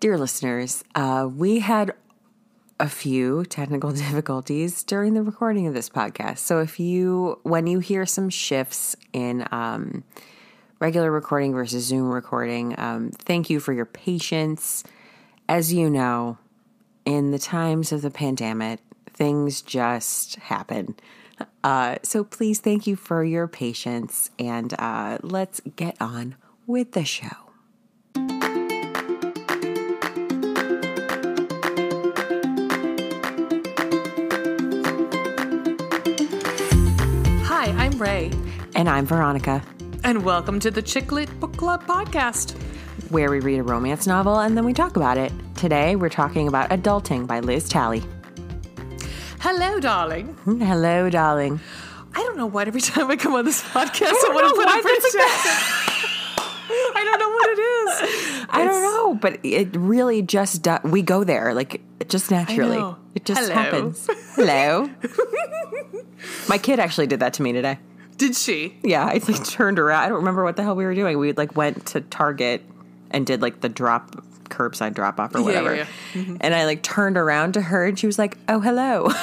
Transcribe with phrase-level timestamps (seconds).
[0.00, 1.92] Dear listeners, uh, we had
[2.78, 6.38] a few technical difficulties during the recording of this podcast.
[6.38, 10.02] So if you, when you hear some shifts in um,
[10.78, 14.84] regular recording versus Zoom recording, um, thank you for your patience.
[15.50, 16.38] As you know,
[17.04, 18.80] in the times of the pandemic,
[19.12, 20.96] things just happen.
[21.62, 26.36] Uh, so please thank you for your patience and uh, let's get on
[26.66, 27.49] with the show.
[38.00, 38.30] Ray,
[38.74, 39.62] And I'm Veronica,
[40.04, 42.52] and welcome to the Chicklet Book Club podcast.
[43.10, 45.32] where we read a romance novel and then we talk about it.
[45.56, 48.02] Today we're talking about Adulting by Liz Talley.
[49.40, 50.34] Hello, darling.
[50.44, 51.60] Hello, darling.
[52.14, 54.54] I don't know what every time I come on this podcast, I, don't want to
[54.54, 56.06] put a British accent.
[56.96, 58.46] I don't know what it is.
[58.48, 62.96] I don't know, but it really just do- we go there like just naturally.
[63.14, 63.54] It just Hello.
[63.54, 64.08] happens.
[64.36, 64.88] Hello.
[66.48, 67.78] My kid actually did that to me today.
[68.20, 68.76] Did she?
[68.82, 70.02] Yeah, I like turned around.
[70.02, 71.16] I don't remember what the hell we were doing.
[71.16, 72.62] We like went to Target
[73.10, 75.74] and did like the drop curbside drop off or Yeah, whatever.
[75.74, 76.22] yeah, yeah.
[76.22, 76.36] Mm-hmm.
[76.42, 79.08] And I like turned around to her and she was like, "Oh, hello."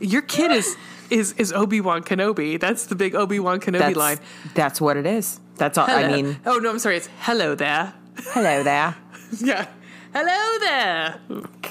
[0.00, 0.76] Your kid is
[1.10, 2.60] is is Obi Wan Kenobi.
[2.60, 4.18] That's the big Obi Wan Kenobi that's, line.
[4.54, 5.40] that's what it is.
[5.56, 5.86] That's all.
[5.88, 6.98] I mean, oh no, I'm sorry.
[6.98, 7.94] It's hello there.
[8.26, 8.94] hello there.
[9.40, 9.66] Yeah,
[10.14, 11.20] hello there.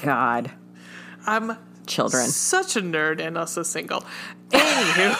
[0.02, 0.52] God,
[1.26, 1.56] I'm
[1.88, 2.28] children.
[2.28, 4.04] such a nerd and also single.
[4.50, 5.16] Anywho.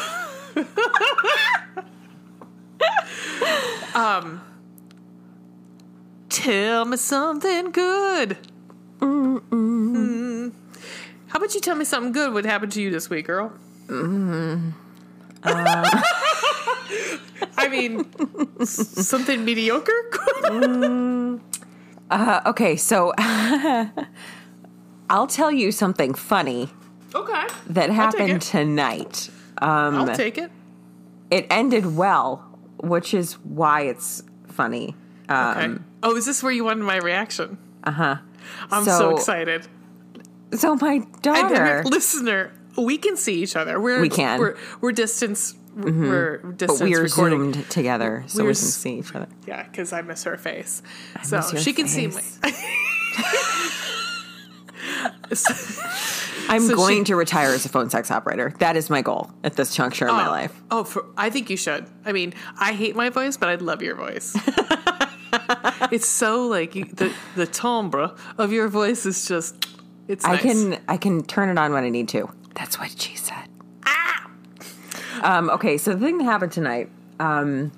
[3.94, 4.41] um
[6.28, 8.38] Tell me something good.
[9.00, 10.52] Mm.
[11.28, 13.53] How about you tell me something good what happened to you this week, girl?
[17.58, 18.06] I mean,
[18.64, 19.92] something mediocre?
[22.10, 23.12] Uh, okay, so
[25.10, 26.68] I'll tell you something funny
[27.14, 27.46] okay.
[27.69, 29.30] that happened tonight.
[29.58, 30.50] Um, I'll take it.
[31.30, 32.44] it ended well,
[32.78, 34.94] which is why it's funny.
[35.24, 35.34] Okay.
[35.34, 37.58] Um, oh, is this where you wanted my reaction?
[37.84, 38.16] Uh huh.
[38.70, 39.66] I'm so, So- excited.
[40.54, 41.82] So my daughter.
[41.84, 43.78] listener, we can see each other.
[43.78, 44.41] We're We can.
[44.41, 45.54] We're, we're distance.
[45.76, 47.52] We're but distance we are recording.
[47.52, 49.28] zoomed together so we We're can see each other.
[49.47, 50.82] Yeah, because I miss her face,
[51.22, 52.41] so miss your she can see face.
[56.50, 58.54] I'm So going she- to retire as a phone sex operator.
[58.59, 60.59] That is my goal at this juncture in my life.
[60.70, 61.86] Oh, for, I think you should.
[62.04, 64.34] I mean, I hate my voice, but I love your voice.
[65.92, 69.66] it's so like you, the the timbre of your voice is just.
[70.09, 70.25] It's.
[70.25, 70.42] I nice.
[70.42, 72.30] can I can turn it on when I need to.
[72.54, 73.48] That's what she said.
[73.84, 74.30] Ah.
[75.22, 76.88] Um, okay, so the thing that happened tonight,
[77.20, 77.72] um,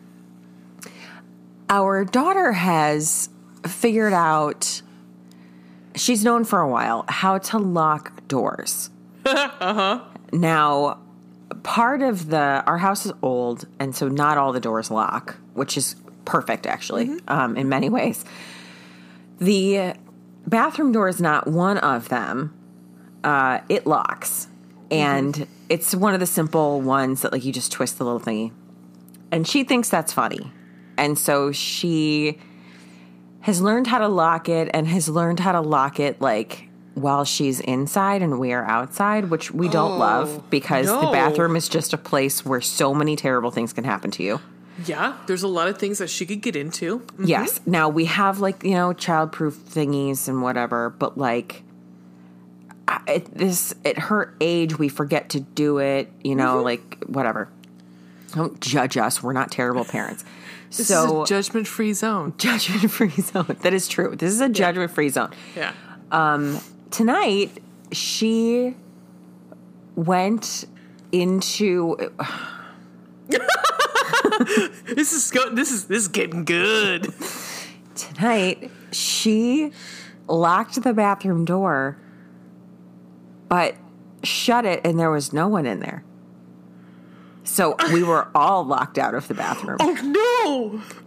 [1.69, 3.29] our daughter has
[3.67, 4.83] figured out.
[6.01, 8.89] She's known for a while how to lock doors.
[9.27, 10.01] uh-huh.
[10.33, 10.99] Now,
[11.63, 15.77] part of the our house is old, and so not all the doors lock, which
[15.77, 18.25] is perfect actually um, in many ways.
[19.41, 19.93] The
[20.47, 22.55] bathroom door is not one of them.
[23.23, 24.49] Uh, it locks,
[24.91, 28.53] and it's one of the simple ones that like you just twist the little thingy,
[29.31, 30.51] and she thinks that's funny,
[30.97, 32.39] and so she
[33.43, 37.25] has learned how to lock it and has learned how to lock it like while
[37.25, 41.69] she's inside and we are outside, which we don't oh, love because the bathroom is
[41.69, 44.41] just a place where so many terrible things can happen to you.
[44.87, 47.01] Yeah, there's a lot of things that she could get into.
[47.01, 47.25] Mm-hmm.
[47.25, 47.61] Yes.
[47.67, 51.63] Now we have like you know childproof thingies and whatever, but like
[52.89, 56.11] I- it, this at her age we forget to do it.
[56.23, 56.65] You know, mm-hmm.
[56.65, 57.49] like whatever.
[58.35, 59.23] Don't judge us.
[59.23, 60.25] We're not terrible parents.
[60.77, 62.35] This so is a judgment free zone.
[62.39, 63.57] judgment free zone.
[63.63, 64.15] That is true.
[64.17, 65.31] This is a judgment free zone.
[65.57, 65.73] Yeah.
[66.13, 66.61] Um,
[66.91, 68.75] tonight she
[69.97, 70.65] went
[71.13, 71.97] into
[74.87, 77.13] This is go- this is this is getting good.
[77.95, 79.73] tonight she
[80.29, 81.99] locked the bathroom door
[83.49, 83.75] but
[84.23, 86.03] shut it and there was no one in there
[87.45, 90.30] so we were all locked out of the bathroom Oh no!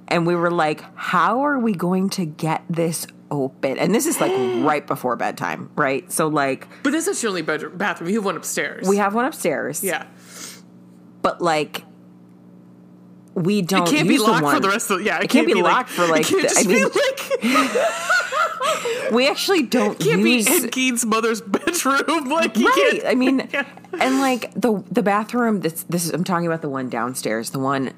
[0.08, 4.20] And we were like how are we going to get this open and this is
[4.22, 4.32] like
[4.66, 8.10] right before bedtime right so like But this is your only bedroom bathroom.
[8.10, 8.88] You have one upstairs.
[8.88, 10.06] we have one upstairs yeah.
[11.22, 11.84] but like
[13.36, 14.56] we don't It can't use be locked the one.
[14.56, 15.02] for the rest of.
[15.02, 19.12] Yeah, It can't be locked for, like, It can't the- just I mean- be like.
[19.12, 22.30] we actually don't Can't use be Ed Gein's mother's bedroom.
[22.30, 23.06] Like you right can't.
[23.08, 23.42] i mean
[24.00, 27.58] and like the the bathroom this this is, i'm talking about the one downstairs the
[27.60, 27.92] one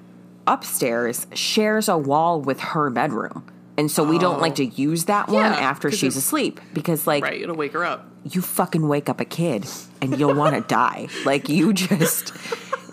[0.48, 3.46] upstairs shares a wall with her bedroom.
[3.78, 6.62] And so we don't like to use that one Yeah, after 'cause she's it's- asleep
[6.74, 8.08] because like Right, it'll wake her up.
[8.24, 9.66] you fucking wake up a kid
[10.02, 11.08] and you'll want to die.
[11.26, 12.32] Like you just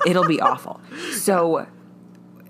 [0.06, 0.80] it'll be awful.
[1.12, 1.66] So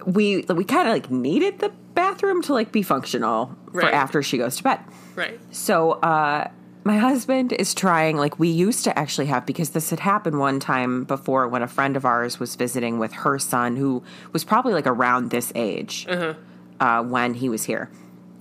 [0.07, 3.93] we we kind of like needed the bathroom to like be functional for Right.
[3.95, 4.81] after she goes to bed.
[5.15, 5.39] Right.
[5.51, 6.49] So uh
[6.85, 10.59] my husband is trying like we used to actually have because this had happened one
[10.59, 14.03] time before when a friend of ours was visiting with her son who
[14.33, 16.07] was probably like around this age
[16.81, 17.91] uh, when he was here.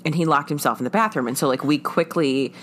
[0.04, 1.28] And he locked himself in the bathroom.
[1.28, 2.54] And so like we quickly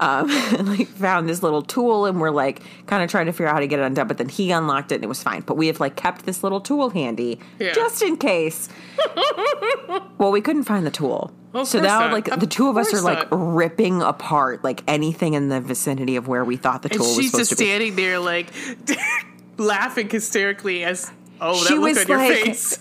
[0.00, 0.26] um,
[0.66, 3.60] like found this little tool and we're like kind of trying to figure out how
[3.60, 5.66] to get it undone but then he unlocked it and it was fine but we
[5.68, 7.72] have like kept this little tool handy Yeah.
[7.72, 8.68] just in case
[10.18, 12.12] well we couldn't find the tool Of so now not.
[12.12, 13.54] like Of the two of us are like not.
[13.54, 17.16] ripping apart like anything in the vicinity of where we thought the And tool was
[17.16, 18.48] she's supposed just to be standing there, like,
[19.58, 21.10] laughing hysterically as,
[21.42, 22.78] oh, that she look was on your like, face.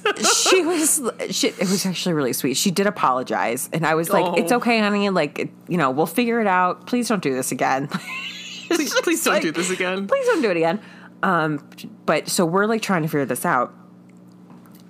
[0.49, 2.55] she was, she, it was actually really sweet.
[2.55, 4.35] She did apologize, and I was like, Oh.
[4.35, 5.09] "It's okay, honey.
[5.09, 6.87] Like, it- you know, we'll figure it out.
[6.87, 7.87] Please don't do this again.
[8.67, 10.07] please, please don't like- do this again.
[10.07, 10.79] Please don't do it again."
[11.23, 11.67] Um,
[12.05, 13.73] but so we're like trying to figure this out,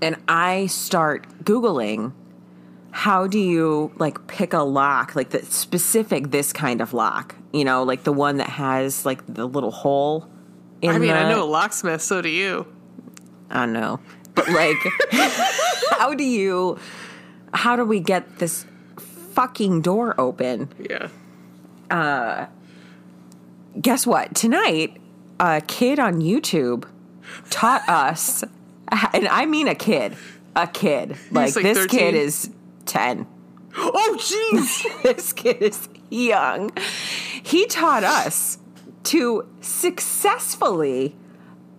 [0.02, 2.14] and I start googling.
[2.94, 7.36] How do you like pick a lock, like the specific this kind of lock?
[7.54, 10.28] You know, like the one that has like the little hole.
[10.82, 12.66] In I mean, the, I know a locksmith, so do you.
[13.52, 14.00] I know.
[14.34, 14.78] But like
[15.92, 16.80] how do you
[17.54, 18.66] how do we get this
[19.34, 20.70] fucking door open?
[20.80, 21.10] Yeah.
[21.90, 22.48] Uh,
[23.80, 24.36] Guess what?
[24.36, 24.98] Tonight
[25.40, 26.86] a kid on YouTube
[27.50, 28.44] taught us
[29.14, 30.16] and I mean a kid.
[30.56, 31.12] A kid.
[31.32, 32.00] Like, like this 13?
[32.00, 32.50] kid is
[32.86, 33.26] 10.
[33.78, 35.02] Oh, jeez.
[35.04, 36.72] this kid is young.
[37.42, 38.58] He taught us
[39.04, 41.16] to successfully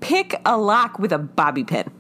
[0.02, 1.90] pick a lock with a bobby pin.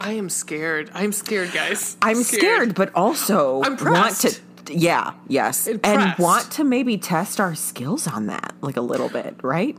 [0.00, 0.90] I am scared.
[0.94, 1.96] I'm scared, guys.
[2.02, 4.40] I'm scared, but also I'm want to.
[4.68, 9.36] Yeah, yes, and want to maybe test our skills on that, like a little bit,
[9.42, 9.76] right?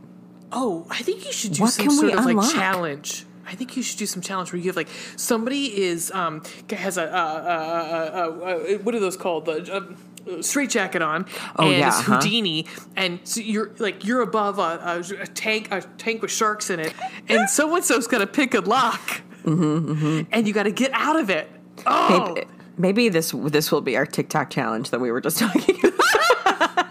[0.50, 2.52] Oh, I think you should do What some can we sort of like unlock?
[2.54, 3.26] challenge.
[3.46, 6.96] I think you should do some challenge where you have like somebody is um has
[6.98, 9.94] a uh, uh, uh, uh, what are those called the
[10.40, 11.26] straight jacket on
[11.56, 12.14] Oh, and yeah, it's uh-huh.
[12.16, 12.66] Houdini
[12.96, 14.62] and so you're like you're above a,
[15.08, 16.92] a, a tank a tank with sharks in it
[17.28, 20.90] and so and so's got to pick a lock Mm-hmm, and you got to get
[20.92, 21.48] out of it.
[21.86, 25.76] Oh, Maybe, maybe this this will be our TikTok challenge that we were just talking
[25.82, 26.86] about.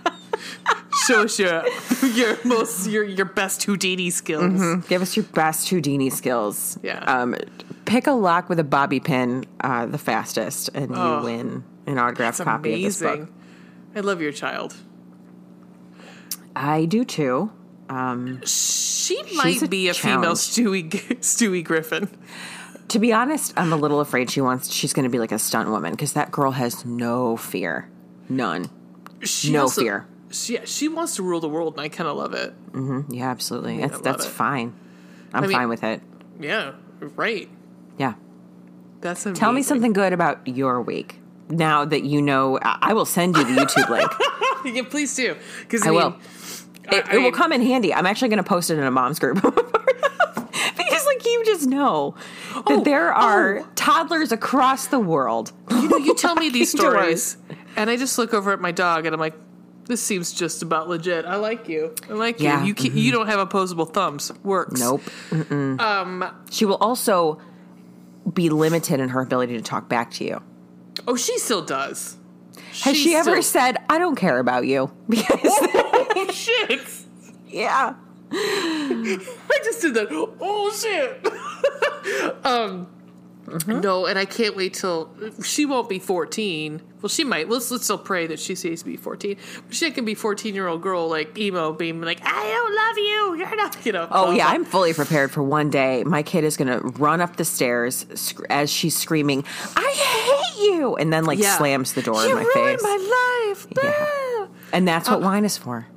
[1.05, 1.63] show us your
[2.13, 4.85] your most your your best Houdini skills.
[4.87, 6.79] Give us your best Houdini skills.
[6.81, 7.03] Yeah.
[7.05, 7.35] Um,
[7.85, 11.97] pick a lock with a bobby pin, uh, the fastest, and Oh, you win an
[11.97, 13.15] autographed It's copy of this book.
[13.15, 13.33] amazing.
[13.95, 14.75] I love your child.
[16.55, 17.51] I do too.
[17.89, 20.33] Um, She a might be a female.
[20.33, 20.89] Stewie
[21.19, 22.09] Stewie Griffin.
[22.89, 24.71] to be honest, I'm a little afraid she wants.
[24.71, 27.89] She's going to be like a stunt woman because that girl has no fear,
[28.29, 28.69] none.
[29.23, 30.07] She No also- fear.
[30.29, 32.53] She, she wants to rule the world, and I kind of love it.
[33.09, 33.79] Yeah, absolutely.
[33.79, 34.29] That's that's it.
[34.29, 34.73] fine.
[35.33, 36.01] I'm I mean- fine with it.
[36.39, 37.47] Yeah, right.
[37.97, 38.15] Yeah.
[38.99, 39.39] That's amazing.
[39.39, 41.19] Tell me something good about your week.
[41.49, 44.11] Now that you know, I will send you the YouTube link.
[44.75, 45.35] yeah, please do.
[45.61, 46.15] Because I I, mean, will.
[46.91, 47.93] It, I- it will come in handy.
[47.93, 49.35] I'm actually going to post it in a mom's group.
[49.41, 52.15] because, like, you just know
[52.53, 53.67] that Oh, there are oh.
[53.75, 55.51] toddlers across the world.
[55.71, 56.91] You know, you tell me these doors.
[57.31, 57.37] stories,
[57.75, 59.35] and I just look over at my dog, and I'm like,
[59.85, 61.25] "This seems just about legit.
[61.25, 61.93] I like you.
[62.09, 62.67] I like Yeah, you.
[62.67, 64.31] You can, you don't have opposable thumbs.
[64.43, 64.79] Works.
[64.79, 65.01] Nope.
[65.51, 67.39] Um, she will also
[68.33, 70.41] be limited in her ability to talk back to you.
[71.07, 72.17] Oh, she still does.
[72.83, 74.91] Has she ever said, I don't care about you?
[75.09, 76.81] Because, "Oh shit"?
[77.47, 77.93] yeah.
[78.31, 80.07] I just did that.
[80.11, 82.45] Oh shit.
[82.45, 82.87] um
[83.67, 85.09] no, and I can't wait till
[85.43, 86.81] she won't be 14.
[87.01, 87.47] Well, she might.
[87.47, 89.37] Let's let's still pray that she stays to be 14.
[89.67, 92.97] But she can be 14 year old girl like emo, being like, I don't love
[92.97, 93.35] you.
[93.47, 94.07] You're not, you know.
[94.11, 94.47] Oh yeah.
[94.47, 96.03] I'm fully prepared for one day.
[96.03, 100.63] My kid is going to run up the stairs sc- as she's screaming, "I hate
[100.65, 101.57] you!" and then like Yeah.
[101.57, 102.83] slams the door you in my ruined face.
[102.83, 103.67] my life.
[103.83, 103.93] Yeah.
[103.97, 104.47] Ah.
[104.73, 105.87] and that's what wine is for.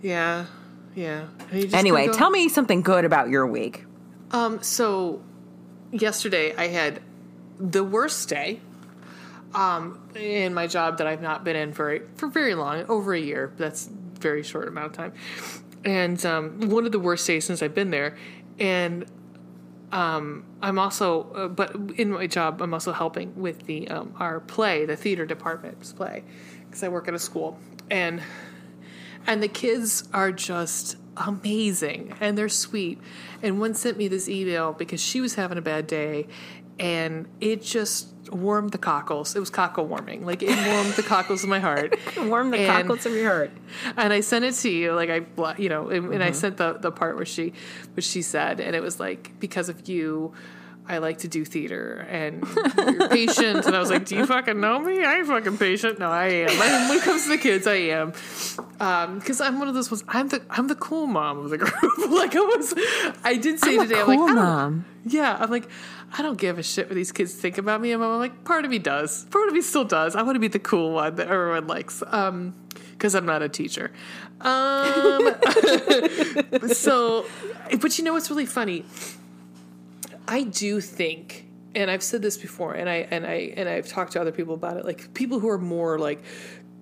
[0.00, 0.46] Yeah,
[0.94, 1.26] yeah.
[1.50, 3.84] And you just Anyway, tell me something good about your week.
[4.30, 5.22] Um, so
[5.92, 7.00] yesterday I had
[7.58, 8.60] the worst day
[9.54, 13.20] um, in my job that I've not been in for for very long, over a
[13.20, 13.52] year.
[13.56, 15.12] That's a very short amount of time,
[15.84, 18.16] and um, one of the worst days since I've been there.
[18.58, 19.06] And
[19.92, 24.40] um, I'm also, uh, but in my job, I'm also helping with the um, our
[24.40, 26.24] play, the theater department's play,
[26.66, 27.58] because I work at a school,
[27.90, 28.22] and
[29.26, 32.98] and the kids are just amazing and they're sweet
[33.42, 36.26] and one sent me this email because she was having a bad day
[36.78, 39.36] and it just warmed the cockles.
[39.36, 40.24] It was cockle warming.
[40.24, 41.98] Like it warmed the cockles of my heart.
[42.16, 43.50] Warm the And- cockles of your heart.
[43.96, 44.94] and I sent it to you.
[44.94, 45.20] Like I,
[45.58, 46.12] you know, and, Mm-hmm.
[46.14, 47.52] and I sent the the part where she,
[47.94, 50.32] which she said, and it was like because of you.
[50.88, 52.44] I like to do theater and
[52.76, 53.66] you're patient.
[53.66, 55.04] And I was like, Do you fucking know me?
[55.04, 55.98] I ain't fucking patient.
[55.98, 56.50] No, I am.
[56.50, 58.10] I, when it comes to the kids, I am.
[59.18, 60.02] Because I'm one of those ones.
[60.08, 61.72] I'm the I'm the cool mom of the group.
[62.10, 62.74] like I was,
[63.22, 64.00] I did say I'm today.
[64.00, 64.84] I'm cool like, I mom.
[65.04, 65.68] yeah, I'm like,
[66.18, 67.92] I don't give a shit what these kids think about me.
[67.92, 69.24] And I'm like, part of me does.
[69.26, 70.16] Part of me still does.
[70.16, 72.02] I want to be the cool one that everyone likes.
[72.06, 72.54] Um,
[72.92, 73.90] because I'm not a teacher.
[74.40, 75.34] Um,
[76.72, 77.26] so,
[77.80, 78.84] but you know what's really funny?
[80.28, 84.12] I do think, and I've said this before, and I and I and I've talked
[84.12, 86.22] to other people about it, like people who are more like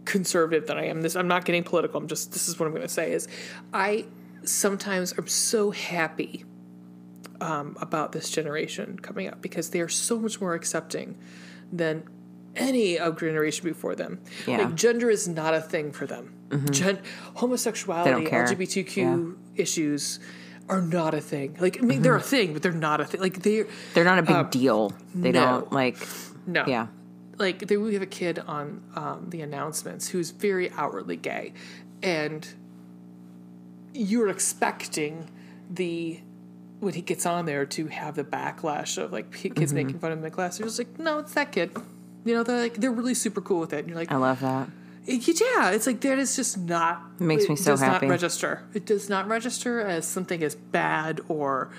[0.05, 1.03] conservative than I am.
[1.03, 2.01] This I'm not getting political.
[2.01, 3.29] I'm just this is what I'm going to say is,
[3.73, 4.07] I
[4.45, 6.45] sometimes am so happy
[7.41, 11.17] um, about this generation coming up because they are so much more accepting
[11.73, 12.05] than
[12.57, 14.21] any of generation before them.
[14.47, 14.59] Yeah.
[14.59, 16.35] Like gender is not a thing for them.
[16.71, 17.01] Gen-
[17.35, 18.27] homosexuality.
[18.29, 20.19] LGBTQ issues
[20.71, 21.57] are not a thing.
[21.59, 22.29] Like I mean, they're a mm-hmm.
[22.29, 23.21] thing, but they're not a thing.
[23.21, 24.93] Like they, They're not a big um, deal.
[25.15, 25.41] They no.
[25.41, 25.99] don't like.
[26.47, 26.87] no, Yeah.
[27.39, 31.53] like there, we have a kid on um, the announcements who's very outwardly gay,
[32.03, 32.49] and
[33.93, 35.29] you're expecting
[35.69, 36.21] the
[36.79, 39.75] when he gets on there to have the backlash of like kids mm-hmm.
[39.75, 40.59] making fun of him in class.
[40.59, 41.77] You're just like, no, it's that kid.
[42.25, 43.81] You know, they're like they're really super cool with it.
[43.81, 44.69] And you're like, I love that.
[45.07, 47.03] Yeah, it's like that is just not.
[47.19, 48.07] It makes me so does happy.
[48.07, 48.63] Not register.
[48.75, 51.71] It does not register as something as bad or,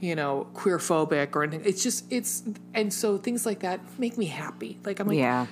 [0.00, 1.66] you know, queer phobic or anything.
[1.66, 2.42] It's just it's
[2.74, 4.78] and so things like that make me happy.
[4.84, 5.46] Like I'm like Yeah.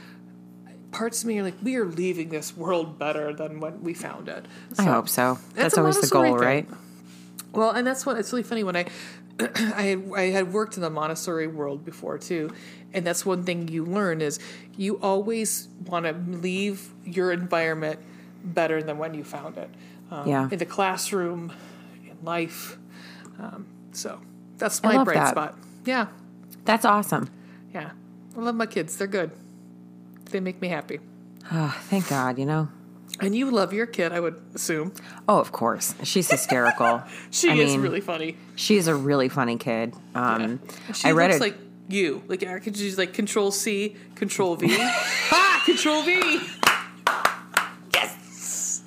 [0.91, 4.29] parts of me are like we are leaving this world better than when we found
[4.29, 4.47] it.
[4.79, 5.39] I hope so.
[5.55, 6.69] That's a always the goal, right?
[7.53, 8.87] Well, and that's what it's really funny when I
[9.57, 12.51] I had I had worked in the Montessori world before too,
[12.93, 14.39] and that's one thing you learn is
[14.77, 17.99] you always want to leave your environment
[18.45, 19.71] better than when you found it.
[20.11, 20.49] Um, Yeah.
[20.51, 21.53] in the classroom,
[22.09, 22.77] in life.
[23.39, 24.21] Um, so
[24.59, 25.31] that's my bright that.
[25.31, 25.57] spot.
[25.85, 26.07] Yeah,
[26.65, 27.29] That's awesome.
[27.75, 27.91] yeah.
[28.37, 28.97] I love my kids.
[28.97, 29.31] They're good.
[30.31, 31.01] They make me happy.
[31.51, 32.69] Oh, thank God, you know?
[33.23, 34.93] And you love your kid, I would assume.
[35.29, 35.95] Oh, of course.
[36.03, 37.03] She's hysterical.
[37.31, 38.37] She I is mean, really funny.
[38.57, 39.95] She's a really funny kid.
[40.15, 40.61] Um,
[40.93, 41.41] She I read looks it.
[41.41, 41.57] like
[41.89, 42.23] you.
[42.29, 44.67] Like could just like Control C, Control V.
[44.79, 45.63] ha!
[45.65, 46.41] Control V.
[47.95, 48.83] Yes.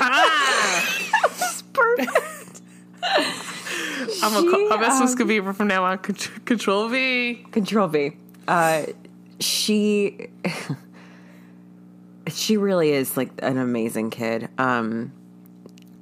[0.00, 1.08] Ah!
[1.72, 2.60] perfect.
[4.22, 5.98] I'm a, She, I'm supposed to um, from now on.
[5.98, 7.46] Control V.
[7.50, 8.12] Control V.
[8.48, 8.84] Uh,
[9.40, 10.28] she
[12.30, 14.48] she really is like an amazing kid.
[14.58, 15.12] Um,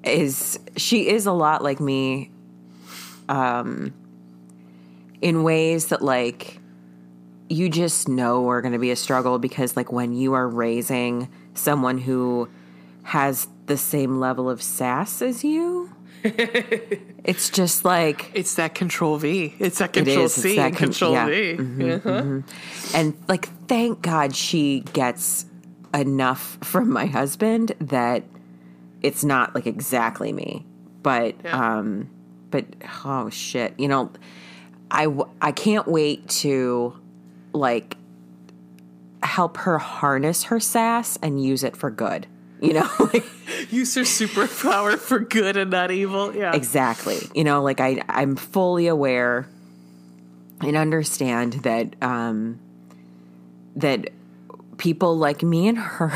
[0.05, 2.31] is she is a lot like me,
[3.29, 3.93] um,
[5.21, 6.61] in ways that like
[7.49, 11.29] you just know are going to be a struggle because like when you are raising
[11.55, 12.49] someone who
[13.03, 15.95] has the same level of sass as you.
[16.25, 19.55] it's just like It's that Control V.
[19.59, 20.25] It's that Control.
[20.25, 21.29] It's C that and con- Control yeah.
[21.29, 21.93] Mm-hmm, V.
[21.93, 22.41] Uh-huh.
[22.93, 25.47] And like, thank God she gets
[25.95, 28.25] enough from my husband that
[29.03, 30.65] it's not like exactly me.
[31.03, 31.79] But, Yeah.
[31.79, 32.11] um,
[32.51, 32.65] but
[33.05, 34.11] oh shit, you know,
[34.91, 35.07] i
[35.43, 36.95] i can't wait to
[37.53, 37.97] like
[39.23, 42.27] help her harness her sass and use it for good.
[42.61, 43.25] You know, like
[43.71, 46.35] Use her superpower for good and not evil.
[46.35, 46.55] Yeah.
[46.55, 47.19] exactly.
[47.35, 49.47] You know, like I I'm fully aware
[50.61, 52.59] and understand that um
[53.77, 54.09] that
[54.79, 56.11] people like me and her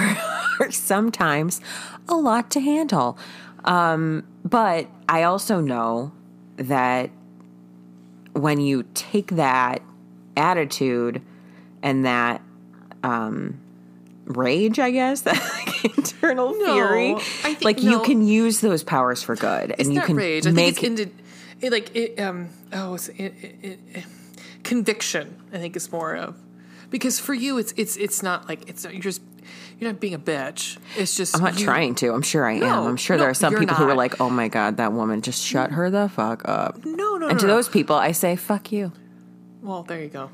[0.60, 1.60] are sometimes
[2.08, 3.18] a lot to handle.
[3.64, 6.12] Um but I also know
[6.56, 7.10] that
[8.32, 9.82] when you take that
[10.36, 11.22] attitude
[11.82, 12.40] and that
[13.02, 13.58] um
[14.24, 19.22] rage, I guess, that like internal No, fury, think- like you can use those powers
[19.22, 20.46] for good, It's and you can rage.
[20.46, 21.14] I make think it's into,
[21.60, 24.04] it, like it, um oh it's it, it, it,
[24.62, 25.36] conviction.
[25.52, 26.36] I think is more of
[26.92, 29.20] because for you it's it's it's not like it's you're just
[29.80, 30.78] you're not being a bitch.
[30.96, 32.12] It's just I'm not you- trying to.
[32.12, 32.86] I'm sure I am.
[32.86, 35.20] I'm sure no, there are some people who are like, "Oh my god, that woman
[35.22, 37.54] just shut her the fuck up." No, no, And no, to no.
[37.56, 38.92] those people, I say, "Fuck you."
[39.62, 40.30] Well, there you go.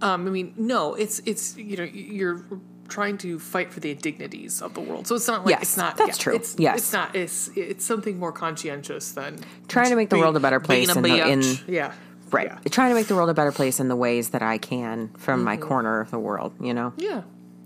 [0.00, 2.42] Um, I mean, no, it's it's you know you're
[2.88, 5.06] trying to fight for the indignities of the world.
[5.06, 6.34] So it's not like Yes, it's not that's yeah, true.
[6.36, 6.78] It's, Yes.
[6.78, 7.14] it's not.
[7.14, 9.38] It's it's something more conscientious than
[9.68, 11.92] Trying to make the being- world a better being place a in the- in- yeah,
[12.30, 12.46] Right.
[12.46, 12.58] Yeah.
[12.70, 15.44] Trying to make the world a better place in the ways that I can from
[15.44, 15.68] my Mm-hmm.
[15.68, 16.52] corner of the world.
[16.60, 16.92] You know.
[16.96, 17.22] Yeah.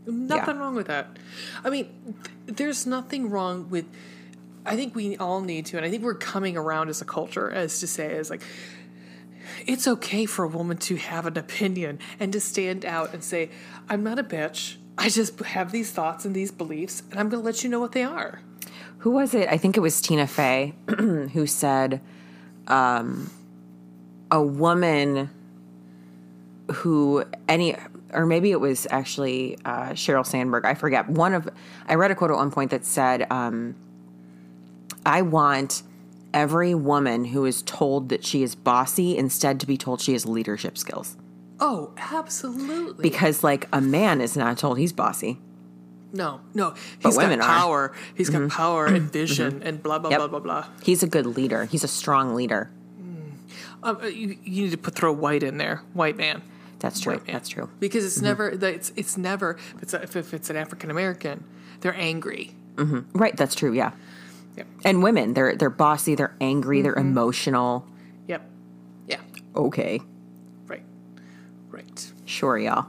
[0.07, 1.17] Nothing wrong with that.
[1.65, 1.89] I mean,
[2.47, 3.85] th- there's nothing wrong with.
[4.67, 7.51] I think we all need to, and I think we're coming around as a culture
[7.51, 8.43] as to say, as like,
[9.67, 13.51] it's okay for a woman to have an opinion and to stand out and say,
[13.89, 14.77] I'm not a bitch.
[14.99, 17.81] I just have these thoughts and these beliefs, and I'm going to let you know
[17.81, 18.41] what they are.
[18.99, 19.49] Who was it?
[19.49, 22.01] I think it was Tina Fey who said,
[22.69, 23.31] um,
[24.33, 25.31] a woman
[26.73, 27.77] who any
[28.13, 30.65] or maybe it was actually uh, Sheryl Sandberg.
[30.65, 31.09] I forget.
[31.09, 31.49] One of
[31.87, 33.75] I read a quote at one point that said, um,
[35.07, 35.83] "I want
[36.35, 40.27] every woman who is told that she is bossy instead to be told she has
[40.27, 41.17] leadership skills."
[41.61, 43.03] Oh, absolutely.
[43.03, 45.39] Because like a man is not told he's bossy.
[46.13, 47.45] no, no, he's got women are.
[47.49, 47.61] Mm-hmm.
[47.61, 47.93] power.
[48.15, 50.19] He's got power and vision and blah blah Yep.
[50.19, 50.67] blah blah blah.
[50.83, 51.65] He's a good leader.
[51.67, 52.71] He's a strong leader.
[53.83, 56.43] Um, uh, you, you need to put throw white in there, white man.
[56.79, 57.15] That's true.
[57.15, 57.23] Man.
[57.27, 57.71] That's true.
[57.79, 61.45] Because it's never it's it's never if it's, a, if, if it's an African American,
[61.81, 62.53] they're angry.
[63.13, 63.37] Right.
[63.37, 63.73] That's true.
[63.73, 63.93] Yeah.
[64.57, 64.67] Yep.
[64.85, 66.15] And women, they're they're bossy.
[66.15, 66.83] They're angry.
[66.83, 67.87] They're emotional.
[68.27, 68.43] Yep.
[69.07, 69.21] Yeah.
[69.55, 70.01] Okay.
[70.67, 70.83] Right.
[71.71, 72.13] Right.
[72.25, 72.87] Sure, y'all.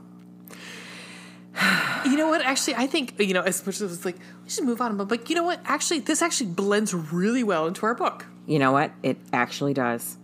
[2.05, 2.41] You know what?
[2.41, 5.09] Actually, I think you know as much as it's like we should move on, but
[5.09, 5.61] like you know what?
[5.63, 8.25] Actually, this actually blends really well into our book.
[8.45, 8.91] You know what?
[9.03, 10.17] It actually does.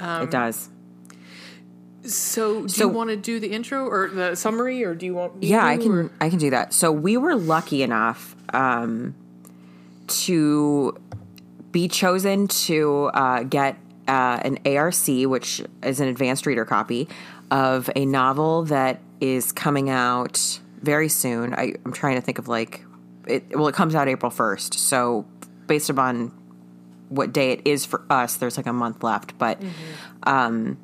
[0.00, 0.68] It does.
[2.04, 5.14] So, do So- you want to do the intro or the summary, or do you
[5.14, 5.36] want?
[5.40, 5.92] me Yeah, I can.
[5.92, 6.72] or- I can do that.
[6.72, 9.14] So we were lucky enough um,
[10.08, 10.96] to
[11.70, 13.76] be chosen to uh, get
[14.08, 17.08] uh, an ARC, which is an advanced reader copy
[17.52, 21.54] of a novel that is coming out very soon.
[21.54, 22.84] I, I'm trying to think of like
[23.28, 23.56] it.
[23.56, 24.74] Well, it comes out April first.
[24.74, 25.24] So
[25.68, 26.32] based upon
[27.12, 29.36] what day it is for us, there's like a month left.
[29.38, 29.60] But
[30.22, 30.78] um,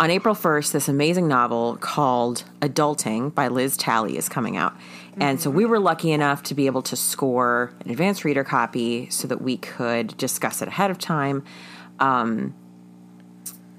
[0.00, 4.74] on April 1st, this amazing novel called Adulting by Liz Talley is coming out.
[5.20, 9.10] And so we were lucky enough to be able to score an advanced reader copy
[9.10, 11.42] so that we could discuss it ahead of time.
[11.98, 12.54] Um,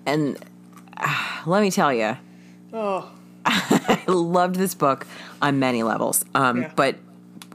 [0.05, 0.38] and
[0.98, 2.17] ah, let me tell you,
[2.74, 3.10] Oh,
[3.46, 5.08] I loved this book
[5.41, 6.25] on many levels.
[6.36, 6.72] Um, Yeah.
[6.75, 6.98] But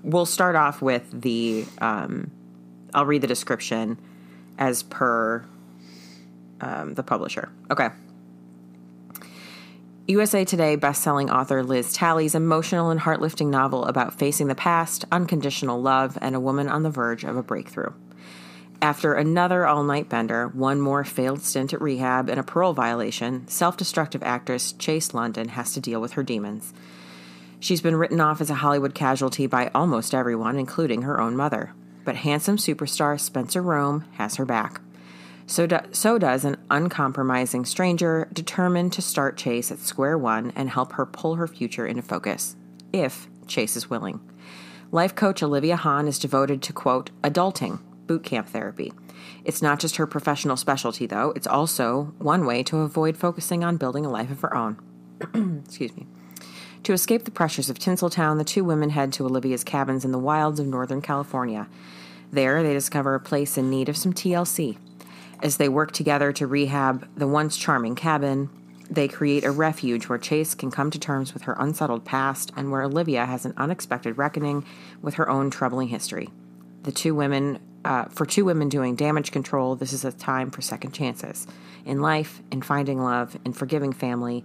[0.03, 1.67] we'll start off with the.
[1.79, 2.31] Um,
[2.95, 3.99] I'll read the description
[4.59, 5.45] as per
[6.61, 7.51] um, the publisher.
[7.71, 7.89] Okay.
[10.07, 15.81] USA Today bestselling author Liz Talley's emotional and heart-lifting novel about facing the past, unconditional
[15.81, 17.93] love, and a woman on the verge of a breakthrough.
[18.83, 23.49] After another all night bender, one more failed stint at rehab, and a parole violation,
[23.49, 26.75] self destructive actress Chase London has to deal with her demons.
[27.61, 31.73] She's been written off as a Hollywood casualty by almost everyone, including her own mother.
[32.05, 34.81] But handsome superstar Spencer Rome has her back.
[35.47, 40.71] So, do, so does an uncompromising stranger determined to start Chase at square one and
[40.71, 42.57] help her pull her future into focus,
[42.93, 44.21] if Chase is willing.
[44.91, 48.93] Life coach Olivia Hahn is devoted to, quote, adulting, boot camp therapy.
[49.45, 53.77] It's not just her professional specialty, though, it's also one way to avoid focusing on
[53.77, 54.79] building a life of her own.
[55.67, 56.07] Excuse me.
[56.85, 60.19] To escape the pressures of Tinseltown, the two women head to Olivia's cabins in the
[60.19, 61.67] wilds of Northern California.
[62.31, 64.77] There, they discover a place in need of some TLC.
[65.43, 68.51] As they work together to rehab the once charming cabin,
[68.91, 72.71] they create a refuge where Chase can come to terms with her unsettled past and
[72.71, 74.63] where Olivia has an unexpected reckoning
[75.01, 76.29] with her own troubling history.
[76.83, 80.61] The two women, uh, for two women doing damage control, this is a time for
[80.61, 81.47] second chances
[81.87, 84.45] in life, in finding love, in forgiving family,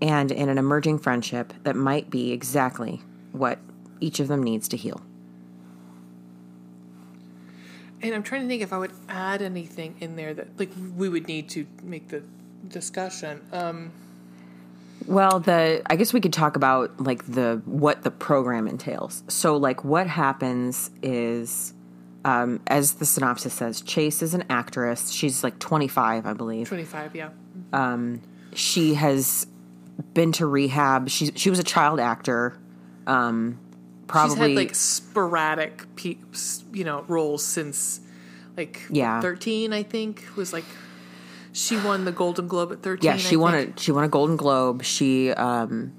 [0.00, 3.58] and in an emerging friendship that might be exactly what
[4.00, 5.00] each of them needs to heal.
[8.02, 11.08] and I'm trying to think if I would add anything in there that like we
[11.08, 12.22] would need to make the
[12.68, 13.40] discussion.
[13.52, 13.92] Um,
[15.06, 19.22] Well, the I guess we could talk about like the what the program entails.
[19.28, 21.74] So, like, what happens is,
[22.24, 25.10] um, as the synopsis says, Chase is an actress.
[25.10, 26.68] She's like 25, I believe.
[26.68, 27.30] 25, yeah.
[28.54, 29.46] She has
[30.14, 31.08] been to rehab.
[31.08, 32.56] She she was a child actor.
[33.06, 33.58] Um,
[34.06, 38.00] probably She's had like sporadic, peeps, you know, roles since
[38.56, 39.20] like Yeah.
[39.20, 40.64] 13, I think was like
[41.52, 43.06] she won the Golden Globe at 13.
[43.08, 43.14] yeah.
[43.14, 43.76] I She won think.
[43.76, 44.84] a she won a Golden Globe.
[44.84, 45.92] She, um,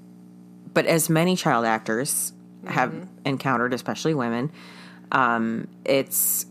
[0.72, 2.32] but as many child actors
[2.66, 2.94] have
[3.26, 4.50] encountered, especially women,
[5.10, 6.46] um, it's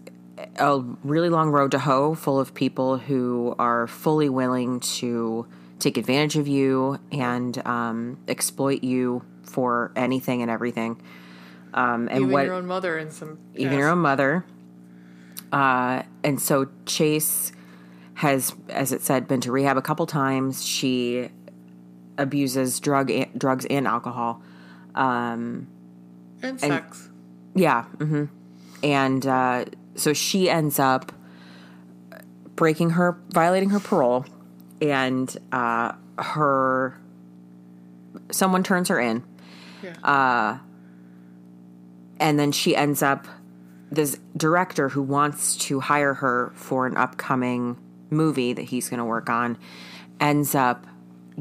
[0.58, 5.48] a really long road to hoe full of people who are fully willing to
[5.82, 11.02] take advantage of you and um, exploit you for anything and everything.
[11.74, 13.80] Um, and even what your own mother and some even yes.
[13.80, 14.46] your own mother.
[15.52, 17.52] Uh, and so Chase
[18.16, 20.66] has, as it said, been to rehab a couple times.
[20.66, 21.30] She
[22.18, 24.42] abuses drug drugs and alcohol.
[26.42, 27.10] and sex.
[27.56, 27.84] Yeah.
[27.84, 28.26] hmm
[28.84, 29.66] And uh,
[29.96, 31.12] so she ends up
[32.56, 34.26] breaking her, violating her parole,
[34.82, 36.98] and uh, her
[38.32, 39.24] someone turns her in,
[39.84, 40.60] Yeah.
[42.20, 43.28] and then she ends up
[43.92, 47.78] this director who wants to hire her for an upcoming
[48.10, 49.58] movie that he's going to work on
[50.20, 50.86] ends up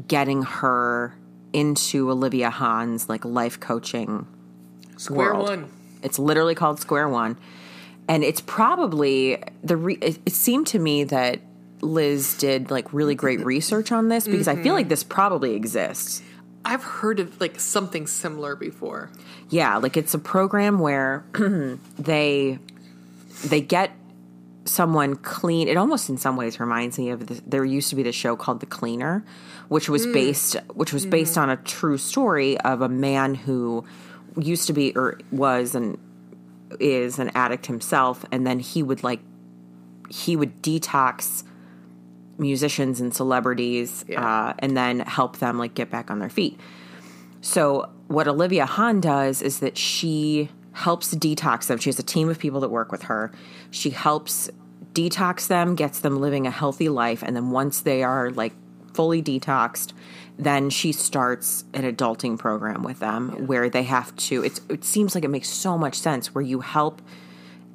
[0.07, 1.15] getting her
[1.53, 4.25] into Olivia Hahn's like life coaching
[4.97, 5.49] Square world.
[5.49, 5.69] one.
[6.03, 7.37] It's literally called Square One,
[8.07, 9.77] and it's probably the.
[9.77, 11.39] Re- it, it seemed to me that
[11.81, 14.89] Liz did like really great research on this because I feel like mm-hmm.
[14.89, 16.21] this probably exists.
[16.63, 19.09] I've heard of like something similar before.
[19.49, 21.25] Yeah, like it's a program where
[21.99, 22.59] they
[23.45, 23.91] they get
[24.65, 25.67] someone clean.
[25.67, 28.35] It almost in some ways reminds me of the, there used to be the show
[28.35, 29.25] called The Cleaner,
[29.69, 30.13] which was mm.
[30.13, 31.43] based which was based mm-hmm.
[31.43, 33.83] on a true story of a man who
[34.37, 35.97] used to be or was and
[36.79, 39.19] is an addict himself and then he would like
[40.09, 41.43] he would detox
[42.37, 44.49] musicians and celebrities Yeah.
[44.49, 46.59] uh, and then help them like get back on their feet
[47.41, 51.77] so what Olivia Hahn does is that she helps detox them.
[51.79, 53.31] She has a team of people that work with her.
[53.71, 54.49] She helps
[54.93, 58.53] detox them, gets them living a healthy life, and then once they are like
[58.93, 59.93] fully detoxed,
[60.37, 65.15] then she starts an adulting program with them where they have to it's it seems
[65.15, 67.01] like it makes so much sense where you help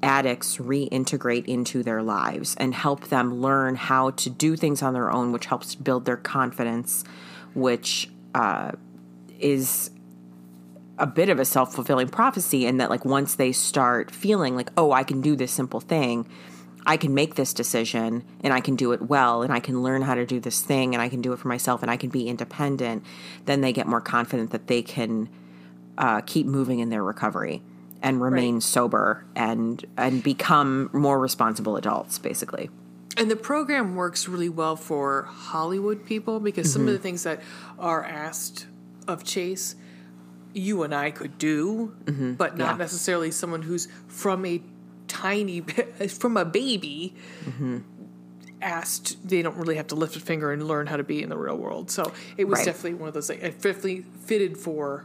[0.07, 5.11] addicts reintegrate into their lives and help them learn how to do things on their
[5.11, 7.05] own, which helps build their confidence,
[7.55, 8.71] which uh,
[9.38, 9.90] is
[10.99, 12.66] a bit of a self fulfilling prophecy.
[12.66, 16.27] And that, like, once they start feeling like, oh, I can do this simple thing,
[16.87, 20.03] I can make this decision and I can do it well and I can learn
[20.03, 22.11] how to do this thing and I can do it for myself and I can
[22.11, 23.05] be independent,
[23.45, 25.29] then they get more confident that they can
[25.99, 27.61] uh, keep moving in their recovery
[28.07, 28.62] and remain Right.
[28.62, 32.71] sober and and become more responsible adults basically
[33.19, 37.03] And the program works really well for Hollywood people because some of the mm-hmm.
[37.03, 37.40] things that
[37.79, 38.66] are asked
[39.09, 39.75] of Chase,
[40.53, 42.35] you and I could do, mm-hmm.
[42.35, 42.77] but not Yeah.
[42.87, 44.61] necessarily someone who's from a
[45.09, 45.61] tiny,
[46.23, 47.14] from a baby.
[47.47, 47.79] Mm-hmm.
[48.62, 51.29] Asked, they don't really have to lift a finger and learn how to be in
[51.29, 51.90] the real world.
[51.90, 52.66] So it was Right.
[52.66, 53.29] definitely one of those.
[53.29, 55.05] Like, it definitely fitted for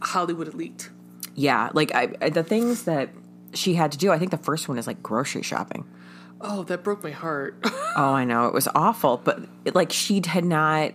[0.00, 0.88] Hollywood elite.
[1.36, 3.10] Yeah like I, I- the things that
[3.54, 5.84] she had to do i think the first one is like grocery shopping
[6.38, 7.56] Oh, that broke my heart.
[7.64, 10.92] oh i know it was awful but it, like she had not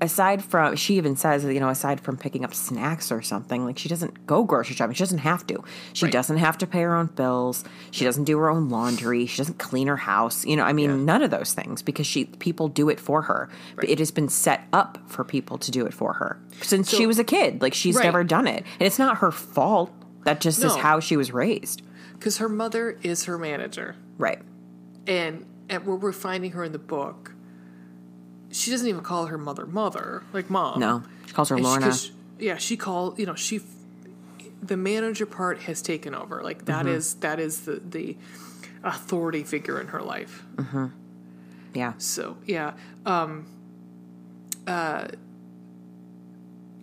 [0.00, 3.78] aside from she even says you know aside from picking up snacks or something like
[3.78, 4.94] she doesn't go grocery shopping.
[4.94, 5.64] She doesn't have to.
[5.94, 6.12] She Right.
[6.12, 7.64] doesn't have to pay her own bills.
[7.90, 9.24] She doesn't do her own laundry.
[9.26, 10.44] She doesn't clean her house.
[10.44, 10.96] You know i mean Yeah.
[10.96, 13.48] none of those things because she people do it for her.
[13.74, 17.06] But it has been set up for people to do it for her since she
[17.06, 17.62] was a kid.
[17.62, 18.04] Like she's Right.
[18.04, 18.64] never done it.
[18.78, 19.90] And it's not her fault.
[20.24, 21.82] That just is how she was raised.
[22.12, 23.94] Because her mother is her manager.
[24.18, 24.40] right.
[25.06, 27.32] And and where we're finding her in the book,
[28.56, 30.80] she doesn't even call her mother mother, like mom.
[30.80, 33.18] no she calls her And she- lorna 'cause- yeah, she called.
[33.18, 33.60] you know she,
[34.62, 36.42] the manager part has taken over.
[36.42, 38.16] Like that is that is the the
[38.84, 40.44] authority figure in her life.
[41.74, 42.72] yeah So yeah,
[43.04, 43.46] um,
[44.66, 45.08] uh,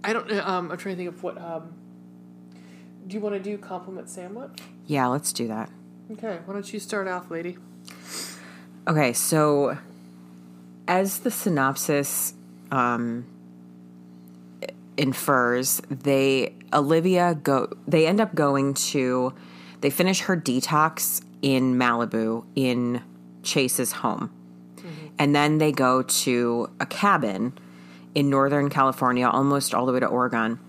[0.03, 0.31] I don't.
[0.31, 1.37] Um, I'm trying to think of what.
[1.37, 1.73] Um,
[3.07, 4.59] do you want to do compliment sandwich?
[4.85, 5.69] yeah let's do that
[6.11, 7.57] Okay, why don't you start off, lady?
[8.87, 9.77] Okay, so
[10.87, 12.33] as the synopsis
[12.71, 13.25] um,
[14.97, 19.33] infers, they Olivia go they end up going to
[19.81, 23.01] they finish her detox in Malibu in
[23.43, 24.31] Chase's home.
[25.19, 27.57] And then they go to a cabin
[28.15, 30.59] in Northern California, almost all the way to Oregon.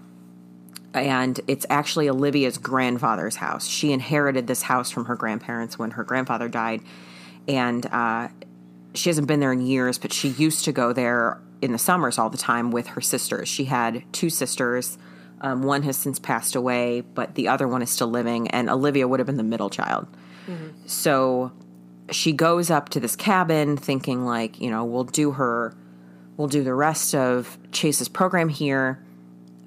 [0.93, 3.67] And it's actually Olivia's grandfather's house.
[3.67, 6.83] She inherited this house from her grandparents when her grandfather died.
[7.49, 8.29] And uh,
[8.95, 12.19] she hasn't been there in years, but she used to go there in the summers
[12.19, 13.49] all the time with her sisters.
[13.49, 14.99] She had two sisters.
[15.41, 19.07] Um, one has since passed away, but the other one is still living, and Olivia
[19.07, 20.07] would have been the middle child.
[20.87, 21.53] So
[22.11, 25.77] she goes up to this cabin thinking, like, you know, we'll do her,
[26.37, 29.03] we'll do the rest of Chase's program here,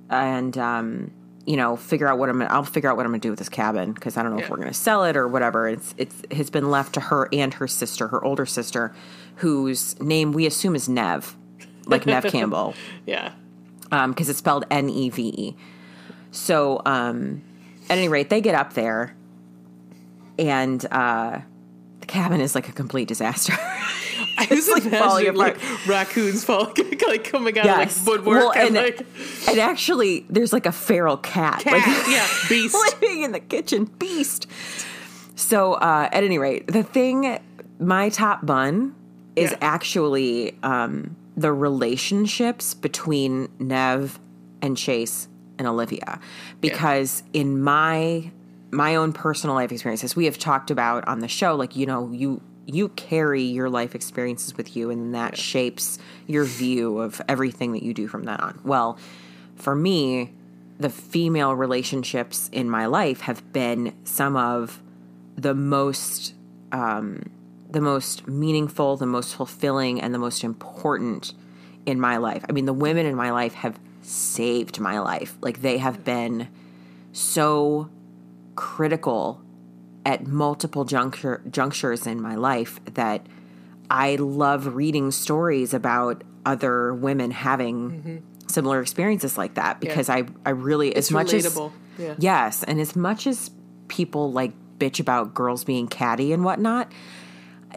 [0.10, 1.12] and, um,
[1.48, 2.42] you know, figure out what I'm.
[2.44, 4.44] I'll figure out what I'm going to do with this cabin because I don't know
[4.44, 5.68] if we're going to sell it or whatever.
[5.68, 8.94] It's it's has been left to her and her sister, her older sister,
[9.38, 11.36] whose name we assume is Nev,
[11.86, 13.32] like Nev Campbell, Yeah.
[13.90, 15.56] because it's spelled N E V E.
[16.32, 17.42] So, um,
[17.90, 19.16] at any rate, they get up there,
[20.38, 21.40] and uh,
[22.02, 23.54] the cabin is like a complete disaster.
[24.52, 25.58] I was like falling apart.
[25.62, 26.74] like raccoons falling,
[27.08, 29.06] like coming out of like woodwork Well, and, and, like
[29.48, 32.76] and actually, there's like a feral cat, cat, like, yeah, beast.
[33.02, 34.48] living in the kitchen, beast.
[35.36, 37.40] So, uh, at any rate, the thing,
[37.80, 38.96] my top bun
[39.36, 39.58] is Yeah.
[39.62, 44.20] actually um, the relationships between Nev
[44.62, 45.28] and Chase
[45.60, 46.20] and Olivia,
[46.62, 48.32] because in my
[48.72, 52.12] my own personal life experiences, we have talked about on the show, like you know,
[52.12, 57.72] you you carry your life experiences with you, and that shapes your view of everything
[57.74, 58.60] that you do from then on.
[58.64, 58.98] Well,
[59.56, 60.34] for me,
[60.80, 64.82] the female relationships in my life have been some of
[65.36, 66.34] the most
[66.72, 67.30] um,
[67.70, 71.34] the most meaningful, the most fulfilling, and the most important
[71.86, 72.46] in my life.
[72.48, 75.38] I mean, the women in my life have saved my life.
[75.42, 76.48] Like they have been
[77.12, 77.90] so
[78.56, 79.42] critical
[80.08, 83.28] at multiple juncture, junctures in my life that
[83.90, 88.18] I love reading stories about other women having mm-hmm.
[88.48, 91.72] similar experiences like that because I, I really as much relatable.
[91.98, 92.16] as Yeah.
[92.20, 93.52] yes and as much as
[93.90, 96.90] people like bitch about girls being catty and whatnot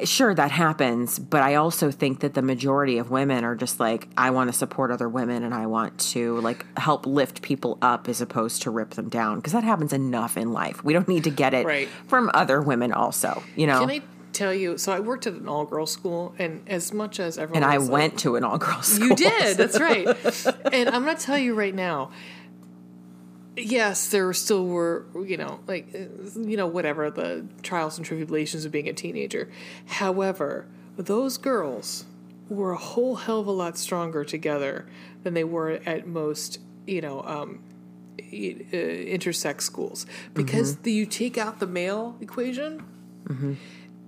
[0.04, 4.08] sure that happens but i also think that the majority of women are just like
[4.16, 8.08] i want to support other women and i want to like help lift people up
[8.08, 11.24] as opposed to rip them down because that happens enough in life we don't need
[11.24, 11.88] to get it Right.
[12.06, 14.00] from other women also you know Can I
[14.32, 14.78] tell you?
[14.78, 17.76] So I worked at an all girls school, and as much as everyone and i
[17.76, 19.56] was like- went to an all-girls school You did.
[19.56, 20.06] That's right.
[20.72, 22.12] and I'm going to tell you right now.
[23.64, 28.72] Yes, there still were, you know, like, you know, whatever the trials and tribulations of
[28.72, 29.50] being a teenager.
[29.86, 32.04] However, those girls
[32.48, 34.86] were a whole hell of a lot stronger together
[35.22, 37.62] than they were at most, you know, um,
[38.18, 38.22] uh,
[38.72, 42.82] intersex schools because the, you take out the male equation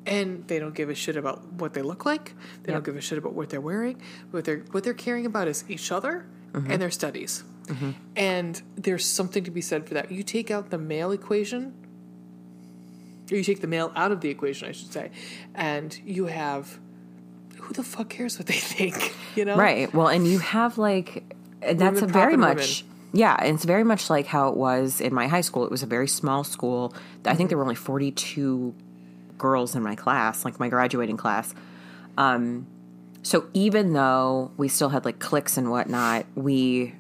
[0.06, 2.34] and they don't give a shit about what they look like.
[2.64, 4.02] They don't give a shit about what they're wearing.
[4.32, 6.26] What they're what they're caring about is each other
[6.72, 7.44] and their studies.
[8.16, 10.11] And there's something to be said for that.
[10.11, 11.75] You take out the male equation,
[13.31, 15.11] or you take the male out of the equation, I should say,
[15.55, 16.79] and you have
[17.59, 19.14] who the fuck cares what they think?
[19.37, 19.92] You know, Right.
[19.94, 24.09] Well, and you have like that's Women a very much yeah, and it's very much
[24.09, 25.64] like how it was in my high school.
[25.64, 26.94] It was a very small school.
[27.25, 28.75] I think there were only 42
[29.37, 31.55] girls in my class, like my graduating class.
[32.16, 32.66] Um
[33.22, 36.94] so even though we still had like cliques and whatnot, we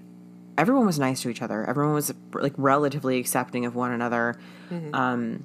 [0.58, 1.64] everyone was nice to each other.
[1.64, 4.38] Everyone was like relatively accepting of one another.
[4.92, 5.44] Um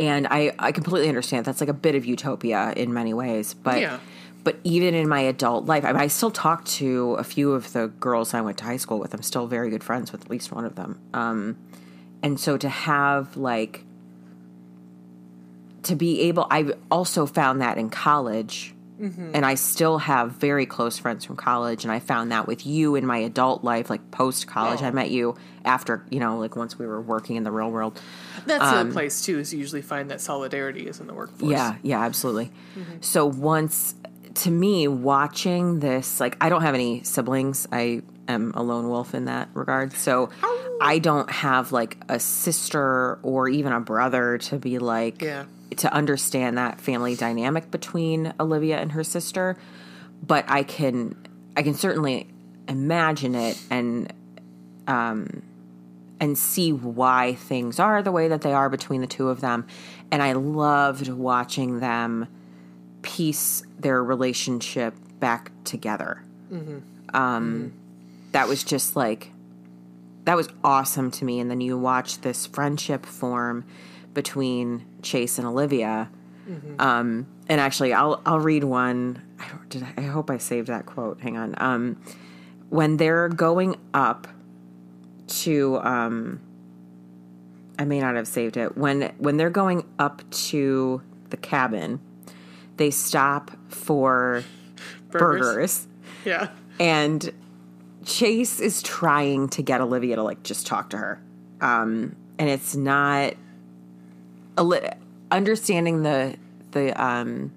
[0.00, 3.80] and I, I completely understand that's like a bit of utopia in many ways but
[3.80, 3.98] Yeah.
[4.44, 7.72] but even in my adult life I, mean, I still talk to a few of
[7.72, 10.30] the girls i went to high school with i'm still very good friends with at
[10.30, 11.56] least one of them um,
[12.22, 13.84] and so to have like
[15.82, 19.30] to be able i've also found that in college Mm-hmm.
[19.34, 22.96] and i still have very close friends from college and i found that with you
[22.96, 26.78] in my adult life like post college i met you after you know like once
[26.78, 28.00] we were working in the real world
[28.46, 29.38] That's the um, place too.
[29.38, 31.50] Is you usually find that solidarity is in the workforce.
[31.50, 32.50] Yeah, yeah, absolutely.
[32.76, 32.96] Mm-hmm.
[33.00, 33.94] So once
[34.34, 37.66] to me watching this like I don't have any siblings.
[37.72, 39.92] I am a lone wolf in that regard.
[39.92, 40.30] So
[40.80, 45.44] I don't have like a sister or even a brother to be like Yeah.
[45.78, 49.56] To understand that family dynamic between Olivia and her sister,
[50.26, 51.16] but I can
[51.56, 52.28] I can certainly
[52.68, 54.12] imagine it and
[54.86, 55.42] um
[56.20, 59.66] and see why things are the way that they are between the two of them.
[60.10, 62.26] And I loved watching them
[63.02, 66.22] piece their relationship back together.
[67.14, 67.72] Um,
[68.32, 69.30] that was just like,
[70.24, 71.38] that was awesome to me.
[71.38, 73.64] And then you watch this friendship form
[74.22, 76.10] between Chase and Olivia.
[76.80, 79.22] Um, and actually, I'll I'll read one.
[79.38, 81.20] I don't, did I, I hope I saved that quote.
[81.20, 81.54] Hang on.
[81.58, 82.02] Um,
[82.68, 84.26] when they're going up
[85.44, 86.40] to um
[87.78, 88.76] I may not have saved it.
[88.76, 91.00] When when they're going up to
[91.30, 92.00] the cabin,
[92.76, 94.42] they stop for
[95.10, 95.86] burgers,
[96.24, 96.48] Yeah.
[96.80, 97.30] and
[98.06, 101.22] Chase is trying to get Olivia to like just talk to her.
[101.60, 103.34] Um and it's not
[105.30, 106.36] understanding the
[106.72, 107.52] the um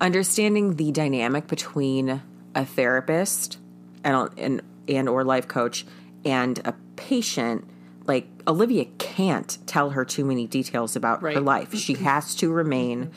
[0.00, 2.22] understanding the dynamic between
[2.54, 3.58] a therapist
[4.02, 5.86] and and and or life coach
[6.24, 7.64] and a patient
[8.06, 11.74] like Olivia can't tell her too many details about her life.
[11.74, 13.10] She has to remain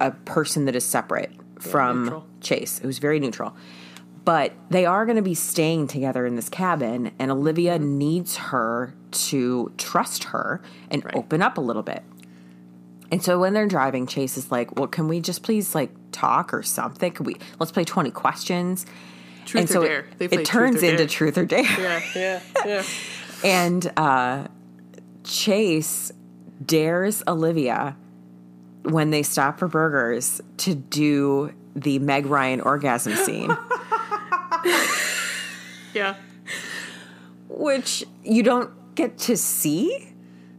[0.00, 2.26] a person that is separate from neutral.
[2.40, 2.78] Chase.
[2.78, 3.56] It was very neutral.
[4.24, 8.94] But they are going to be staying together in this cabin, and Olivia needs her
[9.10, 12.02] to trust her and open up a little bit.
[13.10, 16.54] And so when they're driving, Chase is like, "Well, can we just please like talk
[16.54, 17.12] or something?
[17.12, 18.86] Can we let's play twenty questions?"
[19.44, 21.62] Truth and so or it, it truth turns or into truth or dare.
[21.62, 22.82] Yeah, yeah, yeah.
[23.44, 24.48] And uh,
[25.22, 26.10] Chase
[26.64, 27.94] dares Olivia
[28.84, 33.54] when they stop for burgers to do the Meg Ryan orgasm scene,
[35.94, 36.14] Yeah.
[37.48, 40.08] which you don't get to see.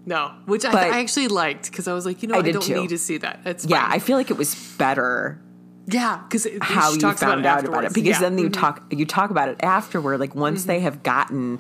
[0.06, 2.52] No, which I, But- I actually liked because I was like, you know, I I,
[2.52, 2.76] don't too.
[2.80, 3.40] need to see that.
[3.44, 3.92] It's Yeah, fine.
[3.96, 5.42] I feel like it was better
[5.88, 8.54] yeah, because how you found out about it because then you Mhm.
[8.54, 11.60] talk you talk about it afterward like once they have gotten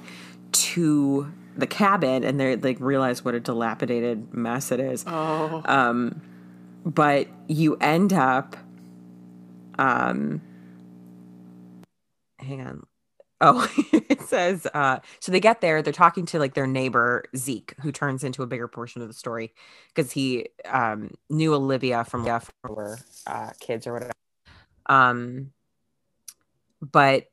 [0.51, 5.61] to the cabin and they like realize what a dilapidated mess it is Oh,
[6.83, 8.55] but you end up
[9.77, 10.41] um
[12.45, 12.83] hang on
[13.41, 17.73] oh it says uh so they get there they're talking to like their neighbor zeke
[17.81, 19.53] who turns into a bigger portion of the story
[19.93, 24.11] because he um knew olivia from yeah, from were uh kids or whatever
[24.85, 25.51] um
[26.81, 27.25] but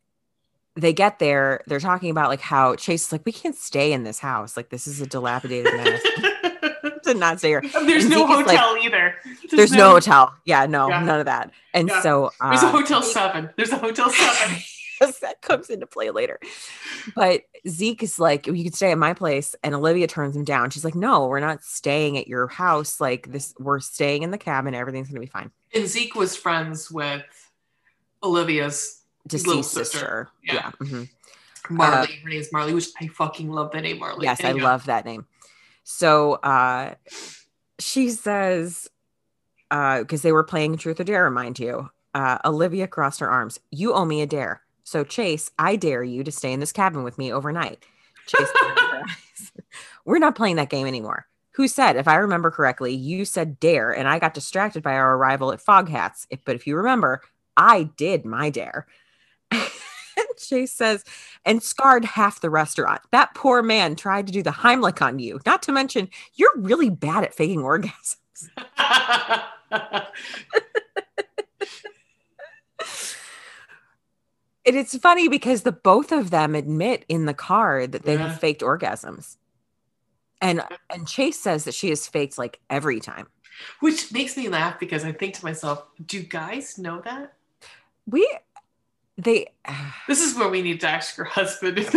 [0.75, 4.03] they get there they're talking about like how chase is like we can't stay in
[4.05, 6.03] this house like this is a dilapidated mess
[7.05, 9.15] to not stay here there's And no Zeke is like, hotel either.
[9.51, 10.35] there's no hotel.
[10.45, 11.05] Yeah, no, Yeah.
[11.05, 11.51] none of that.
[11.75, 12.01] And Yeah.
[12.01, 13.51] so uh, There's a hotel seven.
[13.57, 14.57] There's a hotel seven.
[15.21, 16.39] that comes into play later.
[17.15, 20.71] But Zeke is like, you could stay at my place, and Olivia turns him down.
[20.71, 23.01] She's like, no, we're not staying at your house.
[23.01, 24.75] Like this, we're staying in the cabin.
[24.75, 25.51] Everything's gonna be fine.
[25.75, 27.23] and Zeke was friends with
[28.23, 29.99] Olivia's Deceased sister.
[29.99, 30.29] sister.
[30.43, 30.55] Yeah.
[30.55, 30.71] Yeah.
[30.81, 31.09] mhm.
[31.71, 32.09] Marley.
[32.23, 34.25] Her name is Marley, which I fucking love the name Marley.
[34.27, 35.27] Yes, I love that name.
[35.85, 36.95] So uh
[37.79, 38.89] she says,
[39.71, 41.89] uh, because they were playing Truth or Dare, mind you.
[42.15, 43.59] Uh, Olivia crossed her arms.
[43.71, 44.61] You owe me a dare.
[44.85, 47.85] So Chase, I dare you to stay in this cabin with me overnight.
[48.27, 48.49] Chase,
[50.05, 51.27] we're not playing that game anymore.
[51.53, 55.17] Who said, if I remember correctly, you said dare, and I got distracted by our
[55.17, 56.27] arrival at Fog Hats.
[56.31, 57.21] If, but if you remember,
[57.57, 58.87] I did my dare.
[60.39, 61.05] Chase says,
[61.45, 63.03] and scarred half the restaurant.
[63.11, 65.41] That poor man tried to do the Heimlich on you.
[65.45, 68.49] Not to mention, you're really bad at faking orgasms.
[74.65, 78.29] And it's funny because the both of them admit in the car that they Yeah.
[78.29, 79.37] have faked orgasms.
[80.41, 83.29] And and Chase says that she has faked like every time.
[83.81, 87.35] Which makes me laugh because I think to myself, do guys know that?
[88.07, 88.27] We
[89.17, 89.49] they
[90.09, 91.79] This is where we need to ask your husband.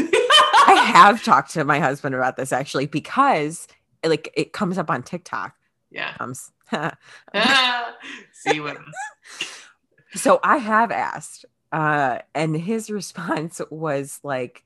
[0.67, 3.67] I have talked to my husband about this actually because
[4.03, 5.55] like it comes up on TikTok.
[5.91, 6.09] yeah.
[6.19, 6.51] Um, comes.
[8.33, 8.77] See what
[10.13, 14.63] so I have asked, uh, and his response was like,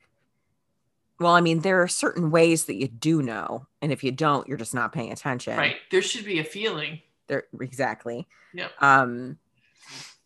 [1.19, 4.47] "Well, I mean, there are certain ways that you do know, and if you don't,
[4.47, 5.75] you're just not paying attention." right.
[5.91, 7.01] There should be a feeling.
[7.27, 8.27] There, exactly.
[8.53, 8.71] Yep.
[8.81, 9.37] Um.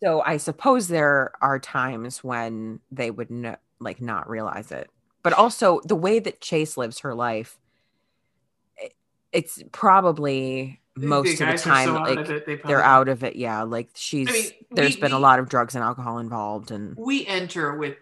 [0.02, 4.90] So I suppose there are times when they would no, like not realize it,
[5.22, 7.58] but also the way that Chase lives her life,
[8.76, 8.94] it-
[9.32, 13.36] it's probably most of the time so like of it, they they're out of it.
[13.36, 16.70] Yeah, like she's I mean, there's we- been a lot of drugs and alcohol involved,
[16.70, 17.96] and We enter with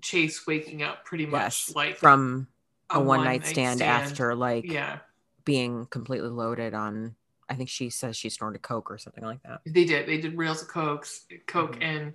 [0.00, 2.46] Chase waking up pretty much yes, like from
[2.90, 4.04] a, a one night stand, stand.
[4.04, 4.98] after like yeah,
[5.44, 7.16] being completely loaded on.
[7.48, 9.60] I think she says she snorted coke or something like that.
[9.64, 10.06] they did.
[10.08, 11.82] They did reels of cokes, coke, Mhm.
[11.84, 12.12] and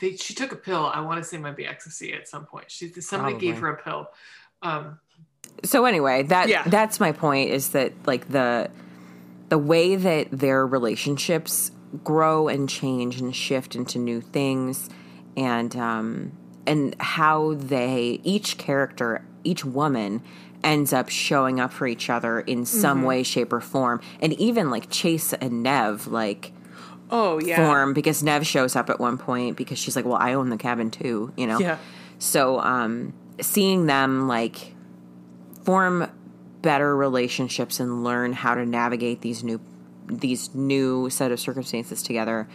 [0.00, 0.14] they.
[0.16, 0.86] She took a pill.
[0.86, 2.70] I want to say might be ecstasy at some point.
[2.70, 4.08] She somebody gave her a pill.
[4.62, 4.98] Um,
[5.64, 6.62] so anyway that Yeah.
[6.66, 8.70] that's my point is that like the
[9.50, 11.70] the way that their relationships
[12.02, 14.88] grow and change and shift into new things
[15.36, 16.32] and um
[16.66, 20.22] and how they each character each woman
[20.62, 24.00] ends up showing up for each other in some way shape or form.
[24.20, 26.52] And even like chase and nev like
[27.10, 30.34] oh yeah, form because nev shows up at one point because she's like well i
[30.34, 31.58] own the cabin too you know?
[31.58, 31.78] Yeah.
[32.20, 34.74] so um seeing them like
[35.64, 36.08] form
[36.62, 39.60] better relationships and learn how to navigate these new
[40.06, 42.48] these new set of circumstances together.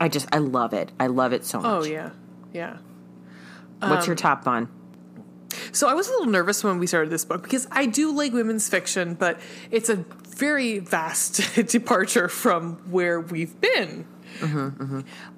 [0.00, 0.92] I just i love it.
[0.98, 1.82] I love it so much.
[1.82, 2.10] Oh yeah,
[2.52, 2.78] yeah.
[3.80, 4.68] what's Um, your top on
[5.72, 8.32] So I was a little nervous when we started this book because I do like
[8.32, 10.04] women's fiction, but it's a
[10.36, 14.06] very vast departure from where we've been.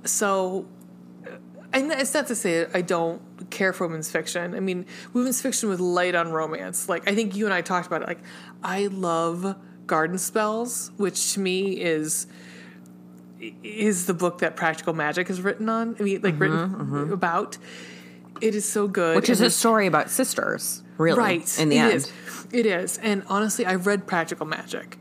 [0.05, 0.67] So,
[1.75, 3.21] and it's not to say I don't
[3.51, 4.55] care for women's fiction.
[4.55, 6.89] I mean, women's fiction with light on romance.
[6.89, 8.09] Like I think you and I talked about it.
[8.09, 8.21] Like
[8.63, 9.57] I love
[9.87, 12.27] Garden Spells, which to me is
[13.63, 15.97] is the book that Practical Magic is written on.
[15.99, 17.13] I mean, like written mm-hmm, mm-hmm.
[17.13, 17.59] about.
[18.41, 19.17] It is so good.
[19.17, 22.13] which is a story about sisters really right in the it end is.
[22.53, 24.99] It is, and honestly, I've read Practical Magic,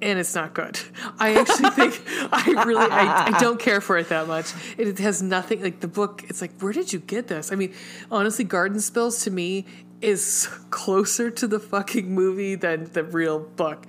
[0.00, 0.78] and it's not good.
[1.18, 4.52] I actually think I really I, I don't care for it that much.
[4.76, 6.24] It, has nothing like the book.
[6.28, 7.52] It's like where did you get this?
[7.52, 7.74] I mean,
[8.10, 9.64] honestly, Garden Spells to me
[10.00, 13.86] is closer to the fucking movie than the real book.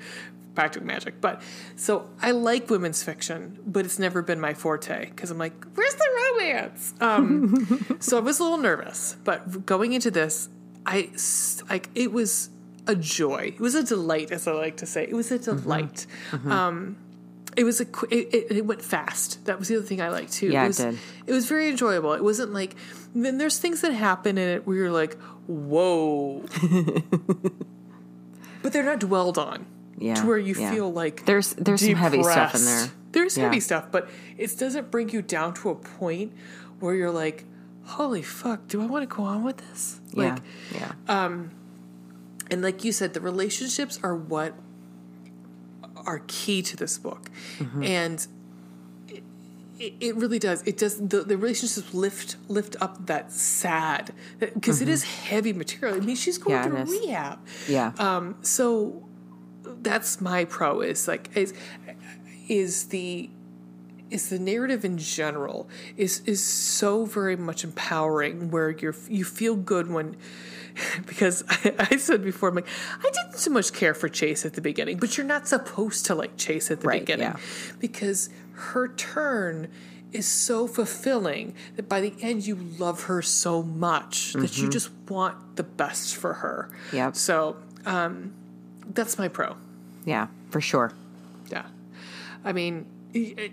[0.56, 1.22] practical magic.
[1.22, 1.42] But
[1.76, 5.96] so I like women's fiction, but it's never been my forte because I'm like, where's
[5.96, 6.94] the romance?
[7.00, 10.50] Um, so I was a little nervous, but going into this,
[10.86, 11.12] I
[11.70, 12.50] like it was
[12.90, 13.54] a joy.
[13.56, 15.04] It was a delight, as I like to say.
[15.04, 15.62] It was a mm-hmm.
[15.62, 16.06] delight.
[16.32, 16.52] Mm-hmm.
[16.52, 16.98] Um,
[17.58, 19.44] it was a qu- it, it, it went fast.
[19.46, 20.48] That was the other thing I liked too.
[20.50, 21.00] Yeah, it it was, did.
[21.28, 22.14] It was very enjoyable.
[22.14, 22.76] It wasn't like
[23.16, 25.18] then there's things that happen in it where you're like,
[25.48, 26.44] whoa,
[28.62, 29.66] but they're not dwelled on
[29.98, 30.72] Yeah, to where you yeah.
[30.72, 32.88] feel like There's- there's some heavy stuff in there.
[33.12, 33.46] There's Yeah.
[33.46, 36.34] heavy stuff, but it doesn't bring you down to a point
[36.80, 37.46] where you're like,
[37.84, 40.00] holy fuck, do I want to go on with this?
[40.14, 40.42] Yeah, Like,
[40.76, 40.92] yeah.
[41.08, 41.52] Um,
[42.50, 44.54] and like you said, the relationships are what
[46.06, 47.30] are key to this book,
[47.60, 47.84] Mm-hmm.
[47.84, 48.28] and
[49.80, 50.62] it, it, really does.
[50.66, 55.96] It does the, the relationships lift lift up that sad because is heavy material.
[55.96, 56.76] I mean, she's going Mm-hmm.
[56.76, 57.40] Yeah, through rehab.
[57.68, 57.92] yeah.
[57.98, 59.04] Um, so
[59.82, 61.54] that's my pro is like is
[62.50, 63.30] is the
[64.10, 69.56] is the narrative in general is is so very much empowering where you're you feel
[69.56, 70.18] good when
[71.06, 72.68] because I, I said before I'm like
[73.00, 76.16] I didn't so much care for Chase at the beginning but you're not supposed to
[76.16, 77.38] like Chase at the Right, beginning yeah.
[77.80, 79.68] because her turn
[80.12, 84.90] is so fulfilling that by the end you love her so much that you just
[85.08, 86.68] want the best for her.
[86.92, 87.14] Mm-hmm.
[87.14, 88.34] So um,
[88.94, 89.56] that's my pro.
[90.06, 90.92] yeah, for sure.
[91.52, 91.66] Yeah.
[92.44, 93.52] I mean, it-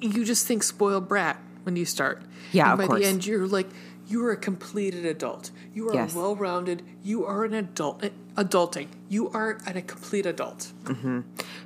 [0.00, 2.22] you just think spoiled brat when you start.
[2.52, 3.68] Yeah, and by the end, you're like,
[4.08, 5.50] you are a completed adult.
[5.76, 6.14] You are Yes.
[6.14, 6.82] well rounded.
[7.04, 8.02] You are an adult.
[8.34, 8.88] Adulting.
[9.10, 10.72] You are an, a complete adult.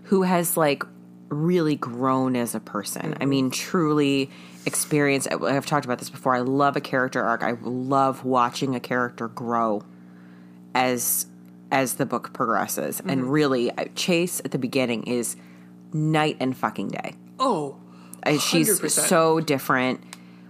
[0.04, 0.82] who has like
[1.28, 3.16] really grown as a person.
[3.20, 4.28] I mean, truly
[4.66, 5.28] experienced.
[5.30, 6.34] I've talked about this before.
[6.34, 7.44] I love a character arc.
[7.44, 9.84] I love watching a character grow
[10.74, 11.26] as
[11.70, 13.00] as the book progresses.
[13.06, 15.36] And really, uh, Chase at the beginning is
[15.92, 17.14] night and fucking day.
[17.38, 17.76] Oh,
[18.24, 18.90] Uh, She's 100%.
[18.90, 20.00] so different,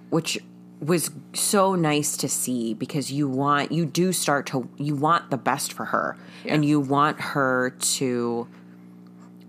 [0.09, 0.39] which
[0.81, 5.37] was so nice to see because you want you do start to you want the
[5.37, 6.17] best for her
[6.47, 8.49] and you want her to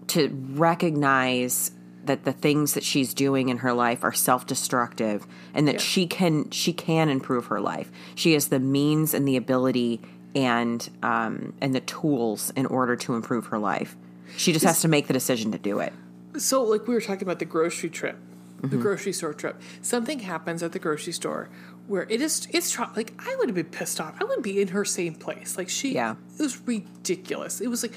[0.08, 1.72] to recognize
[2.04, 5.80] that the things that she's doing in her life are self-destructive and that Yeah.
[5.82, 7.92] she can she can improve her life.
[8.16, 10.02] She has the means and the ability
[10.36, 13.96] and um and the tools in order to improve her life.
[14.36, 15.94] She just has to make the decision to do it.
[16.38, 18.18] So, like we were talking about the grocery trip,
[18.62, 18.82] the Mm-hmm.
[18.82, 19.60] grocery store trip.
[19.82, 21.50] Something happens at the grocery store
[21.88, 22.48] where it is.
[22.52, 24.16] It's like I would have been pissed off.
[24.20, 25.58] I wouldn't be in her same place.
[25.58, 26.16] Like she, Yeah.
[26.38, 27.60] it was ridiculous.
[27.60, 27.94] It was like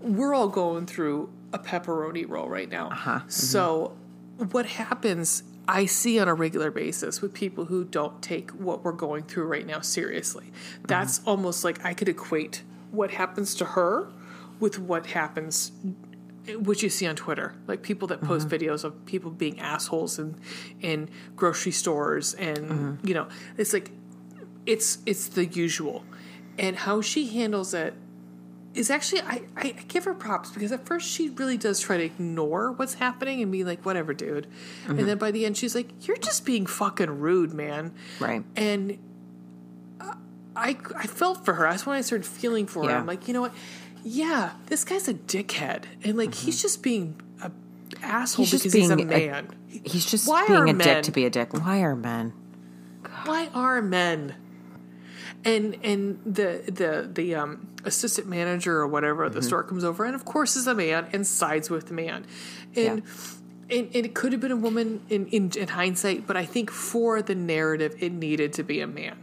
[0.00, 2.88] we're all going through a pepperoni roll right now.
[2.90, 3.20] Uh-huh.
[3.28, 3.96] So,
[4.52, 5.42] what happens?
[5.70, 9.46] I see on a regular basis with people who don't take what we're going through
[9.46, 10.50] right now seriously.
[10.86, 14.08] That's almost like I could equate what happens to her
[14.60, 15.72] with what happens
[16.56, 18.70] what you see on Twitter, like people that post mm-hmm.
[18.70, 20.36] videos of people being assholes in
[20.80, 23.06] in grocery stores, and mm-hmm.
[23.06, 23.90] you know, it's like
[24.66, 26.04] it's it's the usual,
[26.58, 27.94] and how she handles it
[28.74, 32.04] is actually I, I give her props because at first she really does try to
[32.04, 34.46] ignore what's happening and be like whatever dude
[34.86, 35.06] and mm-hmm.
[35.06, 38.44] then by the end she's like you're just being fucking rude man Right.
[38.54, 38.98] and
[40.58, 41.70] I I felt for her.
[41.70, 42.94] That's when I started feeling for her.
[42.94, 43.54] I'm like, you know what?
[44.08, 47.50] Yeah, this guy's a dickhead, and like he's just being a
[48.02, 48.50] asshole Mm-hmm.
[48.56, 49.54] He's just because he's a being a- man.
[49.68, 51.52] He's just Why being a men- dick to be a dick.
[51.52, 52.32] Why are men?
[53.24, 54.34] Why are men?
[55.44, 59.46] And and the the the um, assistant manager or whatever the Mm-hmm.
[59.46, 62.26] store comes over, and of course is a man and sides with the man,
[62.74, 63.02] and.
[63.70, 66.70] And, and it could have been a woman in, in, in hindsight, but I think
[66.70, 69.18] for the narrative, it needed to be a man.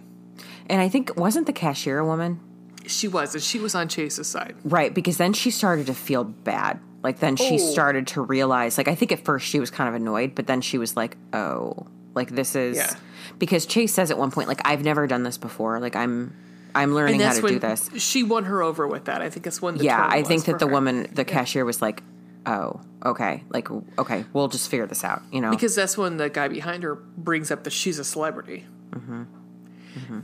[0.70, 2.40] And I think wasn't the cashier a woman?
[2.88, 4.56] She was, and she was on Chase's side.
[4.64, 6.80] Right, because then she started to feel bad.
[7.04, 7.72] Like then she Oh.
[7.72, 10.62] started to realize like I think at first she was kind of annoyed, but then
[10.62, 12.96] she was like, "Oh, like this is Yeah.
[13.38, 15.80] because Chase says at one point like I've never done this before.
[15.80, 16.34] Like I'm
[16.74, 19.22] I'm learning how to do this." she won her over with that.
[19.22, 19.78] I think it's one.
[19.78, 20.72] Yeah, I think that the her.
[20.72, 22.02] woman, the cashier was like,
[22.48, 23.44] "Oh, okay.
[23.50, 23.70] Like
[24.00, 25.52] okay, we'll just figure this out." You know.
[25.52, 29.24] because that's when the guy behind her brings up that she's a celebrity, mm-hmm.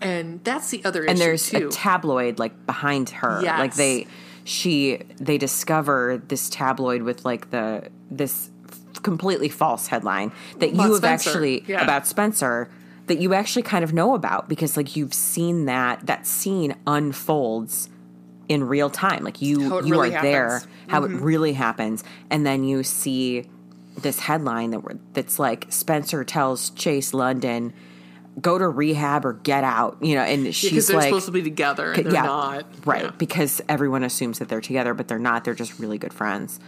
[0.01, 1.09] And that's the other Mm-hmm.
[1.09, 1.67] and issue there's too.
[1.67, 3.59] a tabloid like behind her Yes.
[3.59, 4.07] like they
[4.43, 8.49] she they discover this tabloid with like the this
[9.03, 11.83] completely false headline that About you have Spencer, actually yeah.
[11.83, 12.69] about spencer
[13.07, 17.89] that you actually kind of know about because like you've seen that that scene unfolds
[18.47, 20.65] in real time like you you really are there happens.
[20.71, 20.91] Mm-hmm.
[20.91, 23.45] how it really happens and then you see
[23.97, 27.73] this headline that we're- that's like spencer tells chase london
[28.39, 31.31] go to rehab or get out, you know, and she's because they're like, supposed to
[31.33, 32.65] be together and they're yeah, not.
[32.85, 33.03] right?
[33.05, 33.11] Yeah.
[33.17, 35.43] Because everyone assumes that they're together, but they're not.
[35.43, 36.59] They're just really good friends.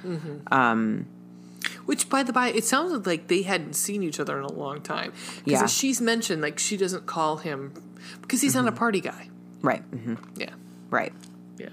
[1.85, 4.81] Which, by the by, it sounded like they hadn't seen each other in a long
[4.81, 5.11] time.
[5.45, 5.65] Because Yeah.
[5.67, 7.73] she's mentioned, like she doesn't call him
[8.21, 8.65] because he's Mm-hmm.
[8.65, 9.29] not a party guy.
[9.61, 9.81] Right.
[9.83, 10.49] hmm Yeah,
[10.89, 11.13] Right.
[11.57, 11.69] yeah.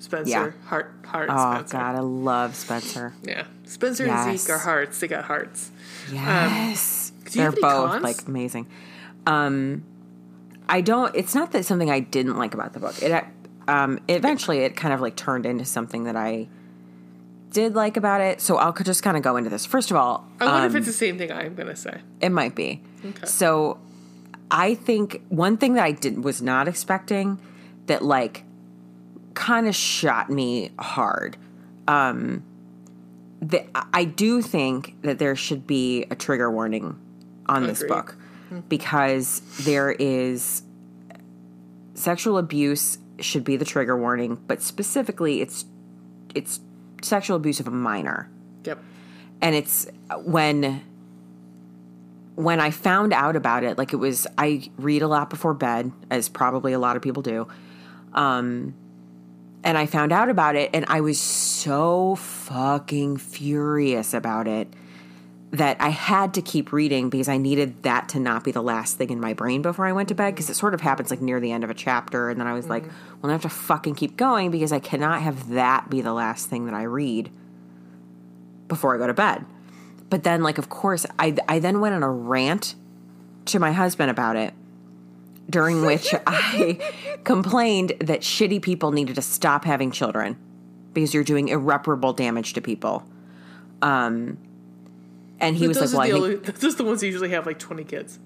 [0.00, 0.50] Spencer, Yeah.
[0.68, 1.28] heart, heart.
[1.32, 1.76] Oh Spencer.
[1.76, 3.14] God, I love Spencer.
[3.22, 4.98] Yeah, Spencer and Zeke are hearts.
[4.98, 5.70] They got hearts.
[6.12, 8.02] Yes, do you they're have any both cons?
[8.02, 8.66] like amazing.
[9.26, 9.84] Um,
[10.68, 11.14] I don't.
[11.14, 13.02] It's not that something I didn't like about the book.
[13.02, 13.24] It
[13.68, 16.48] um, eventually it kind of like turned into something that I
[17.50, 18.40] did like about it.
[18.40, 19.66] So I'll just kind of go into this.
[19.66, 22.00] First of all, I wonder um, if it's the same thing I'm gonna say.
[22.20, 22.82] It might be.
[23.04, 23.26] Okay.
[23.26, 23.78] So
[24.50, 27.40] I think one thing that I did was not expecting
[27.86, 28.44] that like
[29.34, 31.36] kind of shot me hard.
[31.88, 32.44] Um
[33.42, 36.98] that I do think that there should be a trigger warning
[37.46, 38.14] on this Agreed.
[38.68, 40.62] Because there is
[41.94, 45.64] sexual abuse should be the trigger warning, but specifically it's
[46.34, 46.60] it's
[47.02, 48.30] sexual abuse of a minor
[48.64, 48.78] Yep.
[49.40, 49.86] and it's
[50.24, 50.82] when
[52.36, 55.92] when I found out about it, like it was I read a lot before bed,
[56.10, 57.46] as probably a lot of people do.
[58.14, 58.74] Um
[59.62, 64.72] and I found out about it and I was so fucking furious about it
[65.52, 68.96] that I had to keep reading because I needed that to not be the last
[68.96, 71.20] thing in my brain before I went to bed because it sort of happens like
[71.20, 72.84] near the end of a chapter and then I was like,
[73.20, 76.48] well, I have to fucking keep going because I cannot have that be the last
[76.48, 77.30] thing that I read
[78.68, 79.44] before I go to bed.
[80.08, 82.74] But then, like, of course, I, I then went on a rant
[83.46, 84.54] to my husband about it,
[85.48, 86.78] during which I
[87.24, 90.38] complained that shitty people needed to stop having children
[90.94, 93.04] because you're doing irreparable damage to people.
[93.82, 94.38] Um,
[95.40, 97.46] and he was like, "Well, the I think those are the ones that usually have
[97.46, 98.18] like 20 kids.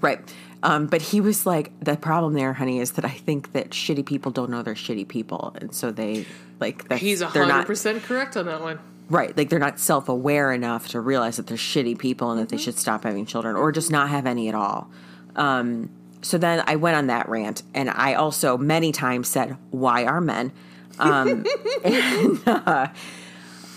[0.00, 0.20] Right.
[0.62, 4.04] Um, but he was like, the problem there, honey, is that I think that shitty
[4.04, 5.56] people don't know they're shitty people.
[5.60, 6.26] And so they,
[6.58, 8.78] like, that's, He's they're not, 100% correct on that one.
[9.08, 9.36] right.
[9.36, 12.56] Like, they're not self aware enough to realize that they're shitty people and that they
[12.56, 14.90] should stop having children or just not have any at all.
[15.36, 15.90] Um,
[16.22, 17.62] so then I went on that rant.
[17.74, 20.52] And I also many times said, why are men?
[20.98, 21.46] Um,
[21.84, 22.88] and, uh,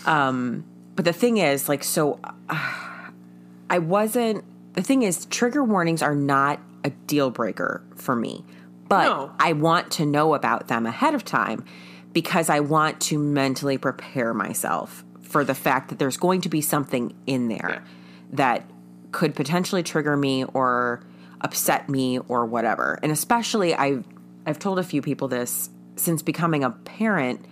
[0.04, 0.64] um,
[0.94, 2.18] but the thing is, like, so
[2.48, 3.08] uh,
[3.70, 4.44] I wasn't.
[4.74, 8.44] The thing is, trigger warnings are not a deal breaker for me,
[8.88, 9.32] but No.
[9.38, 11.64] I want to know about them ahead of time
[12.12, 16.60] because I want to mentally prepare myself for the fact that there's going to be
[16.60, 17.80] something in there Yeah.
[18.32, 18.70] that
[19.12, 21.00] could potentially trigger me or
[21.40, 22.98] upset me or whatever.
[23.02, 24.04] And especially, I've
[24.46, 27.44] I've told a few people this since becoming a parent.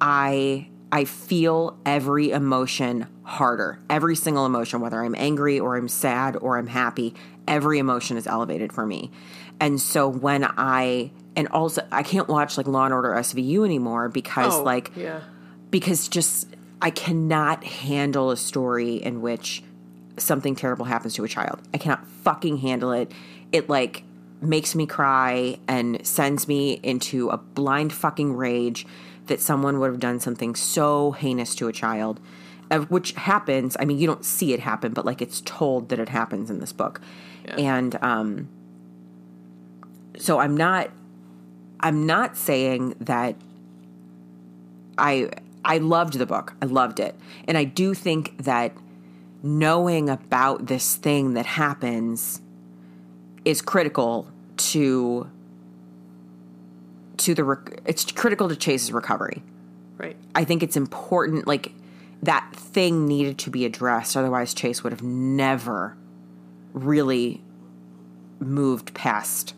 [0.00, 3.78] I I feel every emotion harder.
[3.88, 7.14] Every single emotion, whether I'm angry or I'm sad or I'm happy,
[7.48, 9.10] every emotion is elevated for me.
[9.58, 14.10] And so when I and also I can't watch like Law and Order SVU anymore
[14.10, 15.20] because Oh, like yeah.
[15.70, 16.46] because just
[16.82, 19.62] I cannot handle a story in which
[20.18, 21.60] something terrible happens to a child.
[21.72, 23.10] I cannot fucking handle it.
[23.50, 24.02] It like
[24.42, 28.84] makes me cry and sends me into a blind fucking rage
[29.26, 32.20] that someone would have done something so heinous to a child.
[32.88, 36.08] Which happens, I mean, you don't see it happen, but like it's told that it
[36.08, 37.02] happens in this book.
[37.58, 38.48] And um
[40.18, 40.90] so I'm not
[41.80, 43.36] I'm not saying that
[44.96, 45.30] I
[45.64, 46.54] I loved the book.
[46.62, 47.14] I loved it.
[47.46, 48.72] And I do think that
[49.42, 52.40] knowing about this thing that happens
[53.44, 55.28] is critical to
[57.18, 59.42] to the rec- it's critical to Chase's recovery.
[59.98, 60.16] Right.
[60.34, 61.72] I think it's important like
[62.22, 65.96] that thing needed to be addressed otherwise Chase would have never
[66.72, 67.42] really
[68.40, 69.54] moved past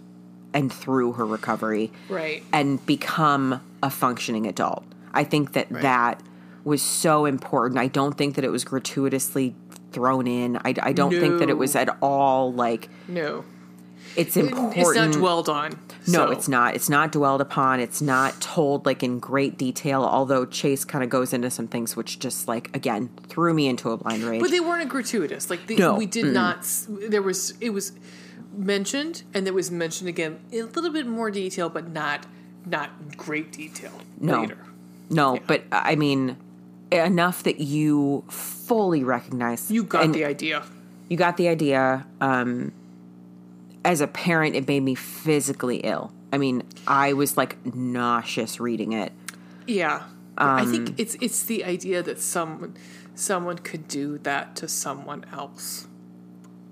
[0.53, 2.43] and through her recovery Right.
[2.53, 4.85] and become a functioning adult.
[5.13, 6.21] I think that that
[6.65, 7.79] was so important.
[7.79, 9.55] I don't think that it was gratuitously
[9.93, 10.57] thrown in.
[10.59, 13.45] I, I don't think that it was at all like No.
[14.17, 14.77] It's important.
[14.77, 15.73] It's not dwelled on.
[16.07, 16.75] No, so- it's not.
[16.75, 17.81] It's not dwelled upon.
[17.81, 20.03] It's not told like in great detail.
[20.05, 23.91] Although Chase kind of goes into some things which just like again threw me into
[23.91, 24.41] a blind rage.
[24.41, 25.51] But they weren't gratuitous.
[25.51, 25.95] Like No.
[25.97, 26.67] we did not.
[26.89, 27.93] There was it was
[28.57, 32.27] mentioned, and it was mentioned again in a little bit more detail, but not
[32.67, 34.41] not great detail No.
[34.41, 34.59] later.
[35.11, 36.37] no, but I mean
[36.93, 40.63] enough that you fully recognize You got the idea.
[41.09, 42.07] you got the idea.
[42.21, 42.73] Um,
[43.85, 46.13] as a parent, it made me physically ill.
[46.33, 49.13] I mean, I was like nauseous reading it.
[49.67, 50.03] Yeah,
[50.37, 52.75] I Um, think it's it's the idea that someone
[53.15, 55.87] someone could do that to someone else,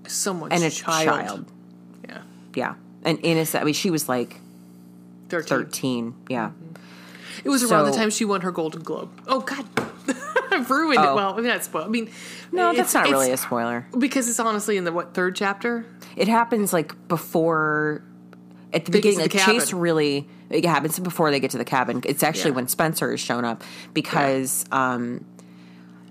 [0.07, 1.07] someone and a child.
[1.07, 1.51] child.
[2.07, 2.21] Yeah.
[2.55, 2.73] Yeah.
[3.05, 3.61] And innocent.
[3.61, 4.39] I mean, she was like
[5.29, 5.47] 13.
[5.47, 6.15] 13.
[6.29, 6.51] Yeah.
[7.43, 9.09] It was around the time she won her Golden Globe.
[9.27, 9.65] Oh God,
[10.51, 11.07] I've ruined it.
[11.07, 11.15] Oh.
[11.15, 11.83] Well, I mean, that's spoil.
[11.83, 12.09] I mean,
[12.51, 13.87] No, that's not really a spoiler.
[13.97, 15.85] because it's honestly in the what third chapter.
[16.15, 18.03] It happens like before
[18.73, 19.19] at the They beginning.
[19.19, 22.01] Like the Chase really it happens before they get to the cabin.
[22.05, 22.55] It's actually Yeah.
[22.57, 25.25] when Spencer is shown up because um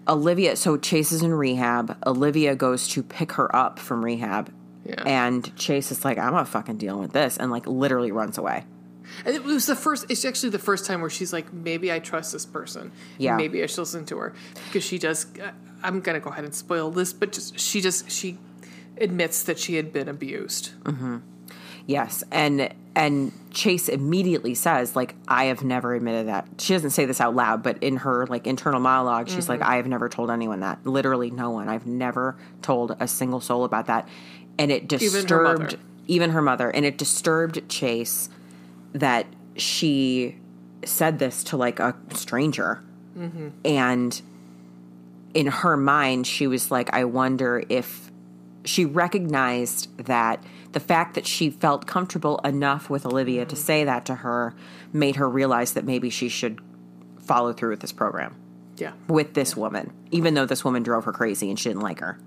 [0.09, 1.97] Olivia so Chase is in rehab.
[2.07, 4.53] Olivia goes to pick her up from rehab.
[4.85, 5.03] Yeah.
[5.07, 8.65] And Chase is like, I'm not fucking dealing with this and like literally runs away.
[9.25, 10.07] And it was the first.
[10.09, 12.91] It's actually the first time where she's like, maybe I trust this person.
[13.19, 13.37] Yeah.
[13.37, 14.33] Maybe I should listen to her
[14.67, 15.27] because she does.
[15.41, 15.51] uh,
[15.85, 18.39] I'm gonna go ahead and spoil this, but just she just she
[18.99, 20.73] admits that she had been abused.
[20.85, 21.19] Mm-hmm.
[21.87, 26.47] Yes, and and Chase immediately says like I have never admitted that.
[26.59, 29.71] She doesn't say this out loud, but in her like internal monologue, she's like mm-hmm.
[29.71, 30.87] I have never told anyone that.
[30.87, 31.69] Literally no one.
[31.69, 34.09] I've never told a single soul about that.
[34.59, 35.79] And it her disturbed mother.
[36.07, 38.29] even her mother and it disturbed Chase
[38.93, 39.27] that
[39.57, 40.37] she
[40.85, 42.83] said this to like a stranger.
[43.17, 43.49] Mm-hmm.
[43.65, 44.23] And
[45.35, 48.12] in her mind, she was like, I wonder if
[48.65, 50.43] she recognized that
[50.73, 54.55] the fact that she felt comfortable enough with Olivia to say that to her
[54.93, 56.61] made her realize that maybe she should
[57.21, 58.35] follow through with this program
[58.77, 58.93] Yeah.
[59.09, 62.19] with this woman, even though this woman drove her crazy and she didn't like her.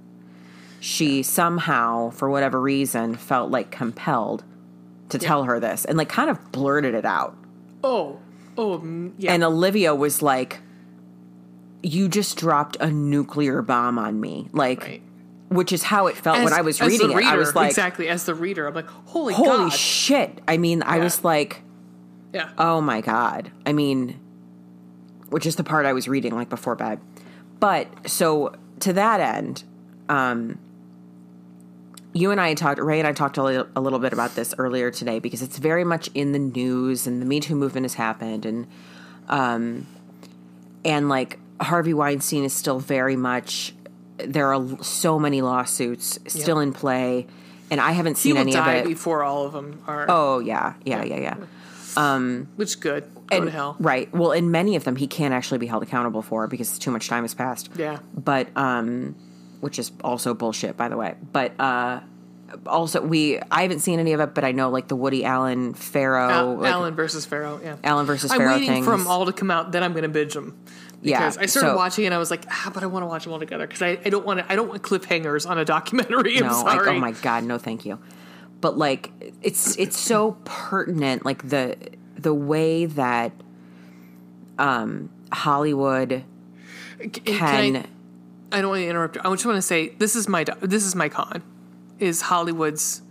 [0.79, 4.43] She somehow, for whatever reason, felt like compelled
[5.09, 7.35] to tell her this and like kind of blurted it out.
[7.83, 8.19] Oh.
[8.57, 8.79] Oh.
[8.79, 9.33] mm, Yeah.
[9.33, 10.59] And Olivia was like,
[11.81, 14.47] You just dropped a nuclear bomb on me.
[14.51, 15.01] Like, right.
[15.49, 17.23] Which is how it felt when I was as reading it.
[17.23, 19.73] I was like, exactly as the reader, I'm like, holy, Holy God.
[19.73, 20.41] shit.
[20.47, 21.61] I mean, I was like,
[22.33, 22.49] yeah.
[22.57, 23.51] Oh my god.
[23.65, 24.19] I mean,
[25.29, 26.99] which is the part I was reading like before bed.
[27.59, 29.63] But so to that end,
[30.09, 30.59] um
[32.13, 34.55] you and I talked Ray and I talked a little, a little bit about this
[34.57, 37.93] earlier today because it's very much in the news and the Me Too movement has
[37.93, 38.67] happened and
[39.29, 39.85] um
[40.83, 43.74] and like Harvey Weinstein is still very much
[44.17, 47.27] there are so many lawsuits still in play
[47.71, 48.85] and I haven't seen any of it.
[48.85, 50.05] before all of them are.
[50.07, 51.35] Oh yeah, yeah, yeah,
[51.97, 52.39] yeah.
[52.55, 53.03] which is good.
[53.27, 53.75] Go And- to hell.
[53.79, 54.13] Right.
[54.13, 57.07] Well, in many of them, he can't actually be held accountable for because too much
[57.07, 57.69] time has passed.
[57.75, 57.97] Yeah.
[58.13, 59.15] But, um,
[59.61, 61.15] which is also bullshit, by the way.
[61.33, 62.01] But, uh,
[62.67, 65.73] also we, I haven't seen any of it, but I know like the Woody Allen
[65.73, 67.59] Farrow, Al- like, Allen versus Farrow.
[67.63, 67.77] Yeah.
[67.83, 68.85] Allen versus I'm Farrow waiting things.
[68.85, 69.71] for them all to come out.
[69.71, 70.55] Then I'm going to binge them.
[71.05, 73.07] Yeah, Because I started so- watching and I was like, ah, but I want to
[73.07, 74.51] watch them all together because I, I don't want to.
[74.51, 76.37] I don't want cliffhangers on a documentary.
[76.37, 77.99] I'm no, like, oh my god, no, thank you.
[78.61, 81.75] But like, it's it's so pertinent, like the
[82.17, 83.31] the way that
[84.57, 86.23] um Hollywood
[86.99, 87.75] Can, can.
[88.51, 89.15] I, I don't want to interrupt.
[89.15, 89.21] you.
[89.23, 91.43] I just want to say this is my this is my con,
[91.99, 93.01] is Hollywood's.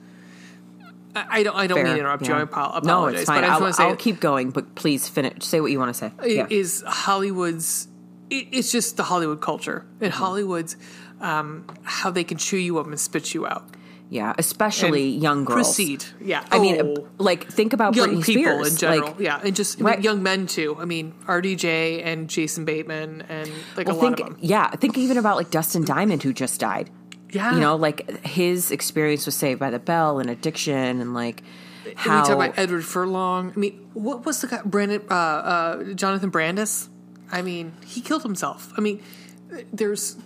[1.14, 2.34] I, don't I don't mean to interrupt you.
[2.34, 2.84] I apologize.
[2.86, 3.42] No, it's fine.
[3.42, 5.44] But I just I'll, want to say I'll keep going, but please finish.
[5.44, 6.12] Say what you want to say.
[6.24, 6.46] Yeah.
[6.50, 7.88] is Hollywood's.
[8.30, 10.22] It, it's just the Hollywood culture and Mm-hmm.
[10.22, 10.76] Hollywood's
[11.20, 13.64] um, how they can chew you up and spit you out.
[14.10, 15.56] Yeah, especially And young girls.
[15.68, 16.04] Proceed.
[16.20, 16.44] Yeah.
[16.50, 17.08] I mean, Oh.
[17.18, 18.72] like think about young Britney people Spears.
[18.72, 19.08] in general.
[19.12, 20.02] Like, yeah, and just mean, Right.
[20.02, 20.76] young men too.
[20.78, 24.38] I mean, RDJ and Jason Bateman and like well, a think lot of them.
[24.40, 26.90] yeah, think even about like Dustin Diamond who just died.
[27.34, 31.42] Yeah, You know, like his experience was Saved by the Bell and addiction and like
[31.96, 33.52] how we talk about Edward Furlong.
[33.54, 34.60] I mean, what was the guy?
[34.64, 36.88] Brandon, uh, uh, Jonathan Brandis.
[37.32, 38.72] I mean, he killed himself.
[38.76, 39.02] I mean,
[39.72, 40.16] there's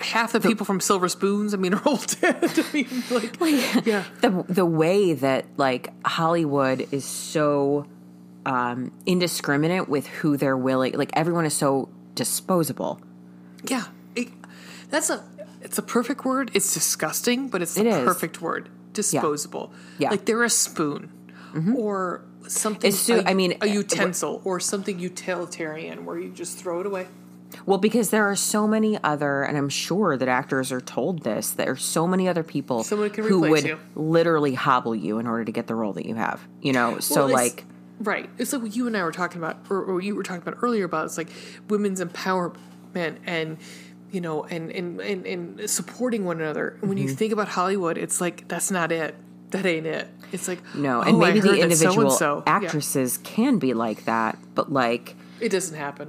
[0.00, 1.52] half the, people from Silver Spoons.
[1.52, 2.38] I mean, are all dead.
[2.42, 3.36] I mean, like,
[3.86, 7.86] yeah, the the way that like Hollywood is so
[8.46, 13.00] um indiscriminate with who they're willing like everyone is so disposable.
[13.64, 13.84] yeah.
[14.14, 14.28] It-
[14.88, 15.24] that's a.
[15.60, 16.50] It's a perfect word.
[16.54, 18.68] It's disgusting, but it's the It perfect word.
[18.92, 19.72] Disposable.
[19.98, 20.10] Yeah.
[20.10, 21.12] Like they're a spoon
[21.52, 21.76] mm-hmm.
[21.76, 22.92] or something.
[22.92, 26.86] So- a- I mean, a uh, utensil or something utilitarian where you just throw it
[26.86, 27.06] away.
[27.64, 31.50] Well, because there are so many other, and I'm sure that actors are told this.
[31.50, 33.78] There are so many other people who would you.
[33.94, 36.40] literally hobble you in order to get the role that you have.
[36.60, 37.64] You know, so Well, it's- like,
[37.98, 40.42] right it's like what you and i were talking about or, or you were talking
[40.46, 41.30] about earlier about it's like
[41.70, 43.56] women's empowerment and
[44.16, 46.98] you know and and and, and supporting one another when Mm-hmm.
[47.08, 49.12] you think about hollywood it's like that's not it
[49.50, 52.56] that ain't it it's like no, oh, and maybe the individual so-and-so- Yeah.
[52.58, 55.14] actresses can be like that, but like,
[55.46, 56.08] it doesn't happen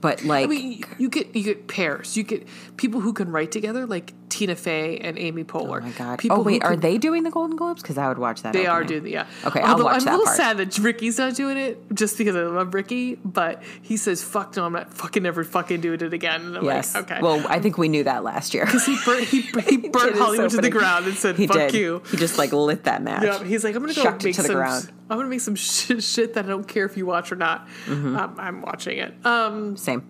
[0.00, 2.16] but like, I mean, you get you get pairs.
[2.16, 3.86] You get people who can write together.
[3.86, 5.78] Like Tina Fey and Amy Poehler.
[5.80, 6.18] Oh my god!
[6.18, 7.80] People oh wait, are could- they doing the Golden Globes?
[7.80, 8.52] Because I would watch that.
[8.52, 9.26] They are doing the yeah.
[9.44, 10.36] Okay, I'll Although watch I'm that a little part.
[10.36, 13.14] sad that Ricky's not doing it, just because I love Ricky.
[13.24, 16.64] But he says, "Fuck no, I'm not fucking never fucking doing it again." And I'm
[16.64, 16.94] Yes.
[16.94, 17.22] like, okay.
[17.22, 18.64] Well, I think we knew that last year.
[18.66, 21.74] Because he burnt, he, he burnt Hollywood to the ground and said, He "Fuck did.
[21.74, 23.22] you." He just like lit that match.
[23.22, 24.46] Yeah, he's like, I'm gonna go Shucked make some.
[24.54, 24.90] ground.
[25.08, 27.68] I'm gonna make some shit, shit that I don't care if you watch or not.
[27.86, 28.16] Mm-hmm.
[28.16, 29.14] Um, I'm watching it.
[29.24, 30.04] Um, Same.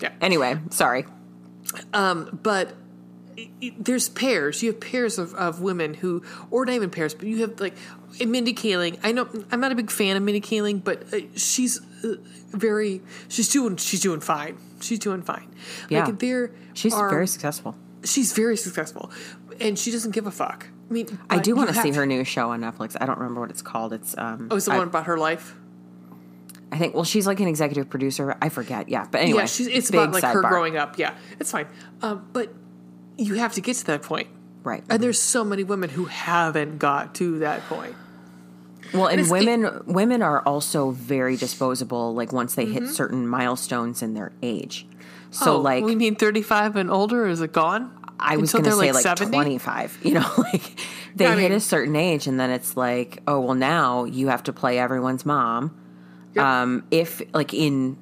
[0.00, 0.10] yeah.
[0.20, 1.04] Anyway, sorry.
[1.94, 2.74] Um, but
[3.78, 4.62] there's pairs.
[4.62, 7.74] You have pairs of, of women who, or not even pairs, but you have like
[8.24, 8.98] Mindy Kaling.
[9.02, 12.16] I know I'm not a big fan of Mindy Kaling, but uh, she's uh,
[12.50, 13.00] very.
[13.28, 13.76] She's doing.
[13.76, 14.58] She's doing fine.
[14.80, 15.54] She's doing fine.
[15.88, 16.04] Yeah.
[16.04, 17.76] Like there, She's are- very successful.
[18.04, 19.12] She's very successful,
[19.60, 20.66] and she doesn't give a fuck.
[20.90, 22.96] I mean, I do want to see her new show on Netflix.
[23.00, 23.92] I don't remember what it's called.
[23.92, 24.48] It's um.
[24.50, 25.56] Oh, is the I, one about her life?
[26.72, 26.94] I think.
[26.94, 28.36] Well, she's like an executive producer.
[28.42, 28.88] I forget.
[28.88, 30.98] Yeah, but anyway, yeah, she's, it's about like her growing up.
[30.98, 31.68] Yeah, it's fine.
[32.02, 32.52] Um, but
[33.18, 34.28] you have to get to that point.
[34.62, 34.84] Right.
[34.88, 37.94] And there's so many women who haven't got to that point.
[38.94, 42.14] Well, and it's- women women are also very disposable.
[42.14, 42.84] Like once they Mm-hmm.
[42.86, 44.86] hit certain milestones in their age.
[45.30, 47.26] So oh, like we mean 35 and older?
[47.26, 47.90] Is it gone?
[48.20, 49.32] I was going to say like like 70?
[49.34, 49.98] 25.
[50.02, 50.78] You know, like
[51.16, 54.28] they I hit mean- a certain age and then it's like, oh, well now you
[54.28, 55.74] have to play everyone's mom.
[56.34, 56.44] Yep.
[56.44, 57.96] Um if like in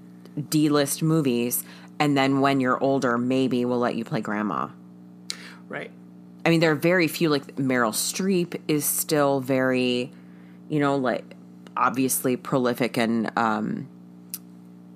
[0.49, 1.65] D-list movies
[1.99, 4.69] and then when you're older maybe we'll let you play grandma.
[5.71, 5.91] Right.
[6.45, 7.29] I mean, there are very few.
[7.31, 10.11] Like Meryl Streep is still very,
[10.68, 11.25] you know, like
[11.77, 13.89] obviously prolific and um,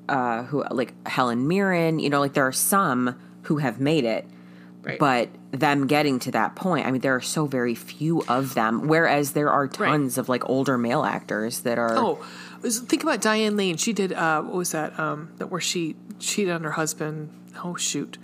[0.09, 1.99] uh, who like Helen Mirren.
[1.99, 4.27] You know, like there are some who have made it,
[4.83, 4.99] Right.
[4.99, 6.87] but them getting to that point.
[6.87, 8.89] I mean, there are so very few of them.
[8.89, 11.97] Whereas there are tons of like older male actors that are.
[11.97, 12.17] Oh,
[12.63, 13.77] think about Diane Lane.
[13.77, 14.99] She did, uh, what was that?
[14.99, 17.31] Um, that where she cheated on her husband.
[17.63, 18.19] Oh, shoot.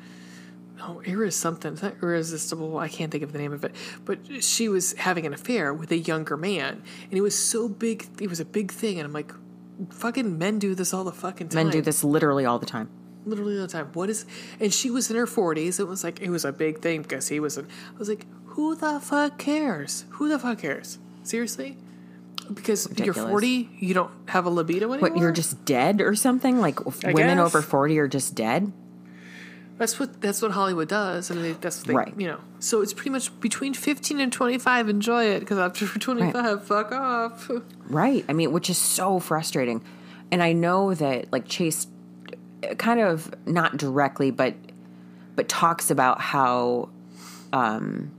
[0.82, 1.72] Oh, Iris something.
[1.74, 2.78] It's not irresistible.
[2.78, 3.74] I can't think of the name of it.
[4.04, 6.82] But she was having an affair with a younger man.
[7.04, 8.08] And it was so big.
[8.20, 8.98] It was a big thing.
[8.98, 9.32] And I'm like,
[9.90, 11.64] fucking men do this all the fucking time.
[11.64, 12.88] Men do this literally all the time.
[13.26, 13.90] literally all the time.
[13.92, 14.26] What is?
[14.58, 15.80] And she was in her forties.
[15.80, 17.58] It was like it was a big thing because he was.
[17.58, 20.04] In, I was like, who the fuck cares?
[20.10, 20.98] Who the fuck cares?
[21.22, 21.76] Seriously?
[22.52, 25.10] Because you're forty, you don't have a libido anymore.
[25.10, 26.58] What you're just dead or something?
[26.60, 27.46] Like I women guess.
[27.46, 28.72] over forty are just dead.
[29.80, 32.12] That's what that's what Hollywood does, and they, that's what they, Right.
[32.18, 32.38] you know.
[32.58, 34.90] So it's pretty much between fifteen and twenty five.
[34.90, 37.50] Enjoy it because after twenty five, fuck off.
[37.88, 38.22] Right.
[38.28, 39.82] I mean, which is so frustrating.
[40.30, 41.86] And I know that like Chase
[42.62, 44.54] uh, kind of not directly but
[45.34, 46.90] but talks about how
[47.54, 48.10] um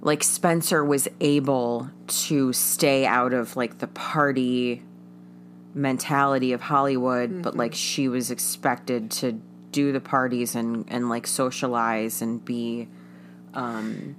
[0.00, 4.82] like Spencer was able to stay out of like the party
[5.74, 9.40] mentality of Hollywood, but like she was expected to
[9.72, 12.88] do the parties and and like socialize and be
[13.54, 14.16] um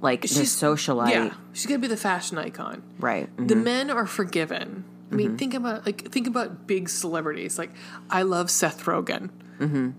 [0.00, 1.10] like the She's- socialite.
[1.10, 2.82] Yeah, she's gonna be the fashion icon.
[2.98, 3.28] Right.
[3.36, 3.64] the mhm.
[3.64, 4.84] men are forgiven.
[5.10, 7.58] I mean, think about like think about big celebrities.
[7.58, 7.70] Like
[8.08, 9.28] I love Seth Rogen,
[9.58, 9.90] mm-hmm.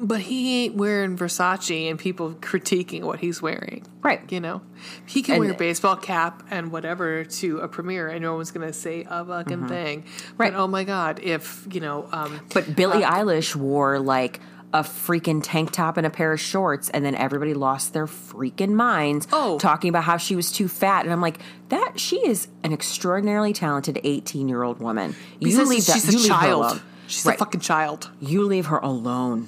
[0.00, 3.86] But he ain't wearing Versace and people critiquing what he's wearing.
[4.02, 4.20] Right.
[4.30, 4.60] You know,
[5.06, 8.50] he can And- wear a baseball cap and whatever to a premiere, and no one's
[8.50, 10.02] gonna say a fucking thing.
[10.02, 10.34] Mm-hmm.
[10.36, 10.52] Right.
[10.52, 14.40] But oh my god, if you know, um, But Billie Eilish wore like
[14.72, 18.70] a freaking tank top and a pair of shorts, and then everybody lost their freaking
[18.72, 19.56] minds Oh.
[19.60, 21.04] talking about how she was too fat.
[21.04, 21.38] And I'm like,
[21.68, 25.14] that she is an extraordinarily talented 18 year old woman.
[25.38, 25.92] You because leave that.
[25.94, 26.82] she's a child.
[27.06, 27.36] She's Right.
[27.36, 28.10] a fucking child.
[28.20, 29.46] You leave her alone.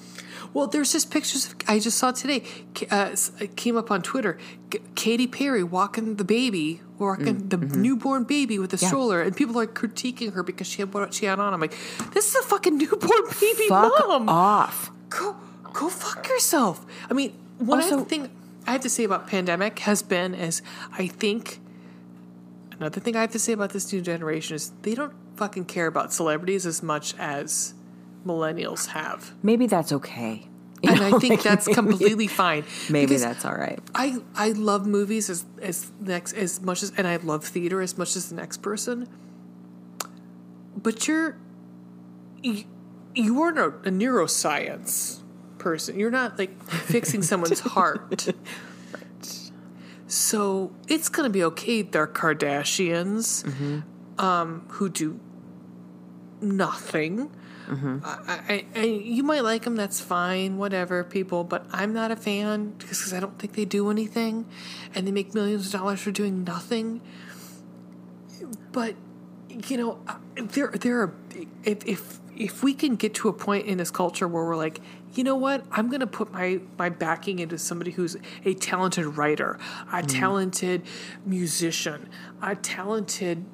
[0.57, 2.43] Well, there's just pictures of, I just saw today.
[2.91, 4.39] Uh, it came up on Twitter.
[4.71, 8.85] K- Katy Perry walking the baby, walking the newborn baby with a Mm, mm-hmm.
[8.85, 8.89] Yeah.
[8.89, 11.53] stroller, and people are critiquing her because she had what she had on.
[11.53, 11.77] I'm like,
[12.15, 14.29] this is a fucking newborn baby Fuck mom.
[14.31, 14.91] off.
[15.11, 15.37] Go,
[15.75, 16.87] go fuck yourself.
[17.11, 18.31] I mean, one Also- other thing
[18.67, 21.61] I have to say about pandemic has been is I think
[22.81, 25.87] another thing I have to say about this new generation is they don't fucking care
[25.87, 27.75] about celebrities as much as
[28.27, 29.33] millennials have.
[29.43, 30.49] Maybe that's okay.
[30.83, 32.65] You And know, I think like, that's maybe- completely fine.
[32.91, 33.79] Maybe that's all right.
[33.95, 37.97] I I love movies as as next as much as and I love theater as
[37.97, 39.09] much as the next person.
[40.77, 41.39] But you're
[42.43, 42.65] you,
[43.15, 45.23] you aren't a, a neuroscience
[45.59, 45.99] person.
[45.99, 48.29] You're not like fixing someone's heart.
[50.09, 51.83] So it's gonna be okay.
[51.83, 53.45] They're Kardashians,
[54.19, 55.19] um, who do
[56.41, 57.31] nothing.
[58.05, 59.77] I, I, I, you might like them.
[59.77, 60.57] That's fine.
[60.57, 61.45] Whatever, people.
[61.45, 64.47] But I'm not a fan because I don't think they do anything,
[64.95, 67.01] and they make millions of dollars for doing nothing.
[68.73, 68.95] But
[69.69, 71.15] you know, uh, there there are
[71.65, 74.81] if if if we can get to a point in this culture where we're like,
[75.15, 79.17] you know what, I'm going to put my my backing into somebody who's a talented
[79.17, 79.59] writer,
[79.93, 80.83] a talented
[81.25, 82.09] musician,
[82.43, 83.45] a talented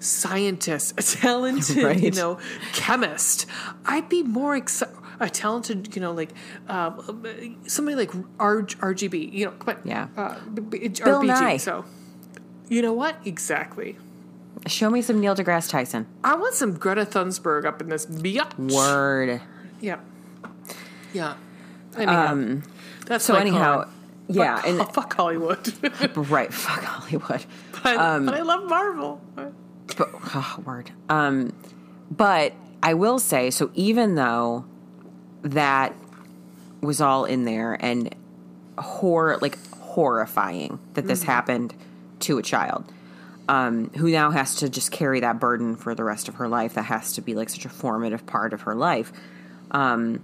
[0.00, 2.38] scientist, a talented, you know,
[2.72, 3.46] chemist,
[3.84, 4.94] I'd be more excited.
[5.20, 6.30] A talented, you know, like
[6.68, 6.92] uh,
[7.66, 10.06] somebody like R- RGB, you know, on, Yeah.
[10.16, 11.26] uh, b- b- Bill RBG.
[11.26, 11.56] Nye.
[11.56, 11.84] So,
[12.68, 13.16] you know what?
[13.24, 13.98] Exactly.
[14.68, 16.06] Show me some Neil deGrasse Tyson.
[16.22, 18.56] I want some Greta Thunberg up in this biatch.
[18.72, 19.40] Word.
[19.80, 19.98] Yeah.
[21.12, 21.34] Yeah.
[21.96, 22.60] Anyhow,
[23.06, 23.88] that's So anyhow,
[24.28, 26.16] yeah, fuck, and fuck Hollywood.
[26.30, 27.44] right, fuck Hollywood.
[27.82, 29.20] but I love Marvel.
[29.98, 30.90] But oh, word.
[31.08, 31.52] Um,
[32.10, 34.64] but I will say, so even though
[35.42, 35.94] that
[36.80, 38.14] was all in there and
[38.78, 41.74] horror, like horrifying that this happened
[42.20, 42.90] to a child,
[43.48, 46.74] um, who now has to just carry that burden for the rest of her life.
[46.74, 49.12] That has to be like such a formative part of her life.
[49.70, 50.22] Um,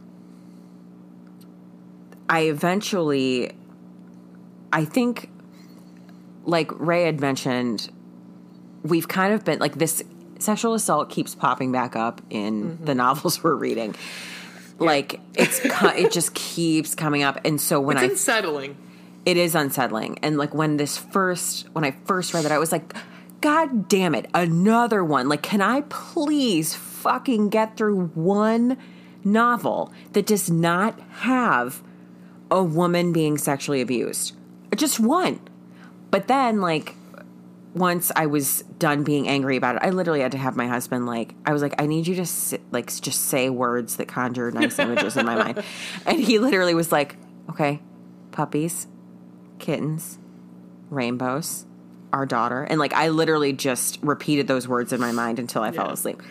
[2.29, 3.53] I eventually,
[4.73, 5.31] I think,
[6.45, 7.91] like Ray had mentioned,
[8.85, 10.03] we've kind of been like this
[10.39, 12.99] sexual assault keeps popping back up in the mm-hmm.
[12.99, 13.95] novels we're reading.
[14.79, 18.77] Like it's it just keeps coming up, and so when I It's I unsettling.
[19.25, 20.19] it is unsettling.
[20.23, 22.95] And like when this first, when I first read it, I was like,
[23.41, 25.29] God damn it, another one.
[25.29, 28.79] Like, can I please fucking get through one
[29.23, 31.83] novel that does not have
[32.51, 34.35] a woman being sexually abused?
[34.75, 35.41] Just one.
[36.11, 36.97] But then, like,
[37.75, 41.07] once I was done being angry about it, I literally had to have my husband
[41.07, 44.51] like I was like, I need you to sit, like just say words that conjure
[44.53, 45.63] nice images in my mind,
[46.07, 47.17] and he literally was like,
[47.51, 47.81] okay,
[48.31, 48.87] puppies,
[49.59, 50.19] kittens,
[50.91, 51.67] rainbows,
[52.13, 55.73] our daughter, and like I literally just repeated those words in my mind until I
[55.73, 55.93] fell Yeah.
[55.93, 56.23] asleep.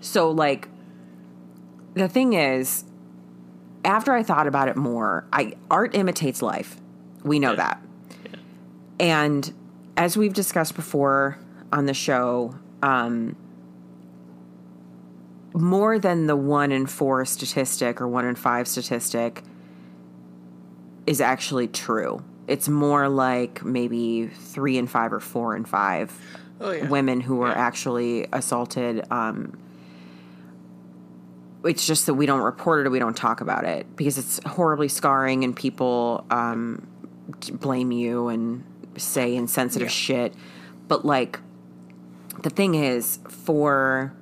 [0.00, 0.68] So like,
[1.94, 2.84] the thing is,
[3.84, 6.76] after I thought about it more, I art imitates life.
[7.24, 7.82] We know that.
[9.00, 9.52] And
[9.96, 11.38] as we've discussed before
[11.72, 13.36] on the show, um,
[15.54, 19.42] more than the one in four statistic or one in five statistic
[21.06, 22.22] is actually true.
[22.46, 26.12] It's more like maybe three and five or four and five
[26.60, 26.88] Oh yeah.
[26.88, 27.54] women who were Yeah.
[27.54, 29.04] actually assaulted.
[29.10, 29.58] Um,
[31.64, 34.40] it's just that we don't report it or we don't talk about it because it's
[34.46, 36.86] horribly scarring and people um,
[37.52, 38.62] blame you and
[38.98, 39.92] say insensitive Yeah.
[39.92, 40.34] shit.
[40.88, 41.40] But like,
[42.42, 44.12] the thing is, for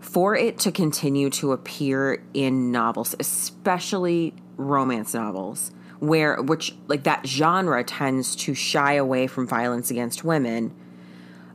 [0.00, 7.26] for it to continue to appear in novels, especially romance novels, where which like that
[7.26, 10.72] genre tends to shy away from violence against women,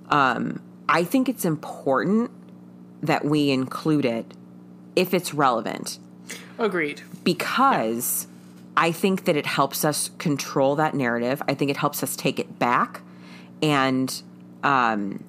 [0.10, 2.30] um, I think it's important
[3.02, 4.26] that we include it
[4.96, 5.98] if it's relevant
[6.60, 7.02] Agreed.
[7.24, 8.28] because
[8.76, 11.42] I think that it helps us control that narrative.
[11.48, 13.02] I think it helps us take it back
[13.62, 14.22] and
[14.64, 15.24] um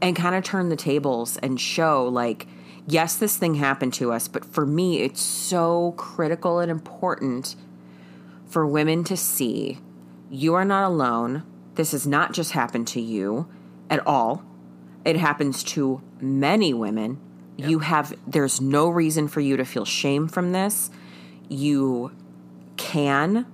[0.00, 2.46] and kind of turn the tables and show like
[2.86, 7.56] yes this thing happened to us but for me it's so critical and important
[8.46, 9.78] for women to see
[10.30, 11.44] you are not alone.
[11.74, 13.48] This has not just happened to you
[13.88, 14.44] at all.
[15.04, 17.18] It happens to many women.
[17.56, 20.90] You have there's no reason for you to feel shame from this.
[21.48, 22.12] You
[22.78, 23.44] can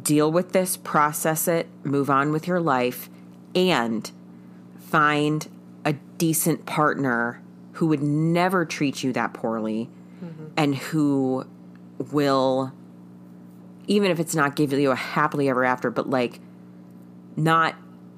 [0.00, 3.08] deal with this, process it, move on with your life,
[3.54, 4.10] and
[4.78, 5.48] find
[5.84, 9.88] a decent partner who would never treat you that poorly
[10.22, 10.46] mm-hmm.
[10.56, 11.46] and who
[12.12, 12.72] will,
[13.86, 16.38] even if it's not give you a happily ever after, but like,
[17.36, 17.74] not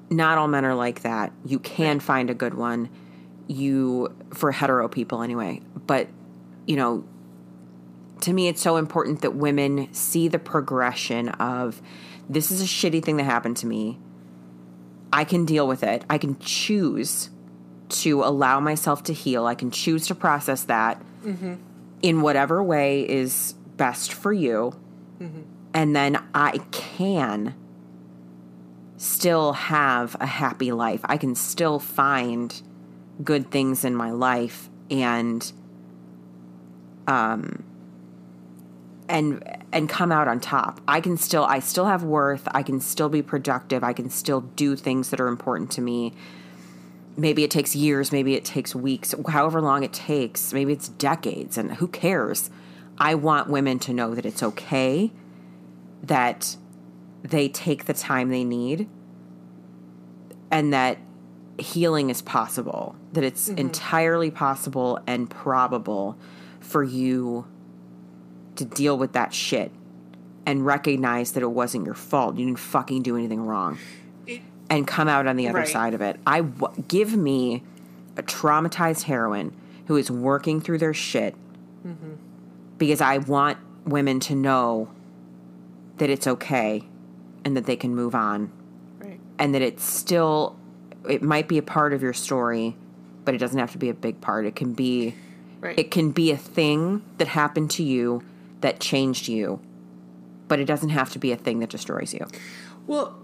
[0.09, 1.31] not all men are like that.
[1.45, 2.89] You can find a good one.
[3.47, 5.61] You for hetero people anyway.
[5.87, 6.09] But
[6.67, 7.05] you know,
[8.21, 11.81] to me it's so important that women see the progression of
[12.29, 13.99] this is a shitty thing that happened to me.
[15.13, 16.03] I can deal with it.
[16.09, 17.29] I can choose
[17.89, 19.45] to allow myself to heal.
[19.45, 21.01] I can choose to process that
[22.01, 24.73] in whatever way is best for you.
[25.73, 27.53] And then I can
[28.97, 31.01] still have a happy life.
[31.03, 32.61] I can still find
[33.23, 35.51] good things in my life and
[37.07, 37.63] um
[39.07, 40.81] and and come out on top.
[40.87, 42.47] I can still I still have worth.
[42.51, 43.83] I can still be productive.
[43.83, 46.13] I can still do things that are important to me.
[47.17, 50.51] Maybe it takes years, maybe it takes weeks, however long it takes.
[50.51, 52.49] Maybe it's decades and who cares?
[52.97, 55.11] I want women to know that it's okay
[56.03, 56.57] that
[57.23, 58.87] they take the time they need
[60.51, 60.97] and that
[61.57, 63.59] healing is possible, that it's mm-hmm.
[63.59, 66.17] entirely possible and probable
[66.59, 67.47] for you
[68.55, 69.71] to deal with that shit
[70.45, 72.37] and recognize that it wasn't your fault.
[72.37, 73.77] You didn't fucking do anything wrong.
[74.67, 75.67] and come out on the other Right.
[75.67, 76.19] side of it.
[76.25, 77.61] I w- give me
[78.17, 79.53] a traumatized heroine
[79.85, 81.35] who is working through their shit
[81.85, 82.13] mm-hmm.
[82.79, 84.87] because I want women to know
[85.97, 86.81] that it's okay
[87.45, 88.51] and that they can move on
[88.99, 89.19] Right.
[89.37, 90.55] and that it's still
[91.07, 92.75] it might be a part of your story
[93.23, 95.13] but it doesn't have to be a big part it can be
[95.61, 95.77] Right.
[95.77, 98.23] it can be a thing that happened to you
[98.61, 99.59] that changed you
[100.47, 102.25] but it doesn't have to be a thing that destroys you
[102.87, 103.17] Well,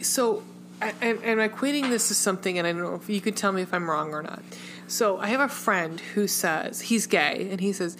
[0.00, 0.42] so
[0.82, 3.36] I, and, and I'm equating this to something, and I don't know if you could
[3.36, 4.42] tell me if I'm wrong or not.
[4.86, 7.96] So I have a friend who says he's gay, and he says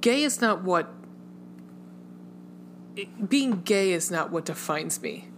[0.00, 0.92] gay is not what
[3.28, 5.28] being gay is not what defines me.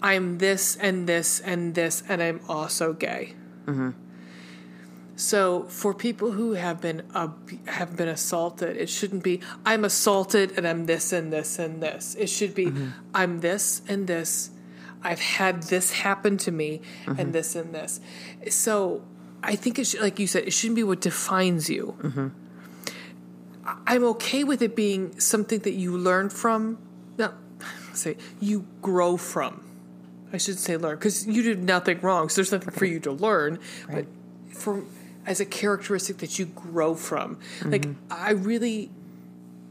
[0.00, 3.34] I'm this and this and this, and I'm also gay.
[3.66, 3.90] Mm-hmm.
[5.18, 7.02] So for people who have been
[7.66, 12.14] have been assaulted, it shouldn't be I'm assaulted and I'm this and this and this.
[12.14, 12.90] It should be mm-hmm.
[13.12, 14.50] I'm this and this.
[15.02, 17.30] I've had this happen to me and mm-hmm.
[17.32, 18.00] this and this.
[18.48, 19.02] So
[19.42, 21.96] I think it should, like you said, it shouldn't be what defines you.
[22.00, 22.28] Mm-hmm.
[23.66, 26.78] I- I'm okay with it being something that you learn from.
[27.18, 27.34] No,
[27.92, 29.64] say you grow from.
[30.32, 33.10] I should say learn because you did nothing wrong, so there's nothing for you to
[33.10, 33.58] learn.
[33.90, 34.06] But
[34.52, 34.86] from
[35.28, 38.12] as a characteristic that you grow from, like mm-hmm.
[38.12, 38.90] I really,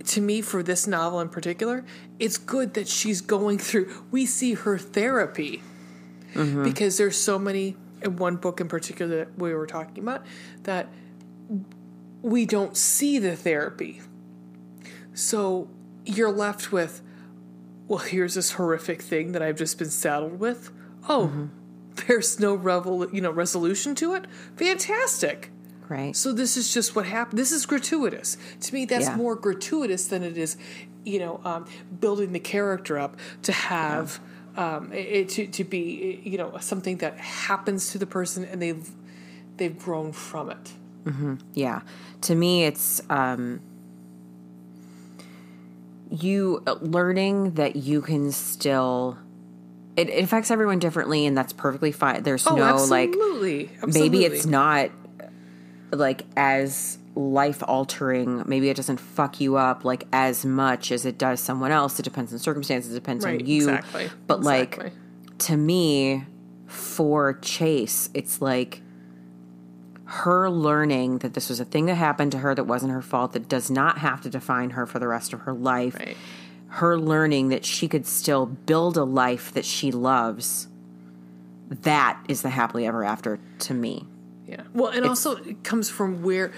[0.05, 1.83] to me, for this novel in particular,
[2.19, 4.05] it's good that she's going through.
[4.11, 5.61] We see her therapy
[6.33, 6.63] mm-hmm.
[6.63, 7.75] because there's so many.
[7.99, 10.23] In one book in particular that we were talking about,
[10.63, 10.87] that
[12.21, 14.01] we don't see the therapy.
[15.15, 15.67] So
[16.05, 17.01] you're left with,
[17.87, 20.69] well, here's this horrific thing that I've just been saddled with.
[21.09, 21.45] Oh, mm-hmm.
[22.07, 24.25] there's no revel, you know, resolution to it.
[24.55, 25.51] Fantastic.
[25.89, 27.39] right So this is just what happened.
[27.39, 28.37] This is gratuitous.
[28.61, 29.15] To me, that's Yeah.
[29.15, 30.57] more gratuitous than it is,
[31.05, 31.65] you know, um,
[31.99, 34.19] building the character up to have
[34.57, 38.89] um, it to to be, you know, something that happens to the person and they've
[39.57, 40.73] they've grown from it.
[41.53, 41.81] Yeah.
[42.21, 43.61] To me, it's um,
[46.09, 49.17] you uh, learning that you can still.
[49.97, 52.23] It, it affects everyone differently, and that's perfectly fine.
[52.23, 53.69] There's Oh, no like absolutely.
[53.87, 54.91] maybe it's not
[55.91, 58.43] like as life altering.
[58.45, 61.99] Maybe it doesn't fuck you up like as much as it does someone else.
[61.99, 62.91] It depends on circumstances.
[62.91, 63.57] It depends Right, on you.
[63.69, 64.83] exactly, But exactly.
[64.85, 64.93] like
[65.39, 66.25] to me,
[66.67, 68.81] for Chase, it's like
[70.05, 73.33] her learning that this was a thing that happened to her that wasn't her fault,
[73.33, 75.95] that does not have to define her for the rest of her life.
[75.95, 76.15] Right.
[76.69, 80.67] Her learning that she could still build a life that she loves.
[81.69, 84.05] That is the happily ever after to me.
[84.47, 84.61] Yeah.
[84.73, 86.49] Well, and also it comes from where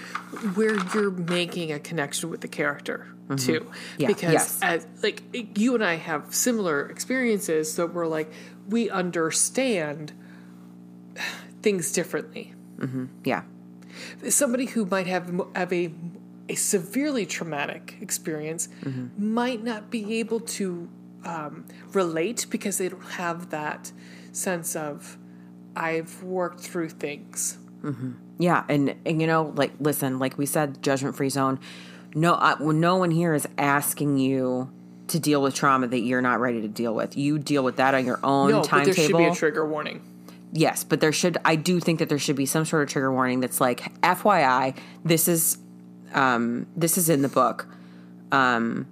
[0.54, 3.72] where you're making a connection with the character too, Mm-hmm.
[3.98, 4.58] Yeah, because yes.
[4.62, 5.22] as like
[5.58, 8.32] you and I have similar experiences, so we're like
[8.68, 10.12] we understand
[11.62, 12.54] things differently.
[13.24, 13.42] Yeah.
[14.28, 15.92] Somebody who might have have a
[16.50, 19.34] a severely traumatic experience Mm-hmm.
[19.34, 20.88] might not be able to
[21.24, 23.92] um, relate because they don't have that
[24.32, 25.16] sense of
[25.76, 27.56] I've worked through things.
[28.38, 31.58] Yeah, and, and you know, like listen, like we said, judgment free zone.
[32.14, 34.70] No, uh, no one here is asking you
[35.08, 37.16] to deal with trauma that you're not ready to deal with.
[37.16, 40.02] You deal with that on your own No, but there should be a trigger warning.
[40.52, 41.38] yes, but there should.
[41.44, 44.76] I do think that there should be some sort of trigger warning that's like, FYI,
[45.04, 45.56] this is,
[46.14, 47.66] um, this is in the book,
[48.32, 48.86] um,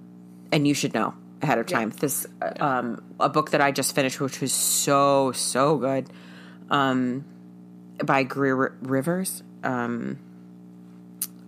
[0.51, 1.91] and you should know ahead of time.
[1.91, 6.09] This, uh, um, a book that I just finished, which was so so good,
[6.69, 7.25] um,
[8.03, 9.43] by Greer Rivers.
[9.63, 10.19] Um,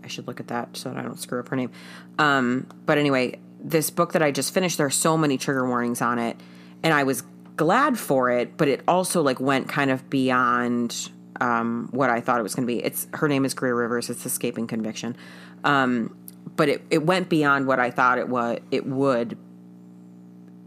[0.03, 1.71] I should look at that so that I don't screw up her name.
[2.17, 6.01] Um, but anyway, this book that I just finished, there are so many trigger warnings
[6.01, 6.37] on it,
[6.83, 7.23] and I was
[7.55, 11.09] glad for it, but it also like went kind of beyond
[11.39, 12.83] um, what I thought it was going to be.
[12.83, 14.09] It's her name is Greer Rivers.
[14.09, 15.17] It's Escaping Conviction,
[15.63, 16.15] um,
[16.55, 18.59] but it it went beyond what I thought it was.
[18.71, 19.37] It would,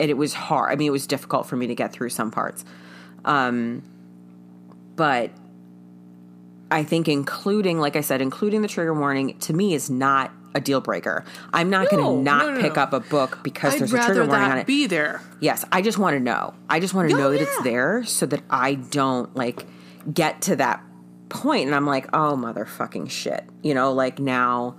[0.01, 0.72] and it was hard.
[0.72, 2.64] I mean, it was difficult for me to get through some parts,
[3.24, 3.82] um,
[4.97, 5.30] but
[6.70, 10.61] I think including, like I said, including the trigger warning to me is not a
[10.61, 11.24] deal breaker.
[11.53, 12.82] I'm not going to not no, no, pick no.
[12.82, 14.66] up a book because I'd there's a trigger warning on it.
[14.66, 15.20] be there.
[15.40, 16.55] yes, I just want to know.
[16.70, 19.66] I just want to Oh, know that it's there so that I don't like
[20.12, 20.80] get to that
[21.29, 23.45] point and I'm like, oh motherfucking shit.
[23.62, 24.77] You know, like now.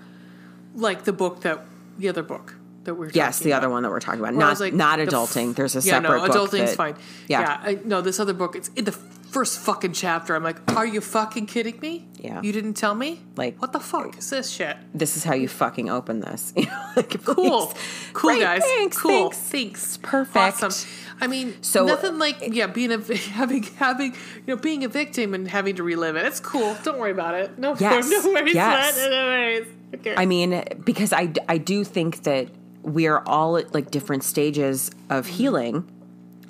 [0.75, 1.65] Like the book that
[1.97, 3.27] the other book that we're talking about.
[3.27, 5.55] Yes, the other one that we're talking about, I not like, not the f- adulting.
[5.55, 6.95] There's a yeah, separate no, adulting's fine.
[7.27, 7.41] Yeah.
[7.41, 8.55] Yeah, I, no, this other book.
[8.55, 8.97] It's it, the
[9.35, 12.07] first fucking chapter, I'm like, are you fucking kidding me?
[12.27, 12.41] Yeah.
[12.41, 13.19] You didn't tell me?
[13.35, 14.77] Like- what the fuck is this shit?
[14.93, 16.53] This is how you fucking open this.
[16.61, 17.67] You know, like, Cool.
[17.67, 18.13] please.
[18.13, 18.63] Cool, guys.
[18.63, 19.31] Thanks, cool.
[19.31, 19.37] thanks.
[19.37, 19.97] Thanks.
[19.97, 20.63] perfect.
[20.63, 20.89] Awesome.
[21.19, 22.99] I mean, So- nothing like yeah, being a
[23.41, 26.25] having having you know being a victim and having to relive it.
[26.25, 26.71] It's cool.
[26.83, 27.59] Don't worry about it.
[27.59, 28.09] No, Yes.
[28.09, 28.55] no worries.
[28.55, 28.95] Yes.
[28.97, 29.67] No worries.
[29.95, 30.15] Okay.
[30.15, 32.47] I mean, because I, I do think that
[32.83, 35.83] we are all at like different stages of healing.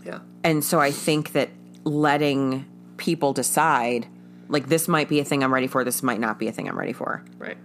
[0.05, 0.19] yeah.
[0.43, 1.49] And so I think that
[1.83, 2.65] letting
[2.97, 4.07] people decide,
[4.47, 6.67] like, this might be a thing I'm ready for, this might not be a thing
[6.69, 7.23] I'm ready for.
[7.37, 7.57] Right.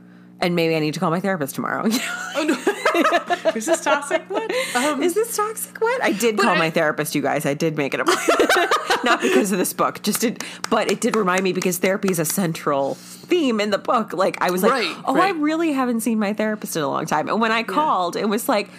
[0.43, 1.85] And maybe I need to call my therapist tomorrow.
[3.55, 4.23] Is this toxic?
[4.31, 4.51] What?
[4.75, 5.79] Um, Is this toxic?
[5.81, 6.03] What?
[6.03, 7.45] I did call I- my therapist, you guys.
[7.45, 8.05] I did make it a
[9.05, 12.19] Not because of this book, just did, but it did remind me because therapy is
[12.19, 14.13] a central theme in the book.
[14.13, 17.07] Like, I was like, Right, oh, I really haven't seen my therapist in a long
[17.07, 17.29] time.
[17.29, 18.71] And when I called, it was like,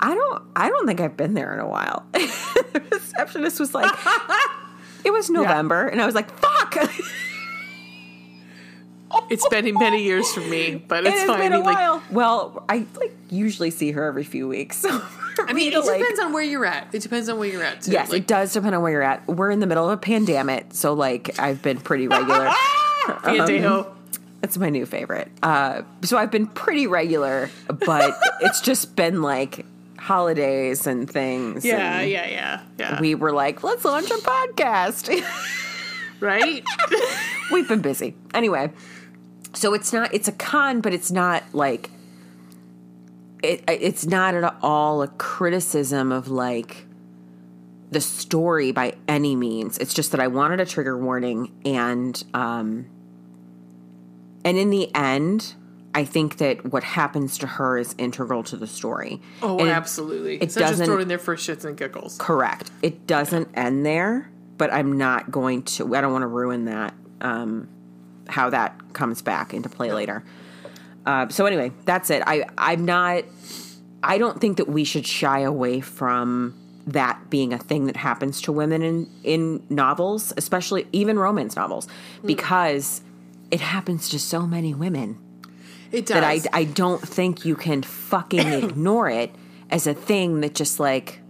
[0.00, 2.06] I don't, I don't think I've been there in a while.
[2.12, 3.90] the receptionist was like,
[5.04, 6.76] it was November, and I was like, fuck.
[9.30, 11.38] it's been many years for me, but It it's has fine.
[11.40, 12.02] been a like, while.
[12.10, 14.78] well, I like usually see her every few weeks.
[14.78, 15.02] So
[15.46, 16.92] I mean, it depends on where you're at.
[16.94, 17.82] It depends on where you're at.
[17.82, 17.92] Too.
[17.92, 19.24] Yes, Like, it does depend on where you're at.
[19.28, 22.50] We're in the middle of a pandemic, so like I've been pretty regular.
[23.06, 23.86] Pandejo.
[24.42, 25.30] It's my new favorite.
[25.42, 29.64] Uh, so I've been pretty regular, but it's just been like
[30.08, 31.66] holidays and things.
[31.66, 32.98] yeah, and yeah, yeah, yeah.
[32.98, 35.22] We were like, let's launch a podcast.
[36.20, 36.64] right?
[37.52, 38.16] We've been busy.
[38.32, 38.72] Anyway,
[39.52, 41.90] so it's not, it's a con, but it's not like,
[43.42, 46.86] it, it's not at all a criticism of like
[47.90, 49.76] the story by any means.
[49.76, 52.86] It's just that I wanted a trigger warning and, um,
[54.42, 55.54] and in the end,
[55.98, 59.20] I think that what happens to her is integral to the story.
[59.42, 60.36] Oh, And absolutely.
[60.36, 62.16] it It's not just doesn't- thrown in there for shits and giggles.
[62.20, 62.70] Correct.
[62.82, 65.92] It doesn't end there, but I'm not going to.
[65.96, 66.94] I don't want to ruin that.
[67.20, 67.66] Um,
[68.28, 70.22] how that comes back into play later.
[71.04, 72.22] Uh, so anyway, that's it.
[72.26, 73.24] I I'm not.
[74.00, 76.54] I don't think that we should shy away from
[76.86, 81.88] that being a thing that happens to women in in novels, especially even romance novels,
[82.24, 83.02] because
[83.50, 85.18] it happens to so many women
[85.92, 86.14] It does.
[86.14, 89.34] that I I don't think you can fucking ignore it
[89.70, 91.20] as a thing that just like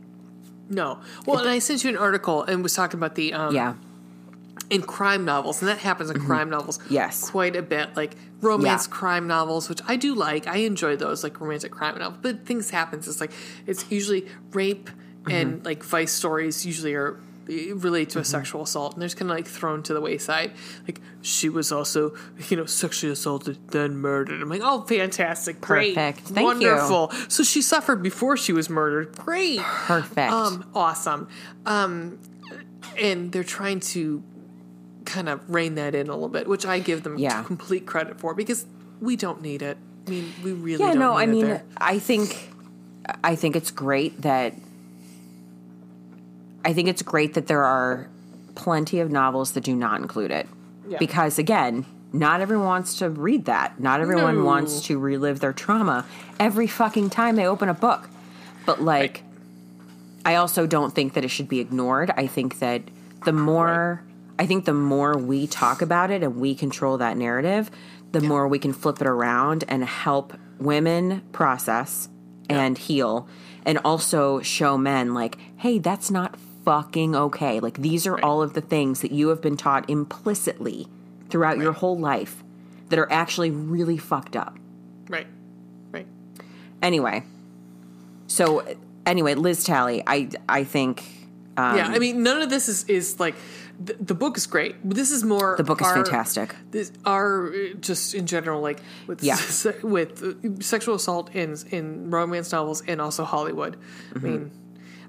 [0.68, 1.00] no.
[1.26, 3.74] Well, and I sent you an article and was talking about the um, yeah
[4.70, 6.76] in crime novels, and that happens in crime novels.
[6.78, 6.92] Mm-hmm.
[6.94, 7.30] Yes.
[7.30, 7.96] quite a bit.
[7.96, 8.92] Like romance Yeah.
[8.94, 10.46] crime novels, which I do like.
[10.46, 12.18] I enjoy those, like romantic crime novels.
[12.20, 13.08] But things happens.
[13.08, 13.32] It's like
[13.66, 14.90] it's usually rape
[15.24, 15.30] Mm-hmm.
[15.36, 16.64] and like vice stories.
[16.64, 17.18] Usually are
[17.48, 18.30] relate to a Mm-hmm.
[18.30, 20.52] sexual assault, and they're just kind of like thrown to the wayside.
[20.86, 22.14] Like she was also,
[22.48, 24.40] you know, sexually assaulted then murdered.
[24.42, 26.20] I'm like, oh, fantastic, great, Perfect.
[26.28, 26.44] Thank you.
[26.44, 27.10] wonderful.
[27.28, 29.16] So she suffered before she was murdered.
[29.16, 29.60] Great.
[29.60, 30.32] perfect.
[30.32, 31.28] Um, awesome.
[31.66, 32.18] Um,
[32.98, 34.22] and they're trying to
[35.04, 37.42] kind of rein that in a little bit, which I give them Yeah.
[37.44, 38.66] complete credit for because
[39.00, 39.78] we don't need it.
[40.06, 41.60] I mean, we really yeah, don't no, need I it mean.
[41.78, 42.50] I think,
[43.24, 44.54] I think it's great that,
[46.64, 48.08] I think it's great that there are
[48.54, 50.46] plenty of novels that do not include it,
[50.88, 50.98] Yeah.
[50.98, 53.78] because again, not everyone wants to read that.
[53.80, 54.44] Not everyone No.
[54.44, 56.04] wants to relive their trauma
[56.40, 58.08] every fucking time they open a book.
[58.66, 59.22] But like,
[60.24, 62.12] I also don't think that it should be ignored.
[62.16, 62.82] I think that
[63.24, 64.02] the more
[64.40, 67.72] I think the more we talk about it and we control that narrative,
[68.12, 72.08] the more we can flip it around and help women process
[72.48, 73.26] and heal
[73.66, 76.36] and also show men like, "Hey, that's not
[76.68, 77.60] fucking okay.
[77.60, 80.86] Like these are all of the things that you have been taught implicitly
[81.30, 82.42] throughout your whole life
[82.90, 84.54] that are actually really fucked up."
[85.08, 85.26] Right.
[85.90, 86.06] Right.
[86.82, 87.24] Anyway,
[88.26, 88.62] so
[89.06, 91.02] anyway, Liz Talley, I I think
[91.56, 93.34] um, yeah, I mean, none of this is, is like,
[93.84, 94.76] the, the book is great.
[94.88, 95.56] This is more.
[95.56, 96.54] the book is our- fantastic.
[96.70, 97.50] This are
[97.80, 98.78] just in general like
[99.08, 99.34] with Yeah.
[99.62, 103.76] se- with uh, sexual assault in in romance novels and also Hollywood.
[104.12, 104.18] Mm-hmm.
[104.18, 104.50] I mean,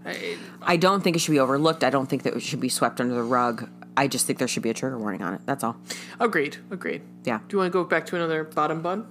[0.05, 1.83] I, I don't think it should be overlooked.
[1.83, 3.69] I don't think that it should be swept under the rug.
[3.97, 5.41] I just think there should be a trigger warning on it.
[5.45, 5.75] That's all.
[6.19, 7.01] agreed, agreed.
[7.25, 7.39] Yeah.
[7.47, 9.05] Do you want to go back to another bottom bun?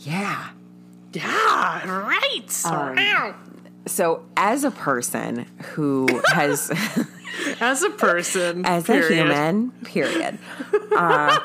[0.00, 0.50] Yeah.
[1.14, 2.64] Yeah, right.
[2.66, 3.34] Um,
[3.86, 6.70] So, as a person who has,
[7.60, 9.12] As a person, as period.
[9.12, 10.38] a human, period,
[10.96, 11.38] uh,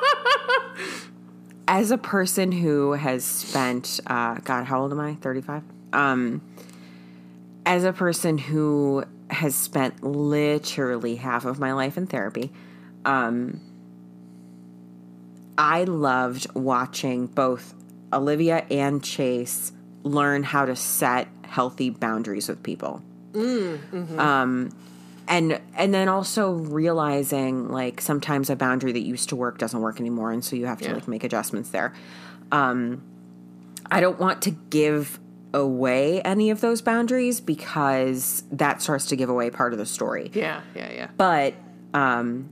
[1.67, 5.15] as a person who has spent, uh, God, how old am I?
[5.15, 5.63] 35?
[5.93, 6.41] Um,
[7.65, 12.51] as a person who has spent literally half of my life in therapy,
[13.05, 13.59] um,
[15.57, 17.73] I loved watching both
[18.11, 19.71] Olivia and Chase
[20.03, 23.01] learn how to set healthy boundaries with people.
[24.19, 24.75] Um,
[25.27, 29.99] and and then also realizing like sometimes a boundary that used to work doesn't work
[30.01, 30.95] anymore and so you have to Yeah.
[30.95, 31.93] like make adjustments there
[32.51, 33.01] um
[33.89, 35.17] i don't want to give
[35.53, 40.31] away any of those boundaries because that starts to give away part of the story
[40.33, 41.07] Yeah, yeah, yeah.
[41.15, 41.53] but
[41.93, 42.49] um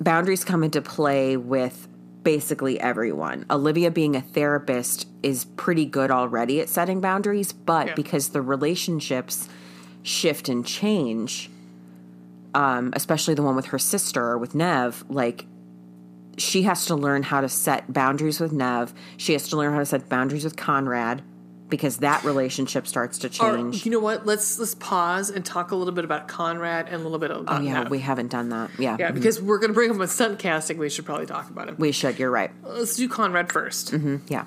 [0.00, 1.88] boundaries come into play with
[2.22, 7.94] basically everyone olivia being a therapist is pretty good already at setting boundaries but Yeah.
[7.94, 9.48] because the relationships
[10.02, 11.50] shift and change
[12.54, 15.46] um especially the one with her sister or with nev like
[16.36, 19.78] she has to learn how to set boundaries with nev she has to learn how
[19.78, 21.22] to set boundaries with conrad
[21.70, 24.26] because that relationship starts to Or, change you know what?
[24.26, 27.60] Let's let's pause and talk a little bit about Conrad and a little bit about
[27.60, 27.90] oh yeah Nev.
[27.90, 30.76] we haven't done that yeah yeah, because we're gonna bring him with stunt casting.
[30.78, 31.76] We should probably talk about him.
[31.78, 34.44] we should you're right Let's do Conrad 1st yeah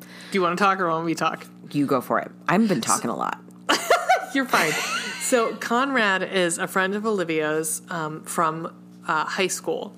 [0.00, 0.06] Do
[0.38, 1.46] you want to talk or want me to talk?
[1.72, 2.30] You go for it.
[2.48, 3.40] I've been talking a lot.
[4.34, 4.72] You're fine.
[5.20, 8.72] so Conrad is a friend of Olivia's um, from
[9.08, 9.94] uh, high school,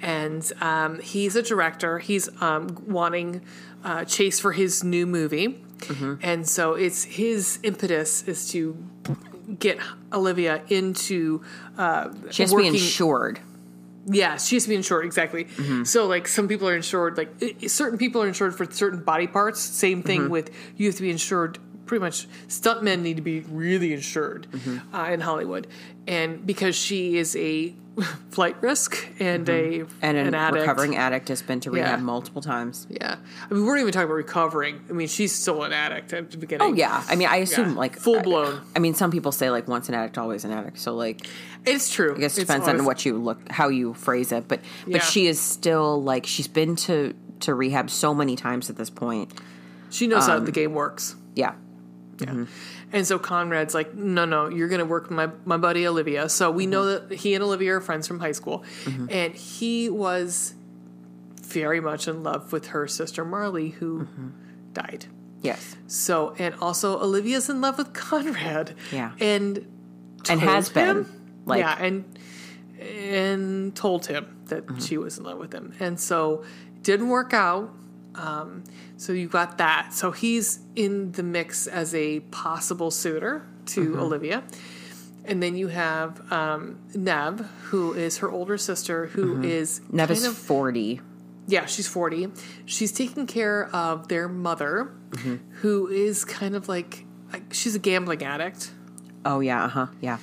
[0.00, 1.98] and um, he's a director.
[1.98, 3.42] He's um, wanting
[3.84, 5.60] uh, Chase for his new movie,
[6.22, 8.76] and so it's his impetus is to
[9.58, 9.78] get
[10.12, 11.42] Olivia into
[11.78, 13.40] uh, She has to be working- insured.
[14.06, 15.44] Yeah, she has to be insured exactly.
[15.44, 15.84] Mm-hmm.
[15.84, 17.30] So like some people are insured, like
[17.68, 19.60] certain people are insured for certain body parts.
[19.60, 20.30] Same thing Mm-hmm.
[20.30, 21.58] with you have to be insured.
[21.86, 24.94] Pretty much, stuntmen need to be really insured Mm-hmm.
[24.94, 25.66] uh, in Hollywood,
[26.06, 27.74] and because she is a
[28.30, 29.98] flight risk and a Mm-hmm.
[30.02, 30.60] And a an addict.
[30.60, 32.04] recovering addict has been to rehab Yeah.
[32.04, 32.86] multiple times.
[32.90, 33.16] Yeah,
[33.50, 34.80] I mean we're not even talking about recovering.
[34.88, 36.66] I mean she's still an addict at the beginning.
[36.68, 37.74] Oh yeah, I mean, I assume Yeah.
[37.78, 38.54] like Full blown.
[38.54, 40.78] I, I mean, some people say like once an addict, always an addict.
[40.78, 41.26] So like,
[41.66, 42.14] it's true.
[42.16, 44.48] I guess it depends on what you look, how you phrase it.
[44.48, 44.98] But Yeah.
[44.98, 48.90] but she is still like she's been to to rehab so many times at this
[48.90, 49.32] point.
[49.90, 51.16] she knows Um, how the game works.
[51.34, 51.54] Yeah,
[52.20, 52.44] Yeah.
[52.92, 56.28] And so Conrad's like, no, no, you're going to work with my, my buddy Olivia.
[56.28, 58.64] So we know that he and Olivia are friends from high school.
[59.08, 60.54] And he was
[61.42, 64.06] very much in love with her sister Marley, who
[64.72, 65.06] died.
[65.42, 68.74] yes, So, and also Olivia's in love with Conrad.
[68.92, 69.12] Yeah.
[69.20, 69.66] And
[70.28, 71.06] and has been
[71.46, 72.04] like yeah, and
[72.78, 74.78] and told him that Mm-hmm.
[74.80, 76.42] she was in love with him, and so
[76.76, 77.70] it didn't work out.
[78.14, 78.64] Um,
[79.00, 79.92] so you got that.
[79.94, 84.00] So he's in the mix as a possible suitor to Mm-hmm.
[84.00, 84.42] Olivia,
[85.24, 87.40] and then you have um, Nev,
[87.70, 89.96] who is her older sister, who is Mm-hmm.
[89.96, 91.00] Nev kind is of forty.
[91.46, 92.28] yeah, she's 40.
[92.66, 95.36] She's taking care of their mother, Mm-hmm.
[95.62, 98.70] who is kind of like, like she's a gambling addict.
[99.24, 100.18] Oh yeah, uh huh, yeah,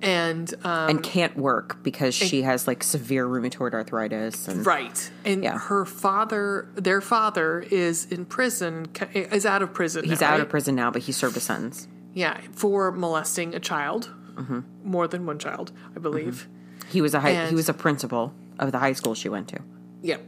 [0.00, 5.10] And um, and can't work because she has like severe rheumatoid arthritis and Right.
[5.24, 5.58] And Yeah.
[5.58, 10.04] her father, their father, is in prison, is out of prison.
[10.04, 10.40] he's now, out right?
[10.42, 11.88] of prison now, but he served a sentence.
[12.14, 14.60] Yeah, for molesting a child, Mm-hmm.
[14.84, 16.46] more than one child, I believe.
[16.88, 19.48] He was a high, And- he was a principal of the high school she went
[19.48, 19.58] to.
[20.00, 20.18] Yeah.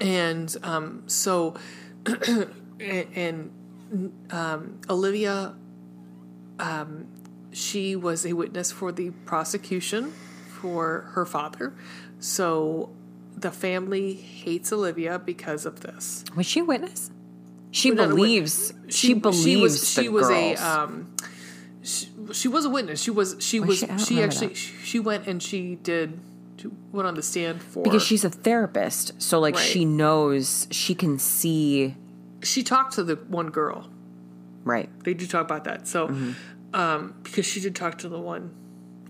[0.00, 1.54] And um, so,
[2.06, 2.50] and,
[2.80, 3.50] and
[4.30, 5.54] um, Olivia,
[6.58, 7.06] um,
[7.52, 10.12] she was a witness for the prosecution
[10.60, 11.72] for her father.
[12.18, 12.90] So
[13.36, 16.24] the family hates Olivia because of this.
[16.36, 17.10] Was she a witness?
[17.70, 18.72] She not a wit- believes.
[18.88, 21.14] She, believes she was, she was a um,
[21.82, 23.00] she, she was a witness.
[23.00, 23.86] She was she was she?
[23.98, 24.56] She, actually that.
[24.56, 26.18] she, she went and she did
[26.56, 29.64] she went on the stand for because she's a therapist, so like Right.
[29.64, 31.94] she knows she can see.
[32.42, 33.88] she talked to the one girl.
[34.64, 34.90] Right.
[35.04, 35.88] They do talk about that.
[35.88, 36.32] So Mm-hmm.
[36.74, 38.54] Um, because she did talk to the one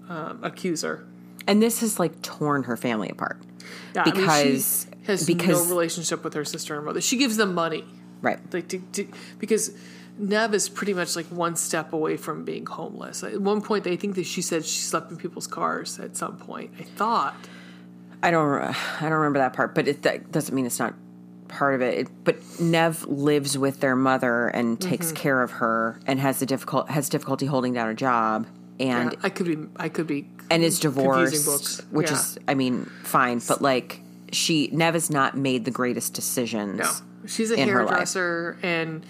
[0.08, 1.06] um, accuser.
[1.46, 3.40] And this has like torn her family apart.
[3.94, 7.00] Yeah, I mean, Because- she has because- no relationship with her sister and mother.
[7.00, 7.84] She gives them money.
[8.22, 8.38] Right.
[8.52, 9.08] like to, to,
[9.38, 9.70] because
[10.18, 13.22] Nev is pretty much like one step away from being homeless.
[13.24, 15.98] At one point, they think that she said she slept in people's cars.
[15.98, 17.34] At some point, I thought.
[18.22, 18.60] I don't.
[18.62, 20.92] I don't remember that part, but it that doesn't mean it's not
[21.50, 21.98] part of it.
[21.98, 24.88] it but Nev lives with their mother and Mm-hmm.
[24.88, 28.46] takes care of her, and has a difficult has difficulty holding down a job,
[28.78, 29.58] and I could be.
[29.76, 30.28] I could be.
[30.50, 31.80] and is divorced, books.
[31.90, 32.16] which Yeah.
[32.16, 34.00] is, I mean, fine, but like
[34.32, 36.78] she Nev has not made the greatest decisions.
[36.78, 36.90] no.
[37.26, 37.90] She's a in her life.
[37.90, 39.04] hairdresser, and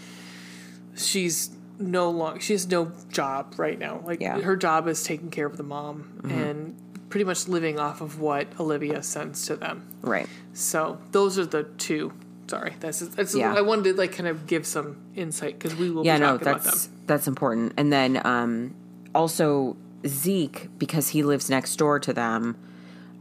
[0.96, 2.38] she's no long.
[2.40, 4.02] She has no job right now.
[4.04, 4.34] Like Yeah.
[4.34, 4.42] Mm-hmm.
[4.42, 6.76] her job is taking care of the mom and
[7.08, 9.88] pretty much living off of what Olivia sends to them.
[10.02, 10.28] Right.
[10.52, 12.12] So those are the two.
[12.50, 13.32] Sorry, that's that's.
[13.34, 13.54] Yeah.
[13.54, 16.26] I wanted to like kind of give some insight because we will Yeah, be no,
[16.38, 16.72] talking about them.
[16.72, 17.74] that's that's important.
[17.76, 18.74] And then um,
[19.14, 22.56] also Zeke, because he lives next door to them,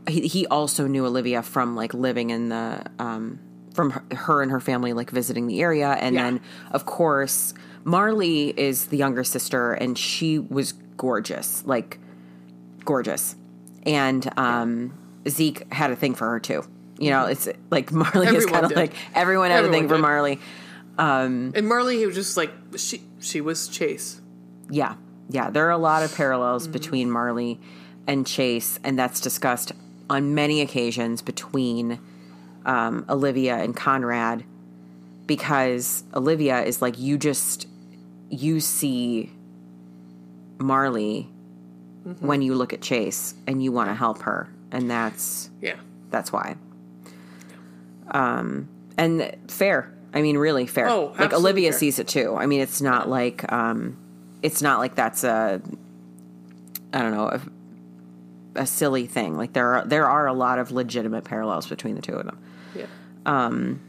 [0.07, 3.39] he, he also knew Olivia from like living in the um,
[3.76, 6.23] from her, her and her family like visiting the area, and Yeah.
[6.23, 6.41] then
[6.72, 7.53] of course
[7.84, 11.64] Marley is the younger sister, and she was gorgeous.
[11.68, 11.99] Like
[12.84, 13.35] gorgeous,
[13.84, 14.97] and um,
[15.27, 16.64] Zeke had a thing for her too.
[16.99, 19.97] You know, it's like Marley is kind of like everyone had a Everyone thing for.
[19.97, 20.39] Marley.
[20.97, 24.19] And Marley he was just like she she was Chase.
[24.69, 24.95] Yeah,
[25.30, 25.49] yeah.
[25.49, 26.71] There are a lot of parallels Mm-hmm.
[26.73, 27.59] between Marley
[28.05, 29.71] and Chase, and that's discussed
[30.09, 31.99] on many occasions between
[32.65, 34.43] um, Olivia and Conrad,
[35.26, 37.67] because Olivia is like you just
[38.30, 39.31] you see
[40.59, 41.30] Marley
[42.07, 42.26] Mm-hmm.
[42.26, 45.76] when you look at Chase, and you want to help her, and that's Yeah.
[46.09, 46.55] that's why.
[48.11, 48.68] Um,
[48.98, 49.94] and fair.
[50.14, 50.90] I mean, really fair.
[50.90, 51.80] Oh, like Olivia fair.
[51.80, 52.36] sees it too.
[52.36, 53.98] I mean, it's not like um,
[54.41, 55.61] it's not like that's a,
[56.94, 57.30] I don't know,
[58.56, 59.36] a, a silly thing.
[59.38, 62.40] Like there are there are a lot of legitimate parallels between the two of them.
[62.76, 62.86] Yeah.
[63.26, 63.81] Um.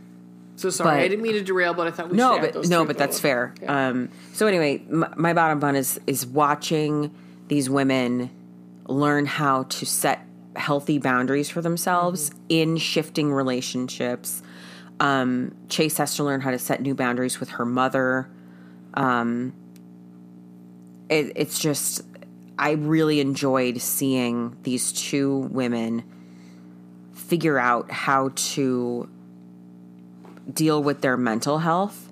[0.57, 2.85] So sorry, but- I didn't mean to derail, but I thought we No, but no,
[2.85, 3.55] but that's fair.
[3.63, 3.89] Yeah.
[3.89, 7.15] Um, so anyway, my, my bottom bun is is watching
[7.49, 8.31] these women
[8.87, 10.21] learn how to set
[10.57, 12.39] healthy boundaries for themselves Mm-hmm.
[12.49, 14.43] in shifting relationships.
[14.99, 18.29] Um, Chase has to learn how to set new boundaries with her mother.
[18.95, 19.53] Um,
[21.09, 22.03] it, it's just,
[22.59, 26.05] I really enjoyed seeing these two women
[27.13, 29.09] figure out how to
[30.53, 32.09] deal with their mental health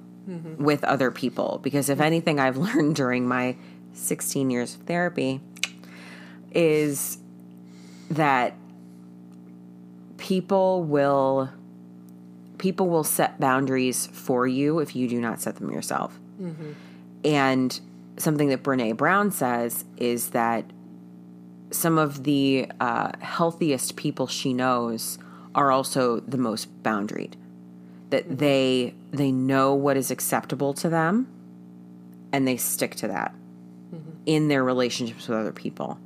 [0.59, 1.59] with other people.
[1.62, 3.56] Because if anything I've learned during my
[3.94, 5.40] 16 years of therapy
[6.52, 7.19] is
[8.10, 8.55] that
[10.16, 11.51] people will
[12.59, 16.18] people will set boundaries for you if you do not set them yourself.
[16.40, 16.72] Mm-hmm.
[17.24, 17.80] And
[18.16, 20.64] something that Brene Brown says is that
[21.70, 25.18] some of the uh, healthiest people she knows
[25.55, 27.35] are also the most boundaried.
[28.10, 28.36] That mm-hmm.
[28.36, 31.28] they they know what is acceptable to them,
[32.32, 33.35] and they stick to that
[33.94, 34.10] mm-hmm.
[34.26, 35.98] in their relationships with other people.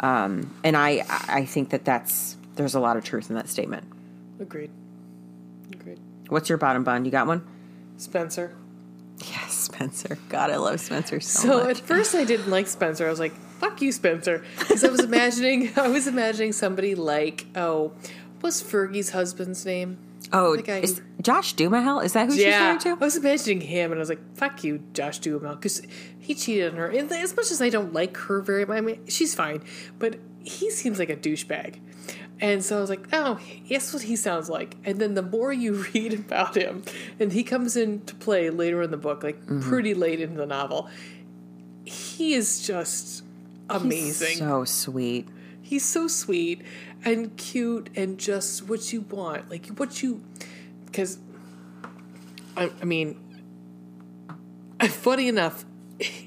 [0.00, 3.84] Um, and I I think that that's there's a lot of truth in that statement.
[4.40, 4.70] Agreed.
[5.72, 5.98] Agreed.
[6.28, 7.04] What's your bottom bun?
[7.04, 7.46] You got one?
[7.96, 8.54] Spencer.
[9.30, 10.18] Yes, Spencer.
[10.28, 11.80] God, I love Spencer so, So much.
[11.80, 13.06] at first I didn't like Spencer.
[13.06, 17.46] I was like, "Fuck you, Spencer," because I was imagining I was imagining somebody like
[17.54, 17.92] oh,
[18.40, 19.98] what's Fergie's husband's name?
[20.32, 22.00] Oh, the guy is Josh Duhamel?
[22.00, 22.90] Is that who Yeah, she's I married to?
[22.90, 25.82] I was imagining him, and I was like, "Fuck you, Josh Duhamel," because
[26.18, 26.88] he cheated on her.
[26.88, 29.62] And as much as I don't like her very much, I mean, she's fine,
[29.98, 31.76] but he seems like a douchebag.
[32.40, 33.38] And so I was like, "Oh,
[33.70, 36.82] that's what he sounds like." And then the more you read about him,
[37.20, 39.60] and he comes into play later in the book, like Mm-hmm.
[39.68, 40.88] pretty late into the novel,
[41.84, 43.22] he is just
[43.70, 44.38] amazing.
[44.38, 45.28] So sweet.
[45.64, 46.60] He's so sweet
[47.04, 49.50] and cute and just what you want.
[49.50, 50.22] Like what you
[50.86, 51.18] because
[52.56, 53.18] I, I mean
[54.88, 55.64] funny enough,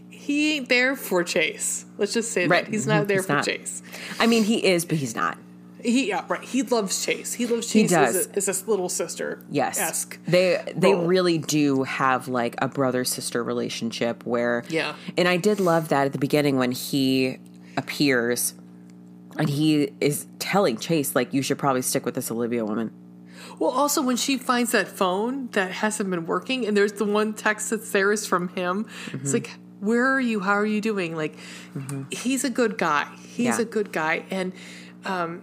[0.10, 1.86] he ain't there for Chase.
[1.98, 2.66] Let's just say Right.
[2.66, 2.72] that.
[2.72, 3.46] He's not there He's for not.
[3.46, 3.82] Chase.
[4.20, 5.38] I mean, he is, but he's not.
[5.84, 6.44] He yeah, right.
[6.44, 7.34] He loves Chase.
[7.34, 8.28] He loves He Chase as, does.
[8.28, 9.44] a, as his little sister.
[9.52, 9.80] Yes.
[9.80, 10.18] Esque.
[10.28, 11.06] They they role.
[11.06, 14.96] really do have like a brother sister relationship where Yeah.
[15.16, 17.38] And I did love that at the beginning when he
[17.78, 18.54] appears
[19.38, 22.92] and he is telling Chase like you should probably stick with this Olivia woman.
[23.60, 27.34] Well, also when she finds that phone that hasn't been working, and there's the one
[27.34, 28.86] text that's there is from him.
[28.86, 29.18] Mm-hmm.
[29.18, 30.40] It's like, where are you?
[30.40, 31.16] How are you doing?
[31.16, 31.36] Like,
[32.12, 33.06] he's a good guy.
[33.28, 33.62] He's Yeah.
[33.62, 34.54] a good guy, and
[35.06, 35.42] um,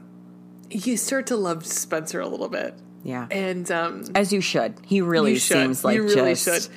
[0.71, 2.75] you start to love Spencer a little bit.
[3.05, 3.27] Yeah.
[3.31, 4.75] And um, As you should.
[4.87, 5.57] He really should.
[5.59, 6.75] seems like you really just should.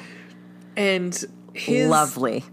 [0.76, 2.44] And his lovely.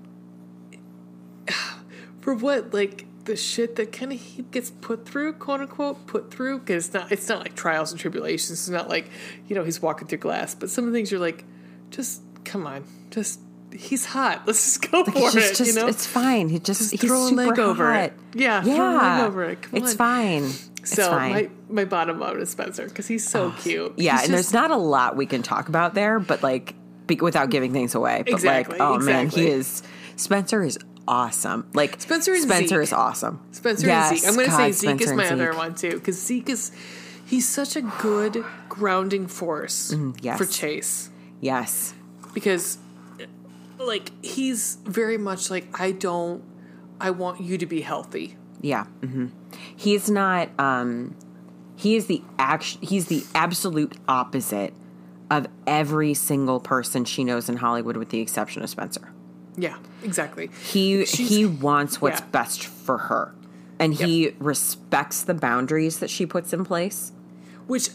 [2.20, 6.30] for what like the shit that kind of he gets put through, quote unquote, put
[6.30, 8.51] through, because it's not it's not like trials and tribulations.
[8.52, 9.10] It's not like
[9.48, 11.44] you know he's walking through glass, but some of the things you're like,
[11.90, 13.40] just come on, just
[13.72, 14.42] he's hot.
[14.46, 15.32] Let's just go for it.
[15.32, 16.48] just you know, it's fine.
[16.48, 18.05] He just, he's throw a leg over hot.
[18.05, 18.12] it.
[18.34, 18.74] Yeah, yeah.
[18.76, 19.62] throw a leg over it.
[19.62, 19.96] Come it's on.
[19.96, 20.51] fine.
[20.80, 21.32] It's so fine.
[21.32, 23.94] my my bottom line is Spencer because he's so cute.
[23.96, 26.74] yeah, He's and there's not a lot we can talk about there, but like
[27.06, 28.22] be, without giving things away.
[28.24, 29.82] But Exactly, like, oh man, he is.
[30.16, 31.66] Spencer is awesome.
[31.74, 32.82] Like Spencer and Spencer Zeke.
[32.82, 33.40] is awesome.
[33.52, 34.28] Spencer Yes, and Zeke.
[34.28, 35.59] I'm going to say Zeke Spencer is my other Zeke.
[35.59, 36.72] one too because Zeke is
[37.26, 40.39] he's such a good grounding force Mm, yes.
[40.39, 41.10] for Chase.
[41.40, 41.94] Yes.
[42.32, 42.78] because
[43.78, 46.43] like he's very much like I don't
[47.01, 48.36] I want you to be healthy.
[48.60, 48.85] Yeah.
[49.02, 49.26] hmm
[49.76, 50.48] He's not.
[50.59, 51.14] um
[51.76, 52.78] He is the act.
[52.81, 54.72] He's the absolute opposite
[55.31, 59.12] of every single person she knows in Hollywood, with the exception of Spencer.
[59.56, 60.51] Yeah, exactly.
[60.62, 62.26] He She's- he wants what's yeah.
[62.32, 63.35] best for her,
[63.78, 67.12] and he respects the boundaries that she puts in place.
[67.66, 67.89] Which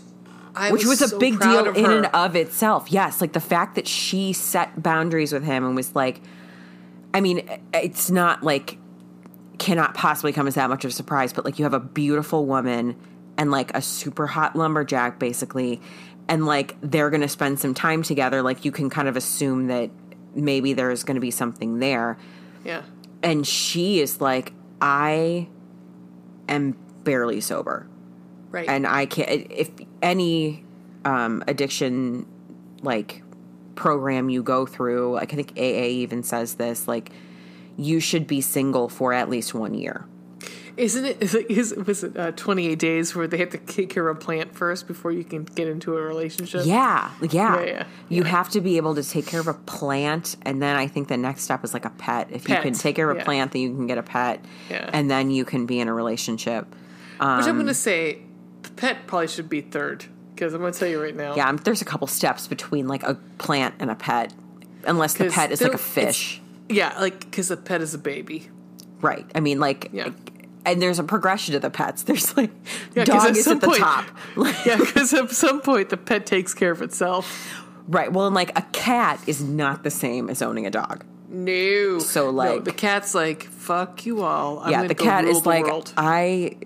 [0.56, 1.98] I which was, so a big deal in her.
[1.98, 2.92] and of itself.
[2.92, 6.22] Yes, like the fact that she set boundaries with him and was like,
[7.14, 8.78] I mean, it's not like
[9.60, 12.46] cannot possibly come as that much of a surprise, but like you have a beautiful
[12.46, 12.96] woman
[13.38, 15.82] and like a super hot lumberjack basically
[16.28, 19.68] and like they're going to spend some time together like you can kind of assume
[19.68, 19.90] that
[20.36, 22.18] maybe there's going to be something there
[22.64, 22.84] Yeah.
[23.24, 25.48] and she is like i
[26.48, 27.88] am barely sober
[28.52, 28.68] Right.
[28.68, 29.70] and i can't if
[30.02, 30.64] any
[31.06, 32.26] um addiction
[32.82, 33.24] like
[33.76, 37.12] program you go through like i think aa even says this like
[37.78, 40.06] you should be single for at least one year
[40.80, 41.22] Isn't it?
[41.22, 44.16] Is it is, was it uh, 28 days where they have to take care of
[44.16, 46.66] a plant first before you can get into a relationship?
[46.66, 47.28] Yeah, yeah.
[47.32, 50.78] Yeah, yeah, You have to be able to take care of a plant, and then
[50.78, 52.30] I think the next step is like a pet.
[52.32, 53.26] If you can take care of a yeah.
[53.26, 54.90] plant, then you can get a pet, Yeah.
[54.94, 56.66] and then you can be in a relationship.
[56.72, 58.20] Which I'm going to say,
[58.62, 61.36] the pet probably should be third because I'm going to tell you right now.
[61.36, 64.34] Yeah, um, there's a couple steps between like a plant and a pet,
[64.86, 66.40] unless the pet is like a fish,
[66.70, 68.50] Yeah, like because the pet is a baby.
[69.02, 69.30] right?
[69.36, 70.12] I mean, like, Yeah.
[70.66, 72.04] And there's a progression to the pets.
[72.08, 72.52] There's like
[72.96, 74.06] Yeah, dog at is at the point- top,
[74.66, 77.54] Yeah, because at some point the pet takes care of itself.
[77.88, 78.12] right?
[78.12, 81.06] Well, and like a cat is not the same as owning a dog.
[81.30, 82.00] No.
[82.00, 84.60] So, No, like- the cat's like, fuck you all.
[84.60, 85.94] I'm yeah, the cat is the like world.
[85.98, 86.58] I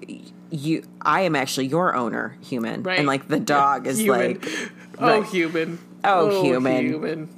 [0.50, 2.84] you I am actually your owner, human.
[2.84, 2.98] Right.
[3.00, 4.20] And like the dog is Human.
[4.34, 4.48] like
[5.00, 5.26] oh, right.
[5.30, 5.80] human.
[6.04, 6.86] Oh, human.
[6.86, 7.30] human.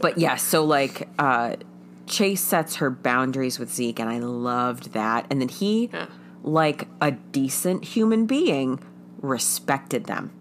[0.00, 1.56] but yeah, so like uh
[2.10, 5.26] Chase sets her boundaries with Zeke and I loved that.
[5.30, 6.06] And then he Yeah.
[6.42, 8.80] like a decent human being
[9.22, 10.32] respected them.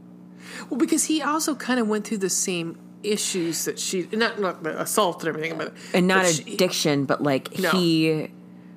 [0.70, 4.64] Well, because he also kind of went through the same issues that she not not
[4.64, 7.70] the assault and everything, but And not but she- addiction, but like No.
[7.70, 8.30] he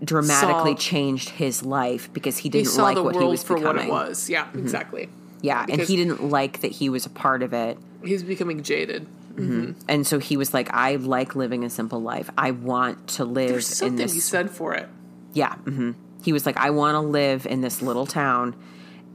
[0.05, 3.57] dramatically Saw- changed his life because he he didn't saw like what he was for
[3.57, 3.89] becoming.
[3.89, 4.29] what it was.
[4.29, 4.59] Yeah, mm-hmm.
[4.59, 5.09] exactly.
[5.41, 7.79] Yeah, and he didn't like that he was a part of it.
[8.05, 9.07] He's becoming jaded.
[9.37, 12.31] And so he was like, I like living a simple life.
[12.37, 14.13] I want to live There's in something this.
[14.15, 14.89] he said for it.
[15.33, 15.55] Yeah.
[15.57, 15.93] hmm
[16.23, 18.55] He was like, I want to live in this little town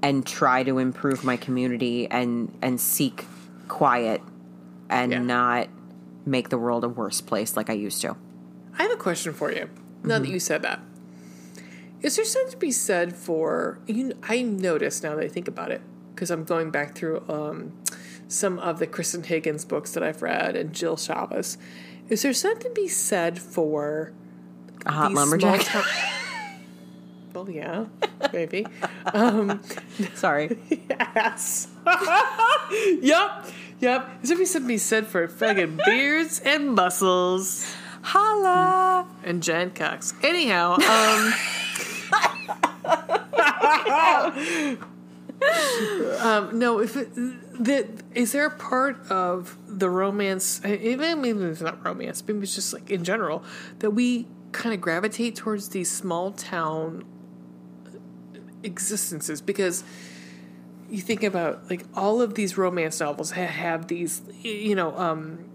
[0.01, 3.25] and try to improve my community and and seek
[3.67, 4.21] quiet
[4.89, 5.19] and Yeah.
[5.19, 5.67] not
[6.25, 8.15] make the world a worse place like I used to.
[8.77, 9.69] I have a question for you.
[10.03, 10.23] Now Mm-hmm.
[10.23, 10.79] that you said that,
[12.01, 14.13] is there something to be said for you?
[14.23, 15.81] I noticed now that I think about it
[16.13, 17.73] because I'm going back through um,
[18.27, 21.57] some of the Kristan Higgins books that I've read and Jill Shalvis.
[22.09, 24.11] Is there something to be said for
[24.85, 25.61] A hot lumberjack.
[25.61, 25.91] small town-
[27.33, 27.85] well, yeah,
[28.33, 28.65] maybe.
[30.15, 30.57] Sorry.
[30.89, 31.67] yes.
[33.01, 33.45] yep.
[33.79, 34.09] Yep.
[34.23, 37.65] Is there something to be said for fucking beards and muscles?
[38.01, 39.05] Holla.
[39.23, 40.13] and Jen Cox.
[40.23, 41.33] Anyhow, um,
[46.19, 51.61] um, no, if it, the, is there a part of the romance, even maybe it's
[51.61, 53.43] not romance, maybe it's just like in general
[53.79, 57.05] that we kind of gravitate towards these small town
[58.63, 59.41] existences?
[59.41, 59.83] Because
[60.89, 65.49] you think about like all of these romance novels ha- have these, you know, um,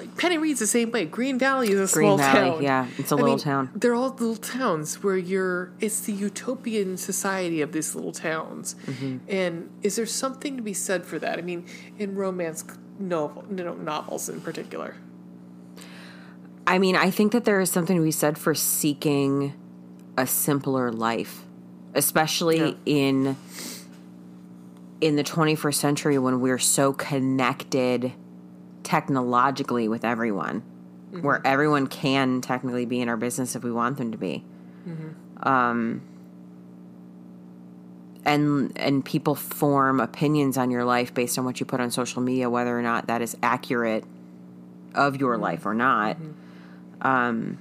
[0.00, 1.04] like Penny Reid's the same way.
[1.04, 2.62] Green Valley is a Green small Valley, town.
[2.62, 3.70] yeah, it's a little town.
[3.74, 5.72] They're all little towns where you're.
[5.80, 8.74] It's the utopian society of these little towns.
[8.86, 9.18] Mm-hmm.
[9.28, 11.38] And is there something to be said for that?
[11.38, 11.66] I mean,
[11.98, 12.64] in romance
[12.98, 14.96] novel, know, novels in particular.
[16.66, 19.54] I mean, I think that there is something to be said for seeking
[20.16, 21.44] a simpler life,
[21.94, 22.74] especially Yeah.
[22.86, 23.36] in
[25.00, 28.12] in the 21st century when we're so connected
[28.90, 30.62] technologically with everyone,
[31.22, 34.44] where everyone can technically be in our business if we want them to be.
[35.44, 36.02] Um,
[38.24, 42.20] and and people form opinions on your life based on what you put on social
[42.20, 44.04] media, whether or not that is accurate
[44.94, 46.16] of your life or not.
[47.00, 47.58] Um,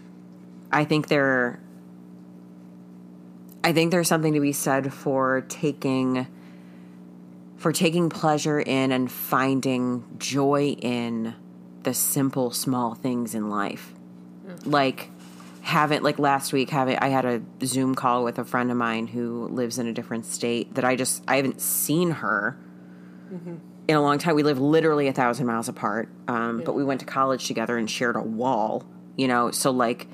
[0.72, 1.60] I think there.
[3.64, 6.26] I think there's something to be said for taking
[7.60, 11.36] for taking pleasure in and finding joy in
[11.84, 13.94] the simple small things in life.
[14.66, 15.12] Like
[15.62, 19.08] having like last week having I had a Zoom call with a friend of mine
[19.08, 22.58] who lives in a different state that I just I haven't seen her
[23.90, 24.36] in a long time.
[24.36, 27.90] We live literally a thousand miles apart, um, but we went to college together and
[27.90, 28.86] shared a wall.
[29.18, 30.08] You know, so like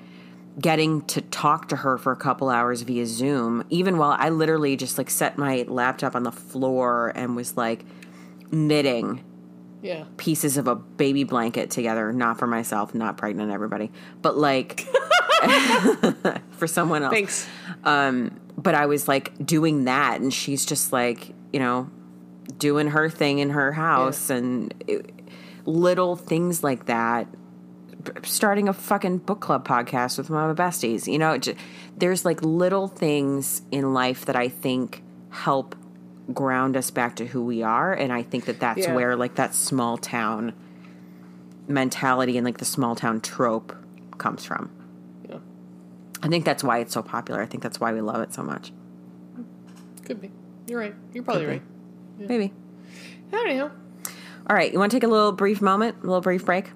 [0.59, 4.77] getting to talk to her for a couple hours via Zoom, even while I literally
[4.77, 7.83] just like set my laptop on the floor and was like
[8.51, 9.23] knitting
[9.81, 10.05] Yeah.
[10.17, 13.91] pieces of a baby blanket together, not for myself, not pregnant, everybody,
[14.21, 14.87] but like
[16.51, 17.13] for someone else.
[17.13, 17.47] Thanks.
[17.83, 21.89] Um, but I was like doing that, and she's just like, you know,
[22.57, 25.11] doing her thing in her house, and it,
[25.65, 27.27] little things like that
[28.23, 31.11] starting a fucking book club podcast with Mama Besties.
[31.11, 31.55] You know, j-
[31.97, 35.75] there's like little things in life that I think help
[36.33, 38.95] ground us back to who we are, and I think that that's Yeah.
[38.95, 40.53] where like that small town
[41.67, 43.75] mentality and like the small town trope
[44.17, 44.69] comes from.
[45.29, 45.37] Yeah.
[46.23, 47.41] I think that's why it's so popular.
[47.41, 48.71] I think that's why we love it so much.
[50.05, 50.31] Could be.
[50.67, 50.95] You're right.
[51.13, 51.61] You're probably right.
[52.19, 52.25] be.
[52.27, 52.53] Maybe.
[53.33, 53.71] Anyhow,
[54.47, 56.71] All right, you want to take a little brief moment, a little brief break?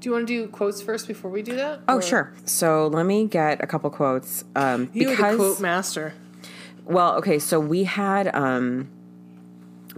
[0.00, 1.80] Do you want to do quotes first before we do that?
[1.88, 2.32] Oh, Or- sure.
[2.46, 4.44] So let me get a couple quotes.
[4.56, 6.14] Um, You because the quote master.
[6.86, 8.88] Well, okay, so we had um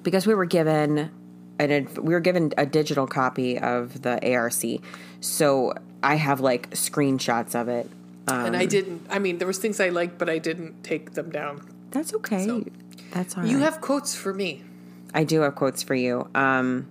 [0.02, 1.10] because we were given
[1.58, 4.80] an we were given a digital copy of the ARC.
[5.20, 7.88] So I have like screenshots of it.
[8.28, 9.02] Um, and I didn't.
[9.10, 11.62] I mean, there was things I liked, but I didn't take them down.
[11.90, 12.46] that's okay.
[12.46, 12.64] So-
[13.12, 13.64] that's all You right.
[13.64, 14.62] have quotes for me.
[15.14, 16.28] I do have quotes for you.
[16.34, 16.86] Um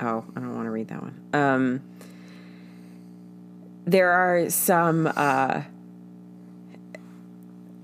[0.00, 1.20] oh, I don't want to read that one.
[1.32, 1.80] Um
[3.86, 5.62] there are some uh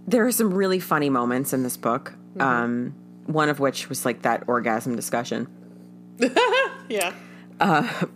[0.06, 2.14] there are some really funny moments in this book.
[2.40, 2.94] Um
[3.26, 5.46] one of which was like that orgasm discussion.
[6.88, 7.14] Yeah.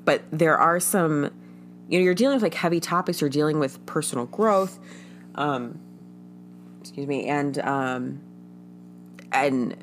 [0.04, 1.30] but there are some
[1.88, 4.78] you know you're dealing with like heavy topics you're dealing with personal growth
[5.36, 5.78] um
[6.80, 8.20] excuse me and um
[9.32, 9.76] and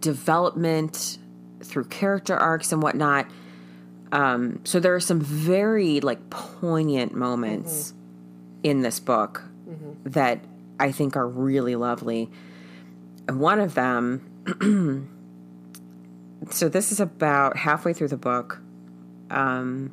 [0.00, 1.18] development
[1.62, 3.26] through character arcs and whatnot
[4.12, 7.92] um so there are some very like poignant moments
[8.62, 9.42] in this book
[10.04, 10.40] that
[10.78, 12.30] i think are really lovely
[13.26, 14.28] and one of them
[16.50, 18.60] so this is about halfway through the book
[19.30, 19.90] um,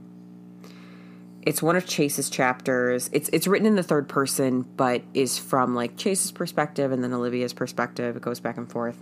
[1.42, 3.10] it's one of Chase's chapters.
[3.14, 7.14] It's it's written in the third person, but is from like Chase's perspective and then
[7.14, 8.16] Olivia's perspective.
[8.16, 9.02] It goes back and forth.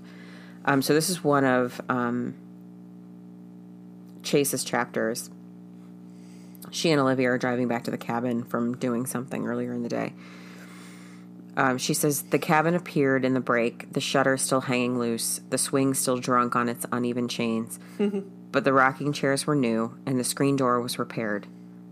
[0.65, 2.35] Um, so this is one of um,
[4.27, 5.29] Chase's chapters.
[6.69, 9.89] She and Olivia are driving back to the cabin from doing something earlier in the
[9.89, 10.13] day.
[11.55, 15.57] Um, she says the cabin appeared in the break, the shutter still hanging loose, the
[15.57, 17.79] swing still drunk on its uneven chains.
[18.51, 21.47] but the rocking chairs were new, and the screen door was repaired.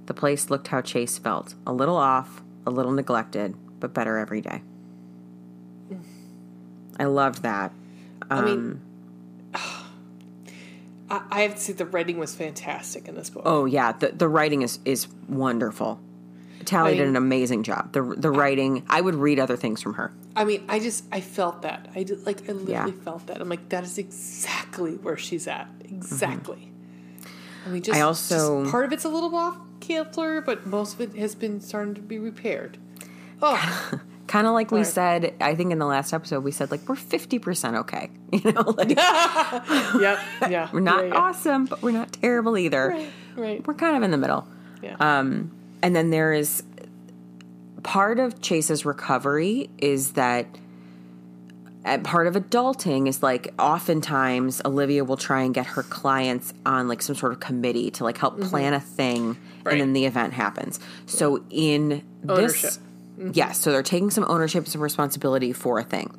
[0.05, 4.41] The place looked how Chase felt a little off, a little neglected, but better every
[4.41, 4.61] day.
[6.99, 7.73] I loved that.
[8.29, 8.81] I Um, mean,
[11.09, 13.43] I, I have to say the writing was fantastic in this book.
[13.45, 15.99] Oh yeah, the the writing is is wonderful.
[16.65, 17.91] Talley I did an amazing job.
[17.93, 20.11] The the writing, I would read other things from her.
[20.35, 21.89] I mean, I just I felt that.
[21.95, 23.03] I did like I literally Yeah.
[23.03, 23.39] felt that.
[23.39, 25.67] I'm like that is exactly where she's at.
[25.83, 26.71] Exactly.
[27.65, 28.03] I mean, just Mm-hmm.
[28.03, 31.35] I also- just part of it's a little off kilter, but most of it has
[31.35, 32.77] been starting to be repaired.
[33.41, 33.91] Oh,
[34.27, 36.95] Kind of like we said, I think in the last episode we said like we're
[36.95, 38.09] fifty percent okay.
[38.31, 40.19] You know, like yep,
[40.49, 40.69] yeah.
[40.73, 41.19] we're not yeah, yeah.
[41.19, 42.89] awesome, but we're not terrible either.
[42.89, 43.67] Right, right.
[43.67, 44.47] We're kind of in the middle.
[44.81, 44.95] Yeah.
[44.99, 46.63] Um, and then there is
[47.83, 50.47] part of Chase's recovery is that
[52.03, 57.03] part of adulting is like oftentimes Olivia will try and get her clients on like
[57.03, 59.35] some sort of committee to like help plan a thing
[59.65, 59.67] Mm-hmm.
[59.67, 59.71] Right.
[59.73, 60.79] and then the event happens.
[61.07, 62.61] So in Ownership.
[62.61, 62.79] this
[63.33, 66.13] yes, so they're taking some ownership some responsibility for a thing.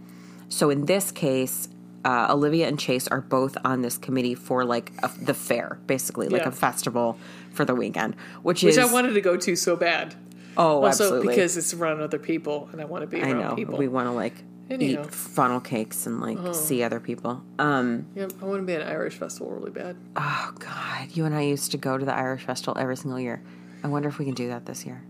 [0.48, 1.68] So in this case,
[2.04, 6.28] uh, Olivia and Chase are both on this committee for like a, the fair, basically
[6.28, 6.48] like Yeah.
[6.48, 7.18] a festival
[7.52, 10.14] for the weekend, which, is Which is I wanted to go to so bad.
[10.56, 13.40] oh Also absolutely because it's around other people and I want to be I around
[13.40, 13.76] know people.
[13.76, 14.34] we want to like
[14.70, 15.02] Anyhow.
[15.04, 17.42] eat funnel cakes and like see other people.
[17.58, 19.96] Um, Yep, I want to be at an Irish festival really bad.
[20.16, 23.42] oh God, you and I used to go to the Irish festival every single year.
[23.82, 25.02] I wonder if we can do that this year.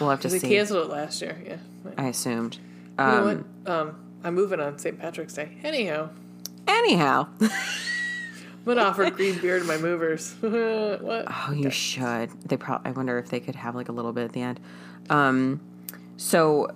[0.00, 0.48] We'll have to They see.
[0.48, 1.36] canceled it last year.
[1.44, 1.56] Yeah.
[1.84, 1.94] Right.
[1.98, 2.58] I assumed.
[2.98, 3.24] You Um, know
[3.64, 3.72] what?
[3.72, 4.98] Um, I'm moving on St.
[4.98, 5.56] Patrick's Day.
[5.62, 6.08] Anyhow,
[6.68, 7.50] Anyhow, I'm
[8.64, 10.34] gonna offer green beer to my movers.
[10.40, 11.26] what?
[11.28, 12.30] oh, you should.
[12.48, 12.88] They probably.
[12.90, 14.58] I wonder if they could have like a little bit at the end.
[15.08, 15.60] Um,
[16.16, 16.74] so, at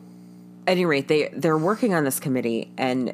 [0.69, 3.13] any rate, they they're working on this committee, and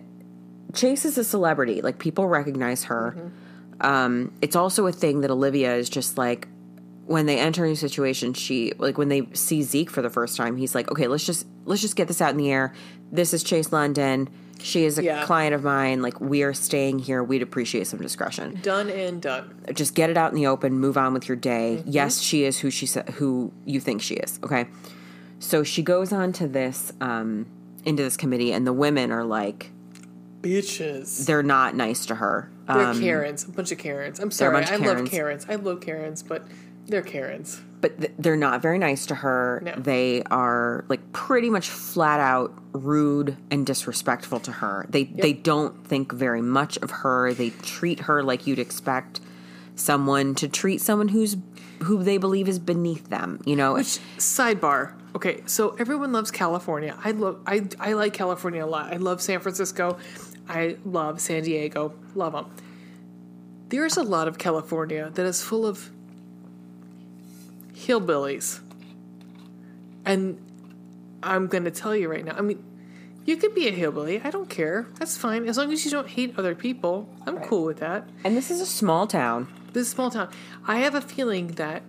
[0.74, 1.80] Chase is a celebrity.
[1.80, 3.32] Like people recognize her.
[3.80, 6.46] Um, it's also a thing that Olivia is just like
[7.07, 8.35] when they enter a new situation.
[8.35, 10.57] She like when they see Zeke for the first time.
[10.57, 12.74] He's like, okay, let's just let's just get this out in the air.
[13.11, 14.28] This is Chase London.
[14.61, 15.24] She is a Yeah.
[15.27, 16.01] client of mine.
[16.03, 17.23] Like we are staying here.
[17.23, 19.55] We'd appreciate some discretion Done and done.
[19.74, 21.91] just get it out in the open move on with your day Mm-hmm.
[21.91, 24.66] yes she is who she said who you think she is okay
[25.39, 27.47] so she goes on to this um
[27.85, 29.70] into this committee and the women are like
[30.43, 31.27] Bitches.
[31.27, 33.45] they're not nice to her They're um, Karens.
[33.45, 34.19] A bunch of Karens.
[34.20, 34.57] I'm sorry.
[34.57, 35.11] I of love Karens.
[35.11, 35.47] Karens.
[35.49, 36.47] I love Karens, but
[36.86, 37.60] they're Karens.
[37.80, 39.74] but th- they're not very nice to her No.
[39.76, 45.86] they are like pretty much flat out rude and disrespectful to her they they don't
[45.86, 49.20] think very much of her they treat her like you'd expect
[49.74, 51.36] someone to treat someone who's
[51.82, 53.38] who they believe is beneath them.
[53.44, 54.94] You know, Which sidebar?
[55.14, 56.96] Okay, so everyone loves California.
[57.04, 58.90] I love I I like California a lot.
[58.94, 59.98] I love San Francisco.
[60.48, 61.92] I love San Diego.
[62.14, 62.46] Love them.
[63.68, 65.90] There's a lot of California that is full of
[67.86, 68.60] hillbillies.
[70.04, 70.38] And
[71.22, 72.34] I'm going to tell you right now.
[72.36, 72.62] I mean,
[73.24, 74.20] you could be a hillbilly.
[74.22, 74.86] I don't care.
[74.98, 75.48] That's fine.
[75.48, 77.08] As long as you don't hate other people.
[77.26, 78.08] I'm cool with that.
[78.24, 79.48] and this is a small town.
[79.72, 80.30] This small town.
[80.66, 81.82] I have a feeling that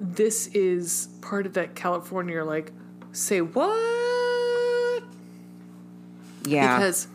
[0.00, 2.72] this is part of that California, like,
[3.12, 5.02] say what?
[6.44, 7.08] Yeah, Because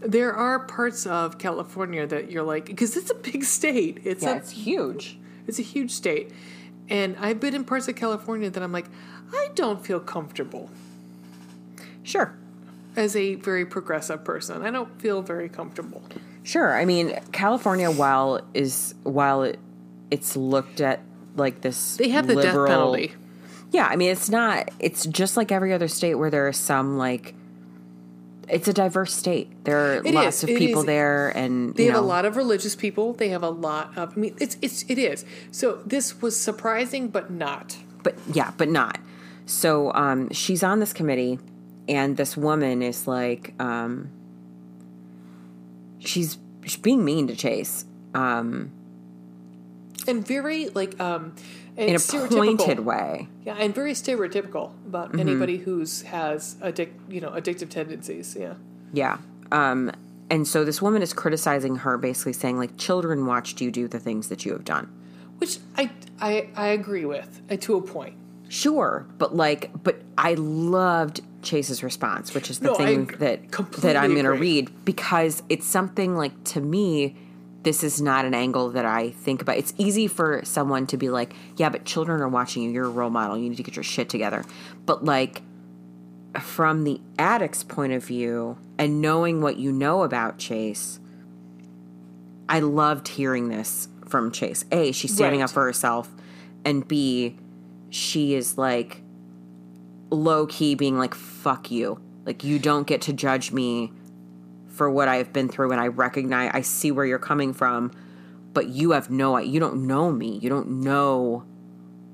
[0.00, 4.00] there are parts of California that you're like, because it's a big state.
[4.04, 5.18] It's yeah, a it's huge.
[5.46, 6.32] it's a huge state,
[6.88, 8.86] and I've been in parts of California that I'm like,
[9.32, 10.70] I don't feel comfortable
[12.02, 12.32] Sure,
[12.94, 14.62] as a very progressive person.
[14.62, 16.02] I don't feel very comfortable.
[16.44, 16.76] sure.
[16.76, 19.58] I mean, California, while is while it,
[20.10, 21.00] it's looked at
[21.34, 23.12] like this, They have the liberal, death penalty.
[23.72, 24.70] Yeah, I mean, it's not.
[24.78, 27.34] It's just like every other state where there are some like.
[28.48, 29.64] It's a diverse state.
[29.64, 30.86] There are It lots is, of people is.
[30.86, 33.12] there, and They have know, a lot of religious people.
[33.12, 34.12] They have a lot of.
[34.16, 35.24] I mean, it's it's it is.
[35.50, 37.76] So this was surprising, but not.
[38.02, 39.00] but yeah, but not.
[39.46, 41.38] So um, she's on this committee,
[41.88, 44.10] and this woman is like, um,
[45.98, 48.70] she's she's being mean to Chase um,
[50.06, 51.34] and very like um
[51.76, 53.28] and in a pointed way.
[53.44, 55.20] Yeah, and very stereotypical about Mm-hmm.
[55.20, 58.36] anybody who's has addic you know addictive tendencies.
[58.38, 58.54] Yeah,
[58.92, 59.18] Yeah.
[59.52, 59.92] Um,
[60.28, 64.00] and so this woman is criticizing her, basically saying like, children watched you do the
[64.00, 64.88] things that you have done.
[65.38, 65.90] which I
[66.20, 68.14] I I agree with uh, to a point.
[68.48, 73.50] Sure, but like, but I loved Chase's response, which is the No, thing that
[73.82, 77.16] that I'm going to read because it's something like to me.
[77.66, 79.56] This is not an angle that I think about.
[79.56, 82.70] It's easy for someone to be like, "Yeah, but children are watching you.
[82.70, 83.36] You're a role model.
[83.36, 84.44] You need to get your shit together."
[84.86, 85.42] But like,
[86.40, 91.00] from the addict's point of view, and knowing what you know about Chase,
[92.48, 94.64] I loved hearing this from Chase.
[94.70, 95.46] A, she's standing Right.
[95.46, 96.14] up for herself,
[96.64, 97.36] and B,
[97.90, 99.02] she is like
[100.12, 101.98] low key being like, fuck you.
[102.24, 103.90] Like, you don't get to judge me
[104.76, 107.90] for what I've been through, and I recognize, I see where you're coming from,
[108.52, 110.38] but you have no, you don't know me.
[110.38, 111.44] You don't know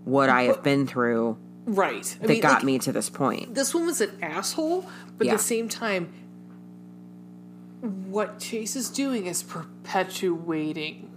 [0.05, 2.17] what I have been through Right.
[2.21, 3.55] I that got like, me to this point.
[3.55, 4.85] This woman's an asshole,
[5.17, 5.35] but Yeah.
[5.35, 6.13] at the same time,
[7.81, 11.09] what Chase is doing is perpetuating.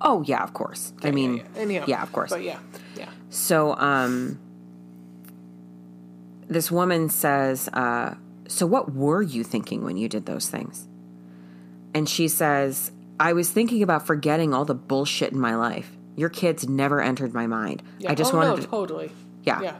[0.00, 0.92] Oh, yeah, of course.
[1.02, 2.30] I mean, yeah, anyhow, yeah, of course.
[2.30, 2.58] But yeah,
[2.96, 3.08] yeah.
[3.30, 4.38] So, um,
[6.48, 8.14] this woman says, uh,
[8.52, 10.86] So, what were you thinking when you did those things?
[11.94, 15.96] And she says, I was thinking about forgetting all the bullshit in my life.
[16.16, 17.82] Your kids never entered my mind.
[17.98, 18.12] yeah.
[18.12, 19.12] I just oh, wanted no, to, totally.
[19.42, 19.62] yeah.
[19.62, 19.76] Yeah.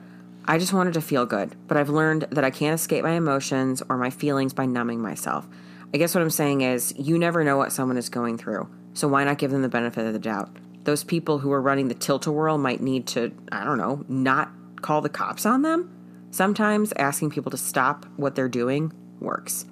[0.47, 3.83] I just wanted to feel good, but I've learned that I can't escape my emotions
[3.89, 5.47] or my feelings by numbing myself.
[5.95, 9.07] I guess what I'm saying is, you never know what someone is going through, so
[9.07, 10.51] why not give them the benefit of the doubt?
[10.85, 14.05] Those people who are running the tilt a whirl might need to, I don't know,
[14.09, 14.51] not
[14.81, 15.91] call the cops on them.
[16.33, 19.65] Sometimes asking people to stop what they're doing works.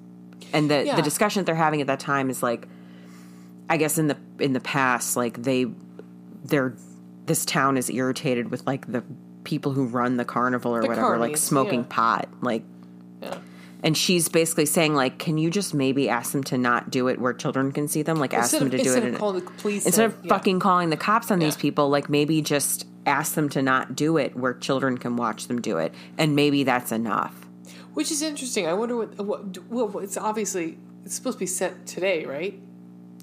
[0.53, 0.95] And the, Yeah.
[0.95, 2.67] the discussion that they're having at that time is like,
[3.69, 5.65] I guess in the in the past, like they
[6.45, 6.75] they're
[7.25, 9.03] this town is irritated with like the
[9.43, 11.85] people who run the carnival or The whatever, like smoking yeah.
[11.89, 12.63] pot, like.
[13.21, 13.37] Yeah.
[13.83, 17.19] And she's basically saying, like, can you just maybe ask them to not do it
[17.19, 18.17] where children can see them?
[18.17, 20.05] Like, ask Instead them of, to do instead it of in, calling the police, instead
[20.05, 20.29] in, of yeah.
[20.29, 21.89] fucking calling the cops on these people.
[21.89, 25.77] Like, maybe just ask them to not do it where children can watch them do
[25.79, 27.33] it, and maybe that's enough.
[27.95, 28.67] which is interesting.
[28.67, 32.59] I wonder what what well, it's obviously it's supposed to be set today, right?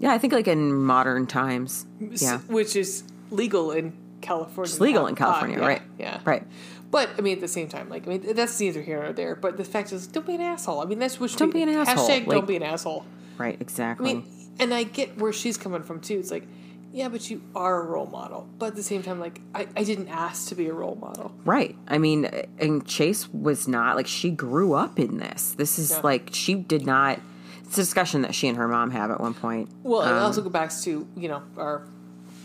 [0.01, 4.70] Yeah, I think like in modern times, yeah, which is legal in California.
[4.72, 5.82] it's legal in Uh, California, yeah, right?
[5.98, 6.43] Yeah, right.
[6.90, 9.35] But I mean, at the same time, like I mean, that's neither here nor there.
[9.35, 10.81] But the fact is, don't be an asshole.
[10.81, 13.05] I mean, that's what Don't be an asshole, Hashtag like- don't be an asshole.
[13.36, 14.10] Right, Exactly.
[14.10, 14.24] I mean,
[14.59, 16.19] and I get where she's coming from too.
[16.19, 16.44] It's like,
[16.93, 18.48] yeah, but you are a role model.
[18.59, 21.32] But at the same time, like I, I didn't ask to be a role model.
[21.44, 21.77] Right.
[21.86, 22.24] I mean,
[22.59, 25.55] and Chase was not like she grew up in this.
[25.56, 26.01] This is Yeah.
[26.02, 27.20] like she did not.
[27.65, 29.69] It's a discussion that she and her mom have at one point.
[29.82, 31.82] Well, it also um, go back to you know our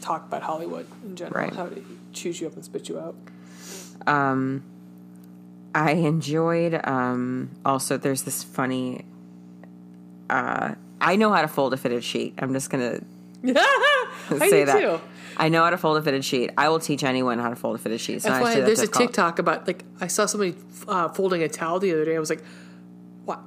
[0.01, 1.53] talk about Hollywood in general, Right.
[1.55, 3.15] how to choose you up and spit you out.
[4.07, 6.79] I enjoyed.
[6.83, 9.05] um Also, there's this funny.
[10.29, 12.35] uh I know how to fold a fitted sheet.
[12.37, 12.99] I'm just gonna
[13.45, 14.79] I say that.
[14.79, 15.01] too.
[15.35, 16.51] I know how to fold a fitted sheet.
[16.57, 18.15] I will teach anyone how to fold a fitted sheet.
[18.17, 18.87] It's That's why there's a.
[18.87, 20.55] TikTok about like I saw somebody
[20.87, 22.15] uh, folding a towel the other day.
[22.15, 22.43] I was like,
[23.25, 23.39] what?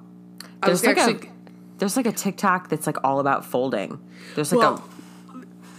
[0.63, 1.33] I There's was like actually a
[1.79, 4.01] there's like a TikTok that's like all about folding.
[4.35, 4.89] There's like well.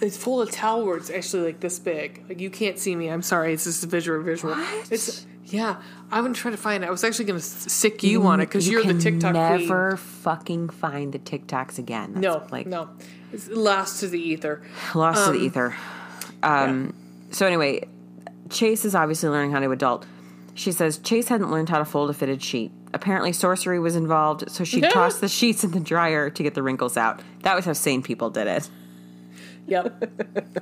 [0.01, 2.23] It's full of towel it's actually like this big.
[2.29, 3.07] Like you can't see me.
[3.09, 3.53] I'm sorry.
[3.53, 4.53] It's just a visual visual.
[4.53, 4.91] What?
[4.91, 5.81] It's yeah.
[6.11, 6.87] I'm gonna try to find it.
[6.87, 9.97] I was actually gonna sick you, on it because You you're the TikTok Never queen.
[9.97, 12.13] fucking find the TikToks again.
[12.13, 12.89] That's No, like no,
[13.31, 14.61] it's lost to the ether.
[14.95, 15.75] lost to the ether.
[16.43, 16.93] Um,
[17.31, 17.87] So anyway,
[18.49, 20.05] Chase is obviously learning how to adult.
[20.53, 22.71] She says Chase hadn't learned how to fold a fitted sheet.
[22.93, 26.63] Apparently, sorcery was involved, so she tossed the sheets in the dryer to get the
[26.63, 27.21] wrinkles out.
[27.43, 28.69] That was how sane people did it.
[29.67, 30.09] Yep,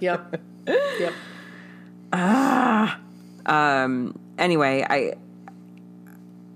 [0.01, 1.13] yep, yep.
[2.11, 2.99] Ah.
[3.45, 4.17] Um.
[4.37, 5.13] Anyway, I,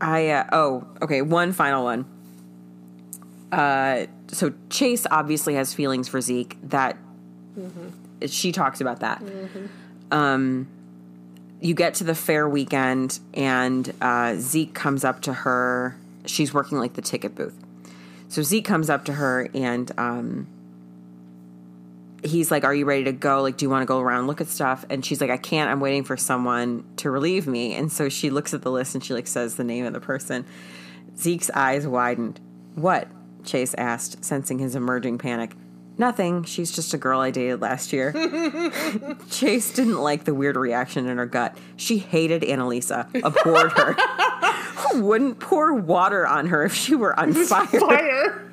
[0.01, 2.05] I uh, oh okay, one final one.
[3.51, 6.57] Uh, so Chase obviously has feelings for Zeke.
[6.63, 6.97] That
[8.27, 9.23] she talks about that.
[10.11, 10.67] Um,
[11.61, 15.95] you get to the fair weekend, and uh, Zeke comes up to her.
[16.26, 17.55] She's working like the ticket booth.
[18.27, 20.47] So Zeke comes up to her and um,
[22.23, 23.41] he's like, Are you ready to go?
[23.41, 24.85] Like, do you want to go around look at stuff?
[24.89, 25.69] And she's like, I can't.
[25.69, 27.75] I'm waiting for someone to relieve me.
[27.75, 29.99] And so she looks at the list and she like says the name of the
[29.99, 30.45] person.
[31.17, 32.39] Zeke's eyes widened.
[32.75, 33.07] What?
[33.43, 35.55] Chase asked, sensing his emerging panic.
[35.97, 36.45] Nothing.
[36.45, 38.13] She's just a girl I dated last year.
[39.29, 41.57] Chase didn't like the weird reaction in her gut.
[41.75, 43.93] She hated Annalisa, abhorred her.
[44.79, 47.67] Who wouldn't pour water on her if she were on fire?
[47.67, 48.48] Fire.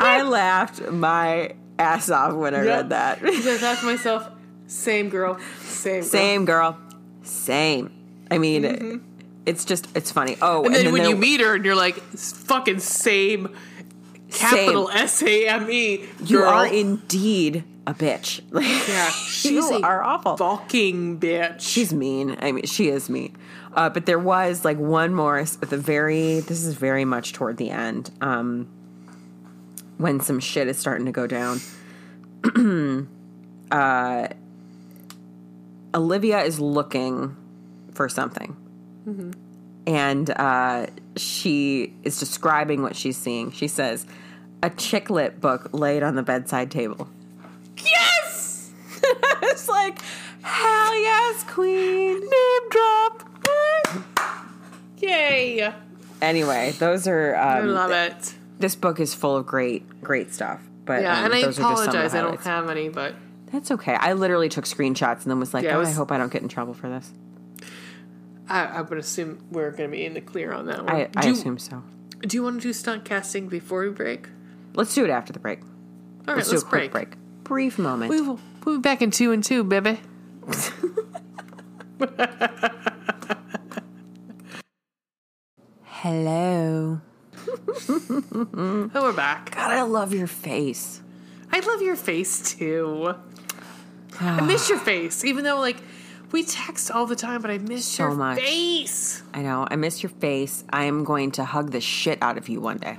[0.00, 2.66] I laughed my ass off when I Yep.
[2.66, 3.18] read that.
[3.24, 4.28] I thought to myself,
[4.66, 6.02] same girl, same, girl.
[6.02, 6.78] Same girl,
[7.22, 7.90] same.
[8.30, 9.02] I mean,
[9.46, 10.36] it's just it's funny.
[10.40, 13.48] Oh, And then, when there- you meet her and you're like, fucking same,
[14.30, 16.04] capital S A M E.
[16.24, 18.40] you are indeed a bitch.
[18.52, 20.36] Like, Yeah, you she's a are awful.
[20.36, 21.60] fucking bitch.
[21.60, 22.36] She's mean.
[22.40, 23.36] I mean, she is mean.
[23.74, 26.40] Uh, but there was like one more at the very.
[26.40, 28.10] This is very much toward the end.
[28.20, 28.68] Um,
[30.00, 31.60] when some shit is starting to go down.
[33.70, 34.28] uh,
[35.94, 37.36] Olivia is looking
[37.92, 38.56] for something,
[39.86, 40.86] and uh,
[41.16, 43.50] she is describing what she's seeing.
[43.52, 44.06] She says,
[44.62, 47.08] "A chick lit book laid on the bedside table."
[47.76, 48.70] yes.
[49.42, 49.98] it's like,
[50.42, 52.20] hell yes, queen.
[52.20, 53.24] Name drop.
[54.98, 55.72] Yay!
[56.22, 57.34] Anyway, those are.
[57.34, 58.34] I Um, love it.
[58.60, 60.60] This book is full of great, great stuff.
[60.84, 62.14] But Yeah, um, and I are just some of the apologize.
[62.14, 63.14] I don't have any, but
[63.52, 63.94] That's okay.
[63.94, 66.32] I literally took screenshots and then was like, Yeah, oh, was- I hope I don't
[66.32, 67.12] get in trouble for this.
[68.48, 70.94] I, I would assume we're going to be in the clear on that one.
[70.94, 71.82] I, I do, assume so.
[72.20, 74.28] do you want to do stunt casting before we break?
[74.74, 75.60] Let's do it after the break.
[75.60, 75.66] All
[76.34, 77.10] right, Let's, let's, do a quick break.
[77.10, 77.18] break.
[77.44, 78.10] Brief moment.
[78.10, 80.00] We will, we'll be back in two and two, baby.
[85.84, 87.00] Hello.
[87.88, 89.54] Oh, we're back.
[89.54, 91.00] God, I love your face.
[91.52, 93.14] I love your face too.
[94.20, 95.76] I miss your face, even though like
[96.32, 98.38] we text all the time, but I miss So your much.
[98.38, 99.22] face.
[99.34, 99.66] I know.
[99.70, 100.64] I miss your face.
[100.70, 102.98] I am going to hug the shit out of you one day.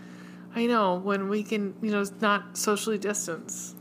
[0.53, 3.73] I know when we can, you know, not socially distance.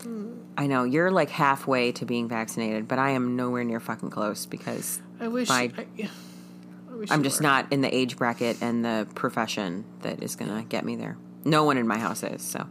[0.56, 0.84] I know.
[0.84, 5.26] You're like halfway to being vaccinated, but I am nowhere near fucking close because I
[5.28, 5.48] wish.
[5.48, 6.08] My- I, yeah.
[7.10, 7.44] I'm just were.
[7.44, 11.16] not in the age bracket and the profession that is going to get me there.
[11.44, 12.66] No one in my house is, so.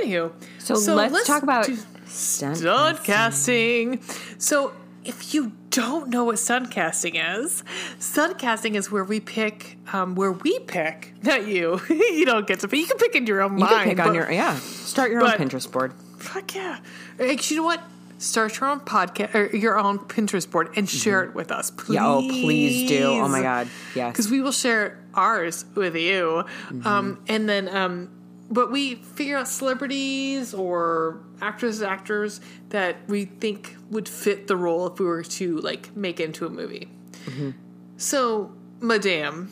[0.00, 1.66] Anywho, So, let's, talk about
[2.06, 3.98] stunt stunt casting.
[3.98, 4.36] casting.
[4.38, 4.72] So,
[5.04, 7.62] if you don't know what stunt casting is,
[8.00, 11.80] stunt casting is where we pick, um, where we pick, not you.
[11.88, 12.80] you don't get to pick.
[12.80, 13.72] You can pick in your own You mind.
[13.72, 14.56] You can pick on your yeah.
[14.56, 15.94] Start your but- own Pinterest board.
[16.18, 16.80] Fuck yeah.
[17.20, 17.80] Actually, you know what?
[18.18, 21.94] Start your own podcast or your own Pinterest board and share it with us, please.
[21.94, 23.04] Yeah, oh please do.
[23.04, 23.68] Oh my god.
[23.94, 24.12] Yes.
[24.12, 26.44] Because we will share ours with you.
[26.68, 26.86] Mm-hmm.
[26.86, 28.10] Um, and then, um,
[28.50, 32.40] but we figure out celebrities or actors, actors
[32.70, 36.50] that we think would fit the role if we were to like make into a
[36.50, 36.88] movie.
[37.26, 37.50] Mm-hmm.
[37.98, 39.50] So, Madame,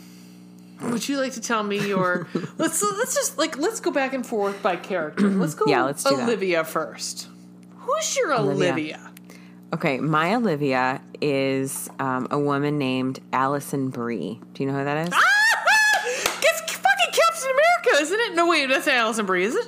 [0.80, 2.28] would you like to tell me your?
[2.58, 5.28] let's let's just like let's go back and forth by character.
[5.28, 5.64] Let's go.
[5.66, 6.24] Yeah, let's do that.
[6.24, 7.28] Olivia first.
[7.84, 9.10] Who's your Olivia?
[9.72, 14.40] Okay, my Olivia is um, a woman named Alison Brie.
[14.52, 15.14] Do you know who that is?
[16.06, 18.34] It's fucking Captain America, isn't it?
[18.34, 19.66] No, wait, that's Alison Brie, is it?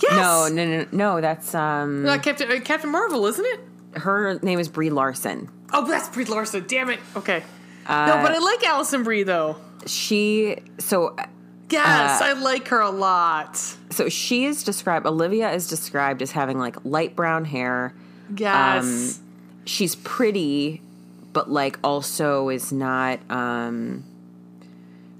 [0.00, 0.12] Yes.
[0.12, 1.20] No, no, no, no.
[1.20, 3.60] That's um, Not Captain uh, Captain Marvel, isn't it?
[3.94, 5.48] her name is Brie Larson.
[5.72, 6.64] Oh, that's Brie Larson.
[6.68, 7.00] Damn it.
[7.16, 7.42] Okay.
[7.86, 9.56] Uh, no, but I like Alison Brie though.
[9.86, 11.16] She so
[11.70, 13.56] Yes, Uh, I like her a lot.
[13.90, 15.06] so she is described.
[15.06, 17.94] Olivia is described as having like light brown hair.
[18.36, 19.20] Yes.
[19.64, 20.80] She's pretty,
[21.32, 23.18] but like also is not.
[23.30, 24.04] um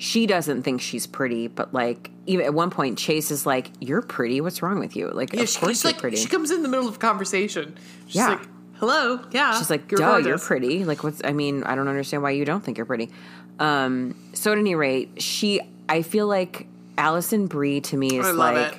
[0.00, 4.00] she doesn't think she's pretty, but like even at one point, Chase is like, "You're
[4.02, 4.40] pretty.
[4.40, 6.16] What's wrong with you?" Like, Yeah, of she, course she's you're like, pretty.
[6.18, 7.74] she comes in the middle of a conversation.
[8.06, 8.28] She's Yeah.
[8.28, 9.58] like, hello, yeah.
[9.58, 11.20] She's like, you're "Duh, you're pretty." Like, what's?
[11.24, 13.10] I mean, I don't understand why you don't think you're pretty.
[13.58, 16.66] Um, so at any rate, she, I feel like
[16.96, 18.78] Alison Brie to me is like it.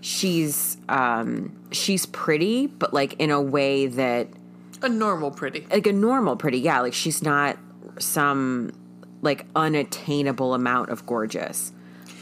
[0.00, 4.28] she's um she's pretty, but like in a way that
[4.82, 5.66] A normal pretty.
[5.70, 6.58] like a normal pretty.
[6.58, 7.56] Yeah, like she's not
[7.98, 8.72] some
[9.22, 11.72] like unattainable amount of gorgeous.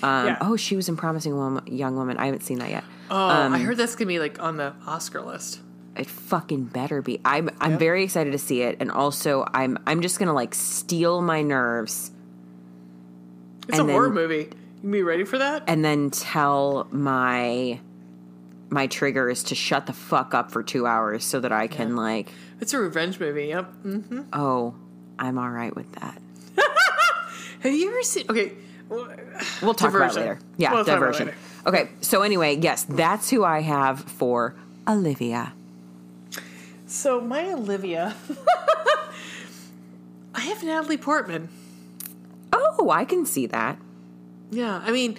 [0.02, 0.38] Um, Yeah.
[0.40, 2.16] Oh, she was in Promising Woman, Young Woman.
[2.18, 2.84] I haven't seen that yet.
[3.10, 5.60] Oh, um, I heard that's gonna be like on the Oscar list.
[5.96, 7.20] It fucking better be.
[7.24, 7.80] I'm I'm Yep.
[7.80, 12.10] very excited to see it, and also I'm I'm just gonna like steal my nerves
[13.68, 14.51] It's And a horror movie.
[14.82, 15.64] You be ready for that?
[15.66, 17.80] and then tell my
[18.68, 21.97] my trigger is to shut the fuck up for two hours so that I can
[21.97, 22.30] like
[22.60, 23.47] It's a revenge movie.
[23.47, 23.72] Yep.
[23.84, 24.20] Mm-hmm.
[24.32, 24.74] oh
[25.18, 26.20] I'm all right with that.
[27.60, 28.26] Have you ever seen?
[28.28, 28.52] Okay,
[28.88, 29.09] well,
[29.62, 30.38] We'll talk about it later.
[30.56, 31.26] Yeah, We'll about diversion.
[31.28, 31.38] later.
[31.66, 34.55] Okay, so anyway, yes, that's who I have for
[34.86, 35.52] Olivia.
[36.86, 38.14] So my Olivia,
[40.34, 41.48] I have Natalie Portman.
[42.78, 43.78] Oh, I can see that.
[44.50, 45.18] Yeah, I mean,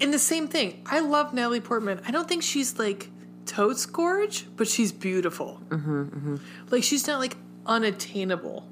[0.00, 0.82] in the same thing.
[0.86, 2.00] I love Natalie Portman.
[2.06, 3.08] I don't think she's like
[3.46, 5.60] totes gorge, but she's beautiful.
[5.68, 6.36] Mm-hmm,
[6.70, 7.36] Like she's not like
[7.66, 8.66] unattainable,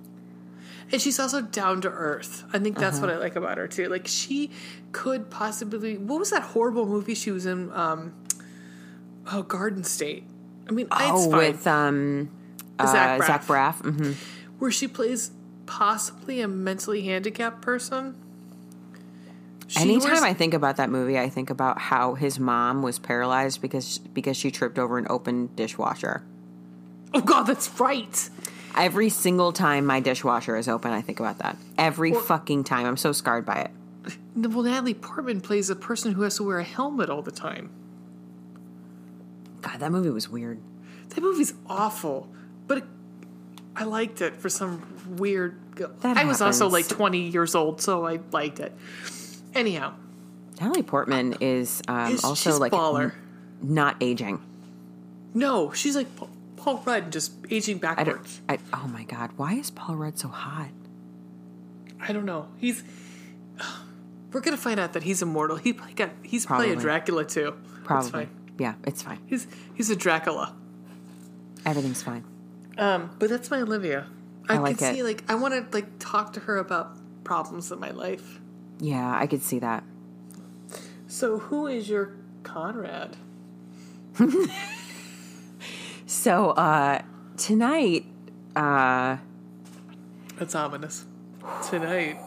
[0.90, 2.44] and she's also down to earth.
[2.52, 3.89] I think that's what I like about her too.
[3.89, 4.51] Like she
[4.93, 5.97] could possibly.
[5.98, 7.70] What was that horrible movie she was in?
[7.72, 8.12] Um,
[9.32, 10.24] oh, Garden State.
[10.68, 11.39] I mean, it's Oh, fine.
[11.52, 12.31] with um
[12.78, 13.27] uh, Zach Braff.
[13.27, 13.74] Zach Braff.
[13.82, 14.12] hmm
[14.59, 15.31] where she plays
[15.71, 18.17] possibly a mentally handicapped person.
[19.69, 23.63] She Anytime I think about that movie, I think about how his mom was paralyzed
[23.63, 26.25] because because she tripped over an open dishwasher.
[27.15, 28.31] oh god, that's right.
[28.77, 31.57] Every single time my dishwasher is open, I think about that.
[31.79, 32.85] Every fucking time.
[32.85, 33.71] I'm so scarred by it.
[34.35, 37.71] Well, Natalie Portman plays a person who has to wear a helmet all the time.
[39.61, 40.61] God, that movie was weird.
[41.11, 42.29] That movie's awful,
[42.67, 42.85] but it,
[43.77, 45.59] I liked it for some weird.
[45.77, 48.73] That I was also like 20 years old, so I liked it.
[49.55, 49.95] Anyhow,
[50.61, 53.13] Natalie Portman is um, she's also like baller.
[53.13, 53.19] n-
[53.63, 54.43] not aging.
[55.33, 56.09] No, she's like
[56.57, 58.07] Paul, Rudd, just aging I don't.
[58.07, 58.41] backwards.
[58.49, 60.69] I, oh my god, why is Paul Rudd so hot?
[62.01, 62.49] I don't know.
[62.59, 62.83] He's.
[64.33, 65.57] We're gonna find out that he's immortal.
[65.57, 66.11] He probably got.
[66.23, 67.55] He's probably a Dracula too.
[67.85, 68.07] Probably.
[68.07, 68.29] It's fine.
[68.59, 69.19] Yeah, it's fine.
[69.27, 70.55] He's he's a Dracula.
[71.65, 72.25] Everything's fine.
[72.81, 74.07] Um, but that's my Olivia.
[74.48, 74.97] I, like can it.
[74.97, 78.40] see like I want to like talk to her about problems in my life.
[78.81, 79.85] Yeah, I could see that.
[81.07, 83.16] So who is your Conrad?
[86.11, 87.02] So uh
[87.36, 88.05] tonight,
[88.57, 89.19] uh
[90.36, 91.05] That's ominous.
[91.69, 92.19] Tonight.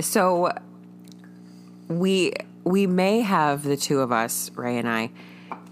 [0.00, 0.50] so
[1.86, 2.32] we
[2.64, 5.12] we may have the two of us, Ray and I,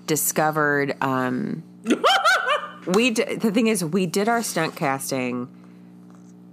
[0.07, 1.65] discovered um
[2.87, 5.49] we d- the thing is we did our stunt casting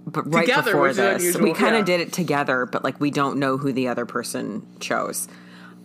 [0.06, 1.22] but right Together, before this.
[1.22, 1.96] unusual, we kind of yeah.
[1.96, 5.28] did it together but like we don't know who the other person chose.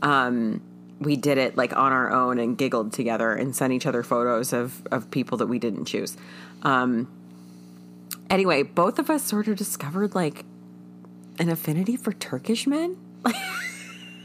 [0.02, 0.62] Um
[1.00, 4.54] we did it like on our own and giggled together and sent each other photos
[4.54, 6.18] of of people that we didn't choose.
[6.64, 7.08] Um
[8.30, 10.44] anyway both of us sort of discovered like
[11.40, 12.98] an affinity for turkish men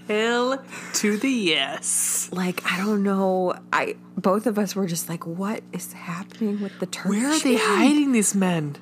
[0.09, 0.63] Hell
[0.95, 2.29] to the yes.
[2.33, 3.55] like I don't know.
[3.73, 7.11] I both of us were just like, what is happening with the Turkish?
[7.11, 8.77] Where are they hiding these men?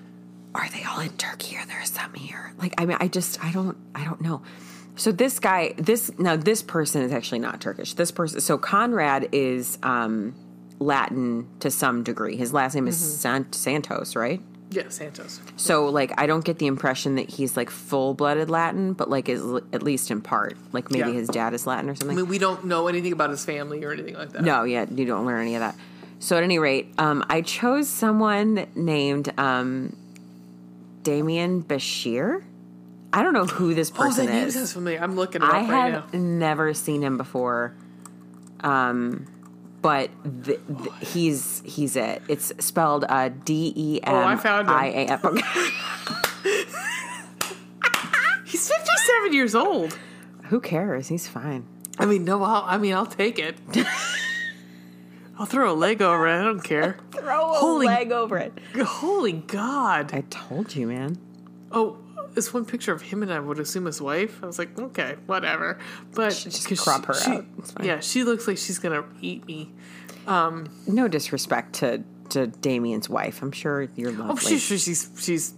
[0.54, 2.54] Are they all in Turkey or there's some here?
[2.58, 4.42] Like I mean, I just I don't I don't know.
[4.96, 7.94] So this guy, this now this person is actually not Turkish.
[7.94, 10.34] This person, so Conrad is um,
[10.78, 12.36] Latin to some degree.
[12.36, 14.40] His last name is Sant- Santos, right?
[14.72, 15.40] Yeah, Santos.
[15.56, 19.28] So like I don't get the impression that he's like full blooded Latin, but like
[19.28, 19.42] is
[19.72, 20.56] at least in part.
[20.72, 21.14] Like maybe Yeah.
[21.16, 22.16] his dad is Latin or something.
[22.16, 24.42] I mean, we don't know anything about his family or anything like that.
[24.42, 25.74] No, yeah, you don't learn any of that.
[26.20, 29.96] So at any rate, um, I chose someone named um,
[31.02, 32.42] Demián Bichir.
[33.12, 34.54] I don't know who this Oh, person name is.
[34.54, 35.00] sounds familiar.
[35.00, 36.20] I'm looking I right have now.
[36.20, 37.74] never seen him before.
[38.60, 39.26] Um,
[39.82, 40.10] but
[40.44, 42.22] th- th- he's he's it.
[42.28, 44.74] It's spelled uh, D E M Oh, I found him.
[44.74, 45.24] I A F.
[48.44, 49.96] He's 57 years old.
[50.44, 51.08] Who cares?
[51.08, 51.66] He's fine.
[51.98, 53.56] I mean, no, I'll, I mean, I'll take it.
[55.38, 56.38] I'll throw a leg over it.
[56.40, 56.98] I don't care.
[57.12, 58.52] Throw a Holy- leg over it.
[58.78, 60.12] Holy God.
[60.12, 61.16] I told you, man.
[61.72, 61.96] Oh,
[62.34, 64.38] this one picture of him and I would assume his wife.
[64.42, 65.78] I was like, okay, whatever.
[66.14, 67.44] But just 'cause crop her she- out.
[67.82, 69.72] Yeah, she looks like she's gonna eat me.
[70.26, 73.42] Um, no disrespect to to Demián's wife.
[73.42, 74.24] I'm sure you're lovely.
[74.24, 74.58] Oh, lovely.
[74.58, 75.54] she's she's she's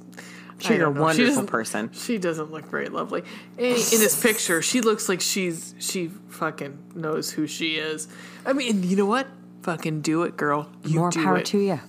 [0.60, 0.94] you're a don't.
[0.94, 1.90] She wonderful person.
[1.92, 3.22] She doesn't look very lovely.
[3.58, 8.08] In, in this picture, she looks like she's she fucking knows who she is.
[8.46, 9.26] I mean, you know what?
[9.62, 10.70] Fucking do it, girl.
[10.84, 11.46] You More power it.
[11.46, 11.80] to you.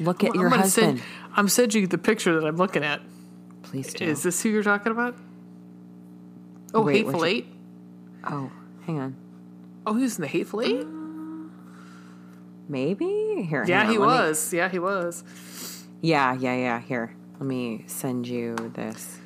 [0.00, 0.98] Look at I'm your gonna husband.
[0.98, 3.00] Send, I'm sending you the picture that I'm looking at.
[3.70, 4.04] Please do.
[4.04, 5.16] Is this who you're talking about?
[6.74, 7.46] Oh, Wait, Hateful Eight.
[8.24, 8.50] oh,
[8.86, 9.16] hang on.
[9.86, 10.82] Oh, he was in the Hateful Eight.
[10.82, 11.48] Uh,
[12.68, 13.64] maybe here.
[13.66, 14.52] Yeah, he let me- was.
[14.52, 15.24] Yeah, he was.
[16.00, 16.80] Yeah, yeah, yeah.
[16.80, 19.18] Here, let me send you this.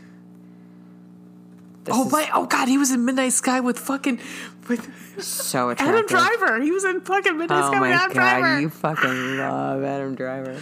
[1.85, 2.31] This oh is my!
[2.33, 4.21] Oh God, he was in Midnight Sky with fucking
[4.69, 4.89] with
[5.23, 5.97] so attractive.
[5.97, 6.61] Adam Driver.
[6.63, 8.61] He was in fucking Midnight Oh Sky with Adam god, Driver.
[8.61, 10.61] you fucking love Adam Driver.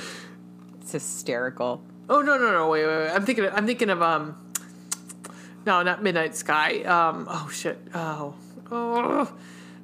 [0.81, 1.83] It's hysterical.
[2.11, 2.69] Oh no no no!
[2.69, 3.11] Wait wait wait!
[3.11, 4.37] I'm thinking of, I'm thinking of um.
[5.65, 6.83] No, not Midnight Sky.
[6.83, 7.27] Um.
[7.31, 7.79] Oh shit.
[7.95, 8.35] Oh.
[8.71, 9.33] Oh.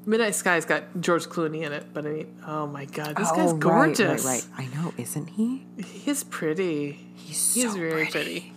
[0.07, 3.51] Midnight Sky's got George Clooney in it, but I mean, oh my god, this guy's
[3.51, 4.25] Oh, right, gorgeous.
[4.25, 5.67] Right, right, I know, isn't he?
[5.85, 6.93] he's pretty.
[7.15, 8.53] He's He's so very pretty.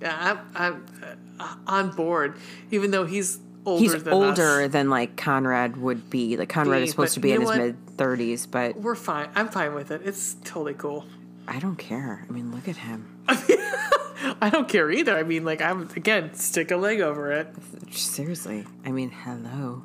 [0.00, 2.36] Yeah, I'm, I'm uh, on board.
[2.70, 4.72] Even though he's older He's than older us.
[4.72, 6.36] than like Conrad would be.
[6.36, 9.30] Like Conrad Be, is supposed to be in his mid thirties, but We're fine.
[9.34, 10.02] I'm fine with it.
[10.04, 11.04] It's totally cool.
[11.46, 12.24] I don't care.
[12.28, 13.18] I mean, look at him.
[13.28, 15.16] I don't care either.
[15.16, 17.48] I mean, like I'm again stick a leg over it.
[17.90, 18.64] Seriously.
[18.84, 19.82] I mean, hello.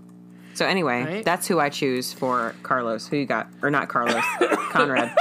[0.53, 1.25] So anyway, Right?
[1.25, 3.07] that's who I choose for Carlos.
[3.07, 3.47] Who you got?
[3.61, 4.23] Or not Carlos,
[4.71, 5.15] Conrad.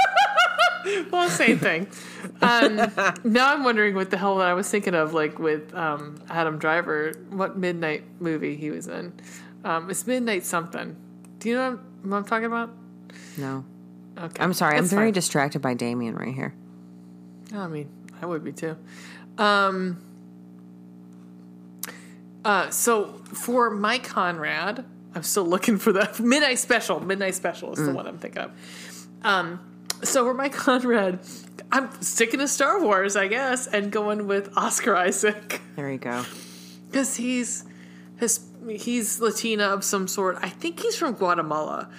[1.11, 1.87] Well, same thing.
[2.41, 2.75] Um,
[3.23, 6.57] now I'm wondering what the hell that I was thinking of, like with um, Adam
[6.57, 7.13] Driver.
[7.29, 9.13] What midnight movie he was in?
[9.63, 10.95] Um, it's Midnight something.
[11.39, 12.71] Do you know what I'm, what I'm talking about?
[13.37, 13.65] No.
[14.19, 14.77] Okay, I'm sorry.
[14.77, 15.13] I'm very fine.
[15.13, 16.53] distracted by Demián right here.
[17.53, 17.89] I mean,
[18.21, 18.75] I would be too.
[19.37, 20.01] Um,
[22.43, 24.85] uh, so for my Conrad,
[25.15, 26.99] I'm still looking for the Midnight Special.
[26.99, 28.51] Midnight Special is the one I'm thinking of.
[29.23, 29.59] Um,
[30.03, 31.19] so for my Conrad,
[31.71, 36.23] I'm sticking to Star Wars, I guess, and going with Oscar Isaac There you go.
[36.89, 37.63] because he's
[38.17, 40.37] his he's Latina of some sort.
[40.41, 41.89] I think he's from Guatemala.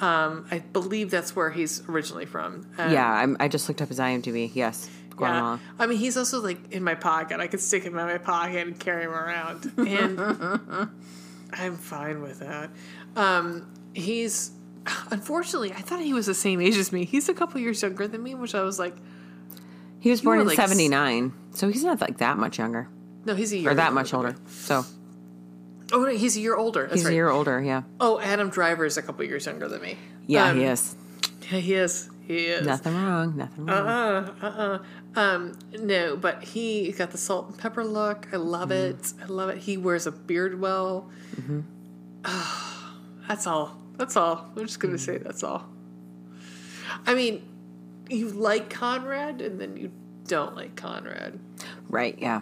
[0.00, 2.66] Um, I believe that's where he's originally from.
[2.78, 4.50] Um, Yeah, I'm, I just looked up his IMDb.
[4.54, 5.60] Yes, Guatemala.
[5.62, 5.84] yeah.
[5.84, 7.40] I mean, he's also like in my pocket.
[7.40, 10.20] I could stick him in my pocket and carry him around, and
[11.52, 12.70] I'm fine with that.
[13.16, 14.50] Um, he's
[15.10, 17.04] unfortunately, I thought he was the same age as me.
[17.04, 18.94] He's a couple years younger than me, which I was like,
[20.00, 22.88] He was born in like '79, so he's not like that much younger
[23.26, 24.36] no, he's a year or that much older.
[24.46, 24.84] So
[25.92, 26.82] Oh no, he's a year older.
[26.82, 27.12] That's he's right.
[27.12, 27.62] a year older.
[27.62, 27.82] Yeah.
[28.00, 29.96] Oh, Adam Driver is a couple years younger than me.
[30.26, 30.96] Yeah, Um, he is.
[31.50, 32.10] Yeah, he is.
[32.26, 32.66] He is.
[32.66, 33.36] Nothing wrong.
[33.36, 33.78] Nothing wrong.
[33.86, 34.78] Uh, uh, uh.
[35.20, 38.26] Um, no, but he got the salt and pepper look.
[38.32, 38.98] I love Mm-hmm.
[39.00, 39.12] it.
[39.22, 39.58] I love it.
[39.58, 41.08] He wears a beard well.
[43.28, 43.78] that's all.
[43.96, 44.50] That's all.
[44.56, 45.04] I'm just gonna Mm-hmm.
[45.12, 45.66] say that's all.
[47.06, 47.42] I mean,
[48.08, 49.90] you like Conrad, and then you
[50.26, 51.38] don't like Conrad.
[51.88, 52.18] Right.
[52.18, 52.40] Yeah.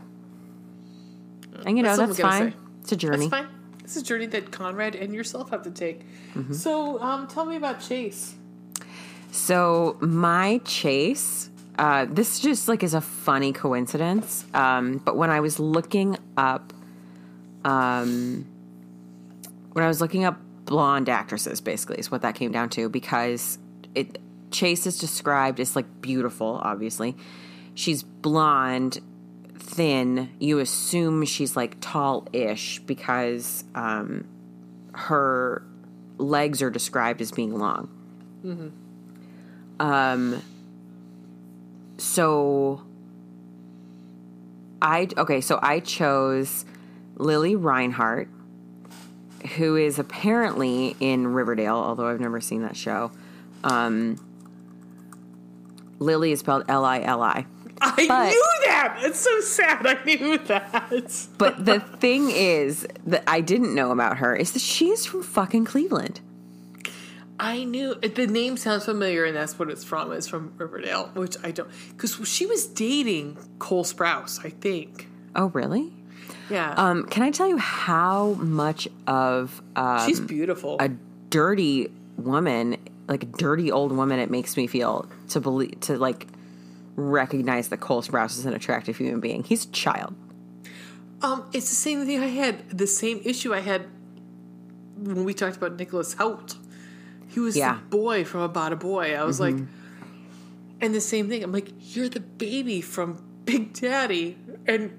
[1.67, 2.51] And you know That's that's, fine.
[2.53, 2.57] say.
[2.85, 3.29] It's a journey.
[3.29, 3.49] That's fine.
[3.83, 6.03] It's a journey that Conrad and yourself have to take.
[6.35, 6.53] Mm-hmm.
[6.53, 8.35] So, um, tell me about Chase.
[9.31, 14.45] So my chase, uh, this just like is a funny coincidence.
[14.55, 16.73] Um, but when I was looking up,
[17.65, 18.47] um,
[19.73, 23.59] when I was looking up blonde actresses, basically is what that came down to because
[23.95, 24.19] it
[24.53, 26.61] Chase is described as like beautiful.
[26.63, 27.17] Obviously,
[27.75, 29.01] she's blonde,
[29.57, 30.31] thin.
[30.39, 34.27] You assume she's like tall-ish because um,
[34.93, 35.63] her
[36.19, 37.89] legs are described as being long.
[39.81, 40.43] um
[41.97, 42.83] so
[44.83, 46.65] I okay, so I chose
[47.17, 48.29] Lili Reinhart,
[49.57, 53.11] who is apparently in Riverdale, although I've never seen that show.
[53.65, 54.17] Um,
[55.99, 57.47] Lili is spelled L I L I.
[57.87, 58.99] I But- knew that.
[59.03, 59.87] It's so sad.
[59.87, 61.27] I knew that.
[61.39, 65.65] But the thing is that I didn't know about her is that she's from fucking
[65.67, 66.21] Cleveland.
[67.39, 70.13] I knew the name sounds familiar, and that's what it's from.
[70.13, 75.09] It's from Riverdale, which I don't because she was dating Cole Sprouse, I think.
[75.35, 75.93] Oh, really?
[76.49, 80.77] Yeah, Um, can I tell you how much of um, she's beautiful.
[80.79, 80.91] a
[81.31, 82.77] dirty woman,
[83.09, 86.29] like a dirty old woman, it makes me feel to believe to like
[86.97, 89.43] recognize that Cole Sprouse is an attractive human being.
[89.45, 90.15] He's a child.
[91.23, 92.69] um, it's the same thing I had.
[92.71, 93.87] The same issue I had
[94.97, 96.57] when we talked about Nicholas Hoult.
[97.29, 97.75] He was Yeah.
[97.77, 99.15] the boy from About a Boy.
[99.17, 99.57] I was like,
[100.81, 101.43] and the same thing.
[101.43, 104.93] I'm like, you're the baby from Big Daddy, and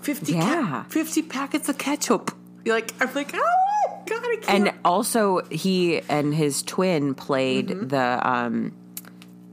[0.00, 0.82] fifty ca- Yeah.
[0.84, 2.30] fifty packets of ketchup.
[2.64, 4.68] You're like, I'm like, oh God, I can't.
[4.68, 7.88] And also, he and his twin played Mm-hmm.
[7.88, 8.72] the um,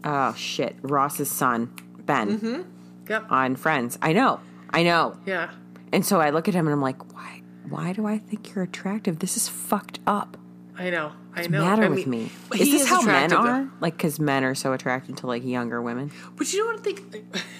[0.04, 1.72] oh shit, Ross's son
[2.06, 2.40] Ben.
[2.40, 2.62] mm-hmm.
[3.10, 3.26] Yep.
[3.30, 3.98] on Friends.
[4.02, 4.40] I know.
[4.72, 5.18] I know.
[5.26, 5.52] Yeah.
[5.92, 7.42] And so I look at him and I'm like, why?
[7.70, 9.20] Why do I think you're attractive?
[9.20, 10.38] This is fucked up.
[10.78, 11.14] I know.
[11.34, 11.62] I know.
[11.62, 12.60] Matter I with mean, me.
[12.60, 13.64] Is this how men are?
[13.64, 13.70] though.
[13.80, 16.12] Like, because men are so attracted to like younger women.
[16.36, 17.02] But you don't think?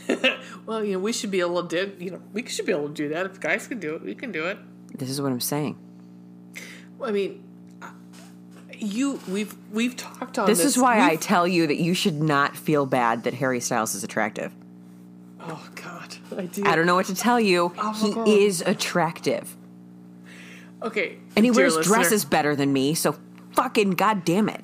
[0.66, 2.04] well, you know, we should be able to do.
[2.04, 3.26] You know, we should be able to do that.
[3.26, 4.58] If guys can do it, we can do it.
[4.98, 5.78] This is what I'm saying.
[7.02, 7.44] I mean,
[8.80, 10.76] you we've we've talked on This this.
[10.76, 13.96] is why I We've- tell you that you should not feel bad that Harry Styles
[13.96, 14.52] is attractive.
[15.42, 16.64] Oh God, I do.
[16.66, 17.72] I don't know what to tell you.
[17.78, 18.28] Oh, he God.
[18.28, 19.56] is attractive.
[20.84, 23.16] Okay, And he wears listener, dresses better than me, so
[23.54, 24.62] fucking goddamn it.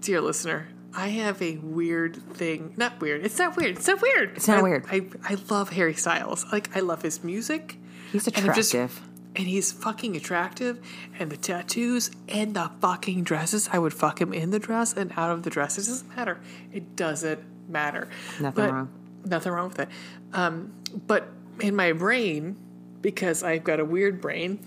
[0.00, 2.74] Dear listener, I have a weird thing.
[2.76, 3.24] Not weird.
[3.24, 3.76] It's not weird.
[3.78, 4.36] It's not weird.
[4.36, 4.84] It's not I, weird.
[4.90, 6.44] I I love Harry Styles.
[6.52, 7.78] Like I love his music.
[8.12, 9.00] He's attractive.
[9.36, 10.80] And he's fucking attractive,
[11.18, 13.68] and the tattoos and the fucking dresses.
[13.72, 15.76] I would fuck him in the dress and out of the dress.
[15.78, 16.40] It doesn't matter.
[16.72, 18.08] It doesn't matter.
[18.40, 18.88] Nothing But- wrong.
[19.26, 19.88] Nothing wrong with it.
[20.34, 20.72] Um,
[21.06, 21.28] but
[21.60, 22.56] in my brain,
[23.00, 24.58] because I've got a weird brain,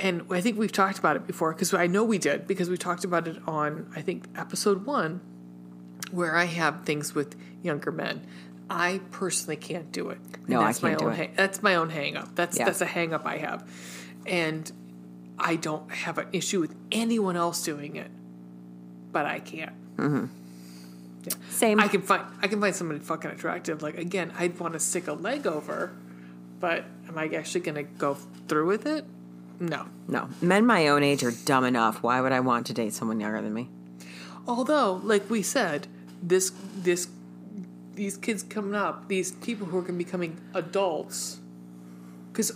[0.00, 2.76] and I think we've talked about it before, because I know we did, because we
[2.76, 5.20] talked about it on, I think, episode one,
[6.10, 8.26] where I have things with younger men.
[8.70, 10.18] I personally can't do it.
[10.48, 11.16] No, I that's my can't do own it.
[11.16, 12.34] hang- that's my own hang up.
[12.34, 12.64] That's Yeah.
[12.64, 13.68] that's a hang up I have.
[14.26, 14.70] And
[15.38, 18.10] I don't have an issue with anyone else doing it.
[19.12, 19.72] But I can't.
[19.96, 20.26] Mm-hmm.
[21.50, 21.80] Same.
[21.80, 23.82] I can find I can find somebody fucking attractive.
[23.82, 25.92] Like again, I'd want to stick a leg over,
[26.60, 28.14] but am I actually gonna go
[28.48, 29.04] through with it?
[29.60, 29.86] No.
[30.08, 30.28] no.
[30.42, 32.02] Men my own age are dumb enough.
[32.02, 33.68] Why would I want to date someone younger than me?
[34.48, 35.86] Although, like we said,
[36.22, 37.08] this this
[37.94, 41.40] these kids coming up, these people who are going to be becoming adults,
[42.32, 42.52] because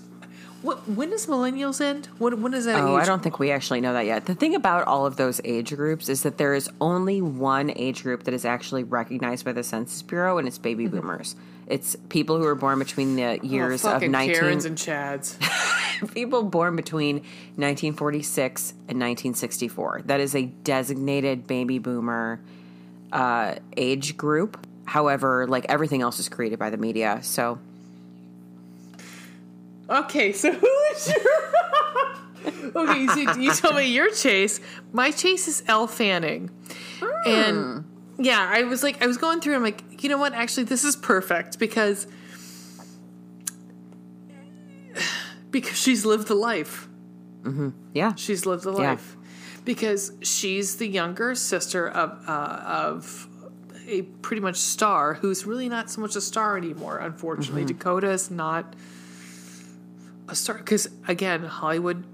[0.63, 2.07] what when does millennials end?
[2.19, 2.81] When when is that?
[2.81, 2.97] Oh?
[2.97, 4.27] I don't think we actually know that yet.
[4.27, 8.03] The thing about all of those age groups is that there is only one age
[8.03, 11.37] group that is actually recognized by the Census Bureau, and it's baby boomers.
[11.69, 13.47] It's people who are born between the Mm-hmm.
[13.47, 15.37] Oh, years of fucking 19 Karens and Chads.
[16.15, 17.17] people born between
[17.57, 20.03] 1946 and 1964.
[20.07, 22.41] That is a designated baby boomer
[23.13, 24.67] uh, age group.
[24.89, 27.59] However, like everything else is created by the media, so
[29.91, 32.77] Okay, so who is your?
[32.89, 34.61] okay, so you told me your chase.
[34.93, 36.51] My chase is Elle Fanning,
[37.27, 37.85] and
[38.19, 39.55] yeah, I was like, I was going through.
[39.57, 40.33] I'm like, you know what?
[40.35, 42.07] Actually, this is perfect because
[45.51, 46.89] because she's lived the life.
[47.95, 48.91] yeah, She's lived the Yeah.
[48.91, 49.17] life
[49.65, 52.33] because she's the younger sister of uh,
[52.65, 53.28] of
[53.89, 56.99] a pretty much star who's really not so much a star anymore.
[56.99, 57.79] Unfortunately, Mm-hmm.
[57.79, 58.75] Dakota is not
[60.29, 62.05] a star because again, Hollywood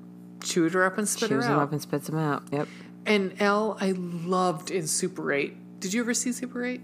[0.43, 1.63] chewed her up and spit her chews them out.
[1.63, 2.43] up and spits them out.
[2.53, 2.69] Yep.
[3.07, 5.57] And Elle, I loved in Super Eight.
[5.81, 6.81] Did you ever see Super Eight?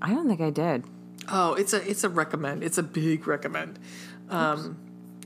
[0.00, 0.84] I don't think I did.
[1.30, 2.62] Oh, it's a it's a recommend.
[2.62, 3.78] It's a big recommend.
[4.30, 4.76] Um,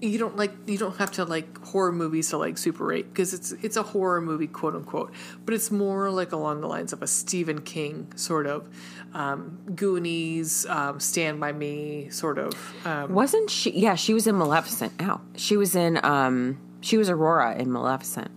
[0.03, 3.33] you don't like you don't have to like horror movies to like Super Eight because
[3.33, 5.13] it's it's a horror movie quote unquote,
[5.45, 8.69] but it's more like along the lines of a Stephen King sort of
[9.15, 12.53] um, Goonies, um, Stand by Me sort of.
[12.87, 13.71] Um, Wasn't she?
[13.71, 14.93] Yeah, she was in Maleficent.
[15.01, 15.21] Ow.
[15.37, 16.05] She was in.
[16.05, 18.31] um She was Aurora in Maleficent.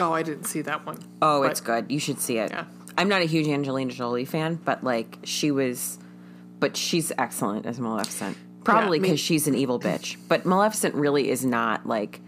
[0.00, 0.98] oh, I didn't see that one.
[1.20, 1.90] Oh, But- it's good.
[1.90, 2.50] You should see it.
[2.52, 2.64] Yeah.
[2.96, 5.98] I'm not a huge Angelina Jolie fan, but like she was,
[6.60, 8.36] but she's excellent as Maleficent.
[8.64, 10.16] Probably Yeah, because she's an evil bitch.
[10.28, 12.20] But Maleficent really is not like.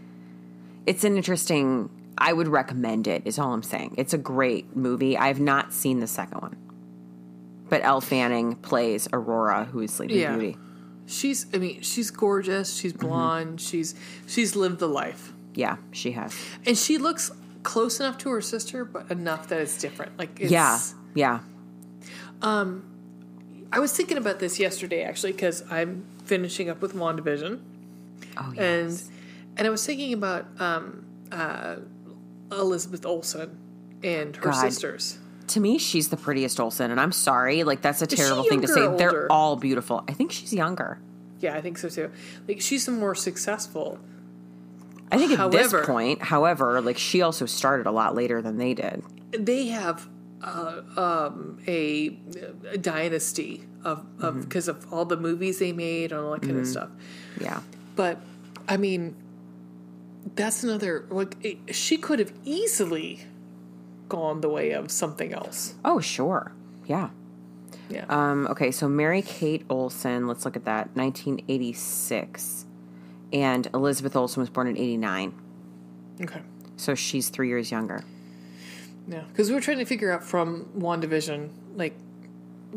[0.86, 1.90] It's an interesting.
[2.18, 3.22] I would recommend it.
[3.24, 3.94] Is all I'm saying.
[3.98, 5.16] It's a great movie.
[5.16, 6.56] I've not seen the second one.
[7.68, 10.36] But Elle Fanning plays Aurora, who is Sleeping Yeah.
[10.36, 10.56] Beauty.
[11.06, 12.74] She's I mean she's gorgeous.
[12.76, 13.06] She's Mm-hmm.
[13.06, 13.60] blonde.
[13.60, 13.94] She's
[14.26, 15.32] she's lived the life.
[15.54, 16.34] Yeah, she has.
[16.66, 17.30] And she looks
[17.62, 20.16] close enough to her sister, but enough that it's different.
[20.18, 20.78] Like it's, Yeah,
[21.14, 21.40] yeah.
[22.42, 27.58] I was thinking about this yesterday actually because I'm finishing up with WandaVision,
[28.38, 28.58] Oh, yes.
[28.58, 29.02] and
[29.58, 31.76] and I was thinking about um, uh,
[32.52, 33.58] Elizabeth Olsen
[34.04, 34.60] and her God.
[34.60, 35.18] sisters.
[35.48, 38.68] to me, she's the prettiest Olsen, and I'm sorry, like that's a terrible thing to
[38.68, 38.86] say.
[38.96, 40.04] They're all beautiful.
[40.08, 40.98] I think she's younger.
[41.40, 42.10] Yeah, I think so too.
[42.46, 43.98] Like she's the more successful.
[45.12, 48.56] I think at However- this point, however, like she also started a lot later than
[48.58, 49.02] they did.
[49.32, 50.08] They have
[50.42, 52.16] uh, um, a,
[52.70, 56.58] a dynasty of of because of all the movies they made and all that kind
[56.58, 56.90] of stuff.
[57.40, 57.60] Yeah.
[57.96, 58.18] But
[58.68, 59.16] I mean,
[60.34, 63.20] that's another like it, she could have easily
[64.08, 65.74] gone the way of something else.
[65.84, 66.52] Oh, sure.
[66.86, 67.10] Yeah.
[67.88, 68.04] Yeah.
[68.08, 70.94] Um, okay, so Mary Kate Olsen, let's look at that.
[70.94, 72.66] 1986.
[73.32, 75.32] And Elizabeth Olsen was born in 89.
[76.22, 76.42] okay.
[76.76, 78.02] So she's three years younger.
[79.06, 81.94] Yeah, because we were trying to figure out from WandaVision, like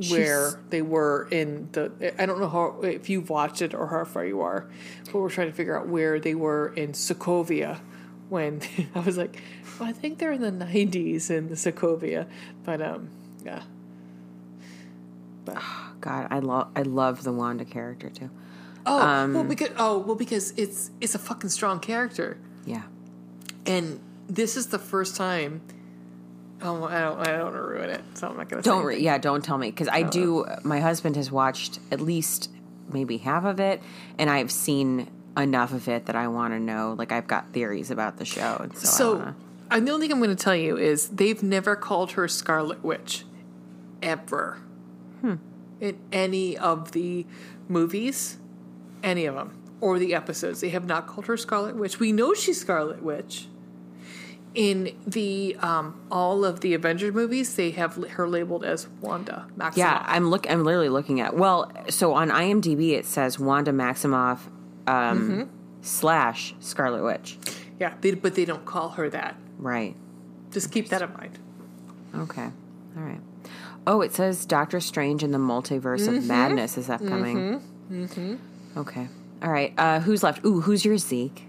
[0.10, 2.14] where they were in the.
[2.22, 4.70] I don't know how if you've watched it or how far you are,
[5.06, 7.80] but we're trying to figure out where they were in Sokovia
[8.30, 8.62] when
[8.96, 9.42] I was like,
[9.80, 12.28] well, I think they're in the nineties in the Sokovia,
[12.64, 13.10] but um,
[13.46, 13.64] yeah.
[15.46, 15.62] But
[16.02, 18.30] God, I love I love the Wanda character too.
[18.86, 22.38] oh Um, well because oh well because it's it's a fucking strong character.
[22.66, 22.84] Yeah.
[23.66, 25.62] And this is the first time.
[26.64, 27.20] Oh, I don't.
[27.20, 28.70] I don't want to ruin it, so I'm not going to.
[28.70, 30.10] Don't re- yeah, don't tell me because I uh-huh.
[30.10, 30.46] do.
[30.64, 32.50] My husband has watched at least
[32.90, 33.82] maybe half of it,
[34.18, 36.96] and I've seen enough of it that I want to know.
[36.98, 39.34] Like I've got theories about the show, and so,
[39.70, 42.28] I and the only thing I'm going to tell you is they've never called her
[42.30, 43.26] Scarlet Witch,
[44.02, 44.60] ever.
[45.22, 45.36] Hmm.
[45.82, 47.26] In any of the
[47.68, 48.38] movies,
[49.04, 52.00] any of them, or the episodes, they have not called her Scarlet Witch.
[52.00, 53.48] We know she's Scarlet Witch.
[54.56, 59.78] In the um, all of the Avengers movies, they have her labeled as Wanda Maximoff.
[59.78, 60.50] yeah, I'm look.
[60.50, 61.36] I'm literally looking at.
[61.36, 64.40] Well, so on IMDb it says Wanda Maximoff
[64.86, 65.50] um,
[65.82, 67.40] slash Scarlet Witch.
[67.80, 69.36] yeah, they, but they don't call her that.
[69.58, 69.96] Right.
[70.52, 71.40] Just keep that in mind.
[72.16, 72.50] Okay.
[72.96, 73.22] All right.
[73.88, 77.60] Oh, it says Doctor Strange and the Multiverse of Madness is upcoming.
[77.92, 78.36] Mm-hmm.
[78.78, 79.08] Okay.
[79.42, 79.74] All right.
[79.78, 80.46] Uh, who's left?
[80.46, 81.48] Ooh, who's your Zeke?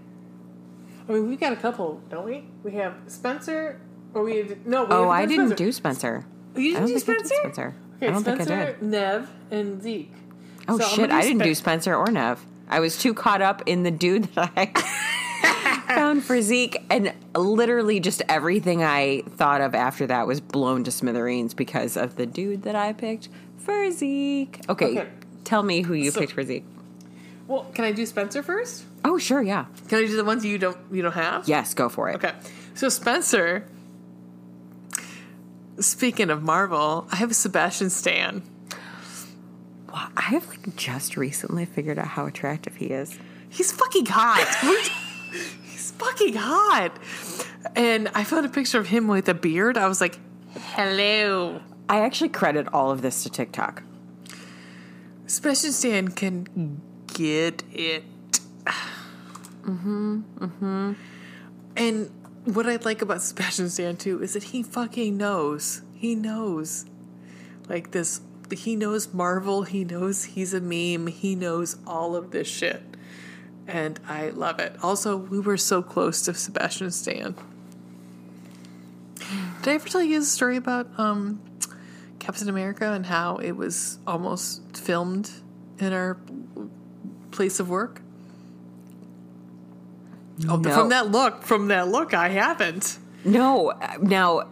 [1.07, 2.45] I mean, we've got a couple, don't we?
[2.63, 3.79] We have Spencer,
[4.13, 4.85] or we had, no.
[4.85, 5.55] We Oh, haven't I didn't Spencer.
[5.65, 6.25] do Spencer.
[6.55, 7.35] Oh, You I didn't don't do think I did Spencer.
[7.41, 7.75] Spencer.
[7.97, 8.81] Okay, I don't Spencer, think I did.
[8.81, 10.13] Nev, and Zeke.
[10.67, 11.11] Oh So shit!
[11.11, 12.43] I didn't Spen- do Spencer or Nev.
[12.67, 17.99] I was too caught up in the dude that I found for Zeke, and literally
[17.99, 22.63] just everything I thought of after that was blown to smithereens because of the dude
[22.63, 24.59] that I picked for Zeke.
[24.69, 25.09] Okay, Okay.
[25.43, 26.65] tell me who you So- picked for Zeke.
[27.47, 28.85] Well, can I do Spencer first?
[29.07, 31.47] Oh sure, yeah, Can I do the ones you don't you don't have?
[31.47, 32.15] yes, go for it.
[32.15, 32.33] Okay.
[32.73, 33.65] So Spencer.
[35.79, 38.41] Speaking of Marvel, I have a Sebastian Stan.
[39.93, 43.17] Wow, I have like just recently figured out how attractive he is.
[43.49, 44.47] He's fucking hot.
[45.63, 46.97] He's fucking hot.
[47.75, 49.77] And I found a picture of him with a beard.
[49.77, 50.17] I was like,
[50.55, 51.61] hello.
[51.87, 53.83] I actually credit all of this to TikTok.
[55.27, 56.81] Sebastian Stan can
[57.13, 58.03] get it.
[59.65, 60.21] Mm-hmm.
[60.39, 60.93] Mm-hmm.
[61.75, 62.11] And
[62.45, 65.81] what I like about Sebastian Stan too is that he fucking knows.
[65.93, 66.85] He knows.
[67.67, 68.21] Like this
[68.51, 72.83] he knows Marvel, he knows he's a meme, he knows all of this shit.
[73.67, 74.75] And I love it.
[74.83, 77.33] Also, we were so close to Sebastian Stan.
[79.63, 81.41] Did I ever tell you the story about um
[82.19, 85.31] Captain America and how it was almost filmed
[85.79, 86.17] in our
[87.31, 88.01] place of work?
[90.49, 90.69] Oh, No.
[90.73, 92.97] from that look, from that look, I haven't.
[93.23, 94.47] No, now,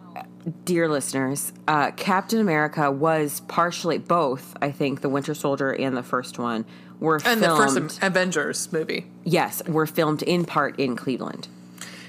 [0.64, 4.56] dear listeners, uh, Captain America was partially both.
[4.60, 6.64] I think the Winter Soldier and the first one
[7.00, 7.42] were And filmed.
[7.42, 9.06] the first Avengers movie.
[9.24, 11.48] yes, were filmed in part in Cleveland.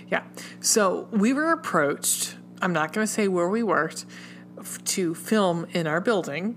[0.09, 0.23] Yeah.
[0.61, 4.05] So we were approached, I'm not going to say where we worked,
[4.85, 6.55] to film in our building.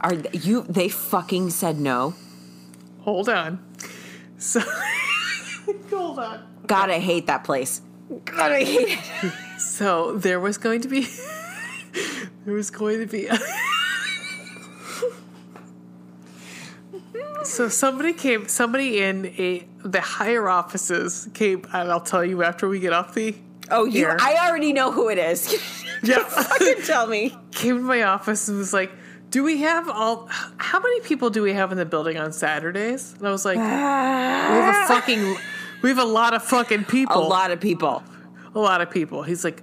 [0.00, 0.62] Are you?
[0.62, 2.14] They fucking said no.
[3.00, 3.58] Hold on.
[4.38, 4.60] So,
[5.90, 6.44] hold on.
[6.66, 7.82] God, I hate that place.
[8.24, 9.32] God, I hate it.
[9.58, 11.00] So there was going to be,
[12.44, 13.28] there was going to be.
[17.42, 22.68] so somebody came, somebody in a the higher offices came, and I'll tell you after
[22.68, 23.34] we get off the.
[23.70, 24.06] Oh, you!
[24.06, 24.16] air.
[24.20, 25.52] I already know who it is.
[26.02, 26.22] Yeah.
[26.22, 27.36] fucking tell me.
[27.50, 28.92] came to my office and was like,
[29.30, 30.28] "Do we have all?
[30.56, 33.56] How many people do we have in the building on Saturdays?" And I was like,
[33.56, 35.36] "We have a fucking,
[35.82, 37.16] we have a lot of fucking people.
[37.16, 38.02] A lot of people.
[38.54, 39.62] a lot of people." He's like,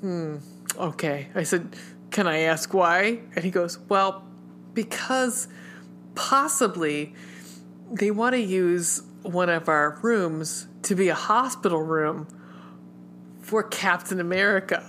[0.00, 0.36] "Hmm,
[0.76, 1.76] okay." I said,
[2.10, 4.24] "Can I ask why?" And he goes, "Well,
[4.74, 5.48] because
[6.14, 7.14] possibly
[7.92, 12.26] they want to use one of our rooms to be a hospital room
[13.40, 14.82] for Captain America."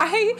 [0.00, 0.36] I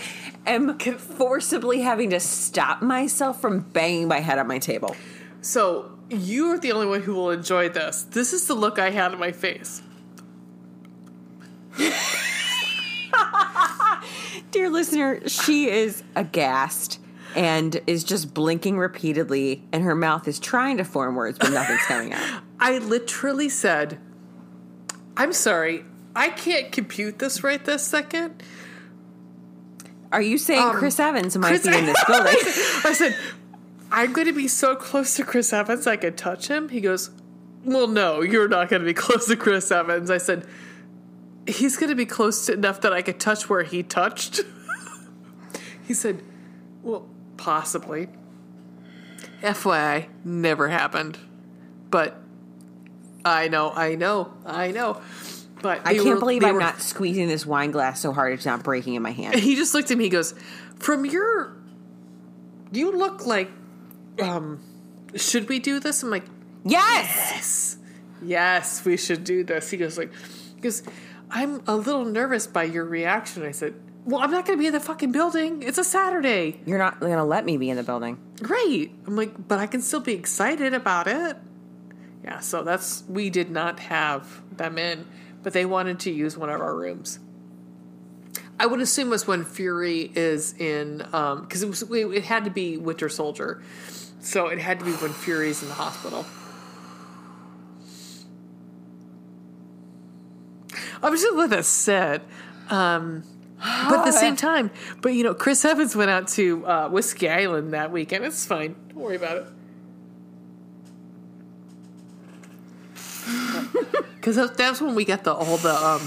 [0.46, 4.94] am forcibly having to stop myself from banging my head on my table.
[5.40, 8.02] So you are the only one who will enjoy this.
[8.04, 9.82] This is the look I had on my face.
[14.50, 16.98] Dear listener, she is aghast
[17.36, 21.82] and is just blinking repeatedly, and her mouth is trying to form words, but nothing's
[21.82, 22.42] coming out.
[22.60, 23.98] I literally said,
[25.16, 25.84] "I'm sorry,
[26.16, 28.42] I can't compute this right this second.
[30.10, 32.34] Are you saying Um, Chris Evans might Chris- be in this building?
[32.34, 33.14] I said,
[33.90, 37.10] "I'm going to be so close to Chris Evans I could touch him." He goes,
[37.64, 40.46] "Well, no, you're not going to be close to Chris Evans." I said,
[41.46, 44.40] "He's going to be close to enough that I could touch where he touched."
[45.86, 46.22] he said,
[46.82, 48.08] Well, possibly.
[49.42, 51.16] FYI, never happened.
[51.90, 52.20] But
[53.24, 55.00] I know, I know, I know.
[55.62, 58.46] But I can't were- believe I'm were- not squeezing this wine glass so hard it's
[58.46, 59.34] not breaking in my hand.
[59.40, 60.04] He just looked at me.
[60.04, 60.34] He goes,
[60.76, 61.56] "From your,
[62.72, 63.50] you look like,
[64.20, 64.60] um,
[65.14, 66.26] should we do this?" I'm like,
[66.64, 67.16] yes!
[67.32, 67.78] "Yes,
[68.22, 70.12] yes, we should do this." He goes like,
[70.56, 70.82] because
[71.30, 73.74] I'm a little nervous by your reaction." I said,
[74.04, 75.62] "Well, I'm not going to be in the fucking building.
[75.62, 78.18] It's a Saturday." You're not going to let me be in the building.
[78.42, 78.92] Great.
[79.06, 81.36] I'm like, but I can still be excited about it.
[82.24, 85.06] Yeah, so that's we did not have them in,
[85.42, 87.20] but they wanted to use one of our rooms.
[88.60, 92.76] I would assume was when Fury is in, because it was it had to be
[92.76, 93.62] Winter Soldier,
[94.20, 96.26] so it had to be when Fury's in the hospital.
[101.02, 102.22] I'm just gonna let.
[102.70, 103.22] Um,
[103.58, 104.70] but at the same time,
[105.00, 108.24] but you know, Chris Evans went out to uh, Whiskey Island that weekend.
[108.24, 108.76] It's fine.
[108.88, 109.46] Don't worry about it.
[114.16, 116.00] Because that's when we get the all the um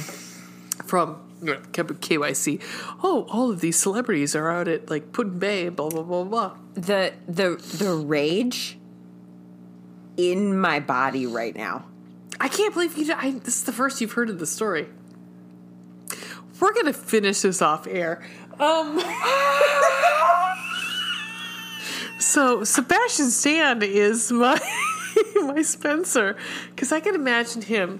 [0.86, 2.62] from KYC.
[3.04, 5.70] Oh, all of these celebrities are out at like Put-in-Bay.
[5.70, 6.58] Blah blah blah blah.
[6.74, 8.78] The the the rage
[10.18, 11.86] in my body right now.
[12.40, 13.14] I can't believe you.
[13.14, 14.88] I, this is the first you've heard of the story.
[16.60, 18.22] We're gonna finish this off air.
[18.60, 19.00] Um,
[22.20, 24.60] so Sebastian Stan is my
[25.36, 26.38] my Spencer
[26.70, 28.00] because I can imagine him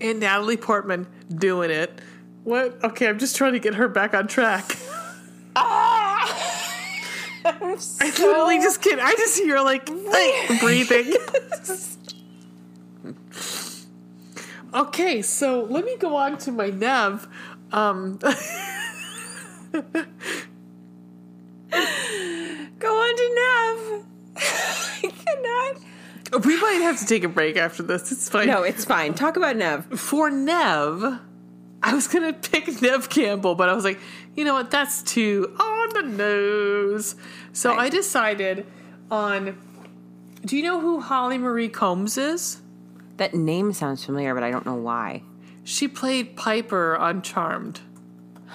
[0.00, 2.00] and Natalie Portman doing it.
[2.44, 2.82] What?
[2.82, 4.76] Okay, I'm just trying to get her back on track.
[7.44, 9.00] I'm literally just can't.
[9.00, 9.86] I just hear like
[10.60, 11.14] breathing.
[14.72, 17.26] Okay, so let me go on to my Nev.
[17.72, 18.28] Um, Go
[22.96, 24.04] on to Nev.
[24.36, 25.89] I cannot.
[26.32, 28.12] We might have to take a break after this.
[28.12, 28.46] It's fine.
[28.46, 29.14] No, it's fine.
[29.14, 29.86] Talk about Nev.
[29.98, 31.18] For Nev,
[31.82, 33.98] I was gonna pick Neve Campbell, but I was like,
[34.36, 34.70] you know what?
[34.70, 37.16] That's too on the nose.
[37.52, 37.86] So Right.
[37.86, 38.66] I decided
[39.10, 39.58] on.
[40.44, 42.60] Do you know who Holly Marie Combs is?
[43.18, 45.22] That name sounds familiar, but I don't know why.
[45.64, 47.80] She played Piper on Charmed.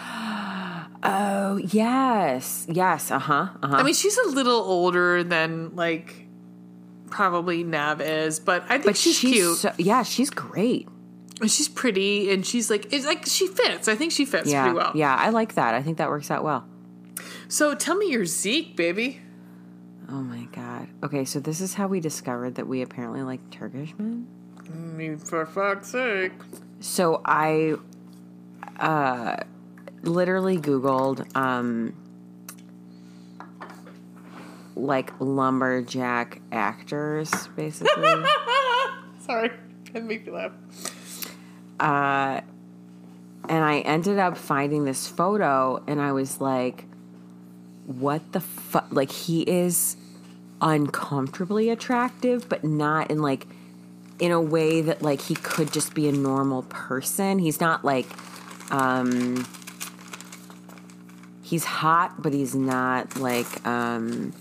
[1.07, 3.11] Oh yes, yes.
[3.11, 3.49] Uh huh.
[3.61, 3.76] Uh huh.
[3.76, 6.24] I mean, she's a little older than like
[7.15, 9.57] probably Nav is, but I think but she's, cute.
[9.57, 10.87] so- yeah, she's great.
[11.47, 13.87] she's pretty, and she's like, it's like she fits.
[13.87, 14.91] I think she fits Yeah, pretty well.
[14.95, 15.15] yeah.
[15.15, 15.73] I like that.
[15.73, 16.67] I think that works out well.
[17.47, 19.21] So tell me your Zeke, baby.
[20.09, 20.87] Oh my god.
[21.03, 24.27] Okay, so this is how we discovered that we apparently like Turkish men.
[24.67, 26.33] I mean, for fuck's sake.
[26.81, 27.75] So I
[28.79, 29.37] uh
[30.03, 31.93] literally googled um
[34.76, 38.03] like lumberjack actors basically.
[39.26, 39.52] Sorry,
[39.93, 40.52] that make me laugh.
[41.80, 42.41] uh
[43.47, 46.85] and I ended up finding this photo and I was like
[47.85, 49.95] what the fuck like he is
[50.61, 53.45] uncomfortably attractive but not in like
[54.19, 58.07] in a way that like he could just be a normal person he's not like
[58.72, 59.45] um
[61.43, 64.34] he's hot but he's not like um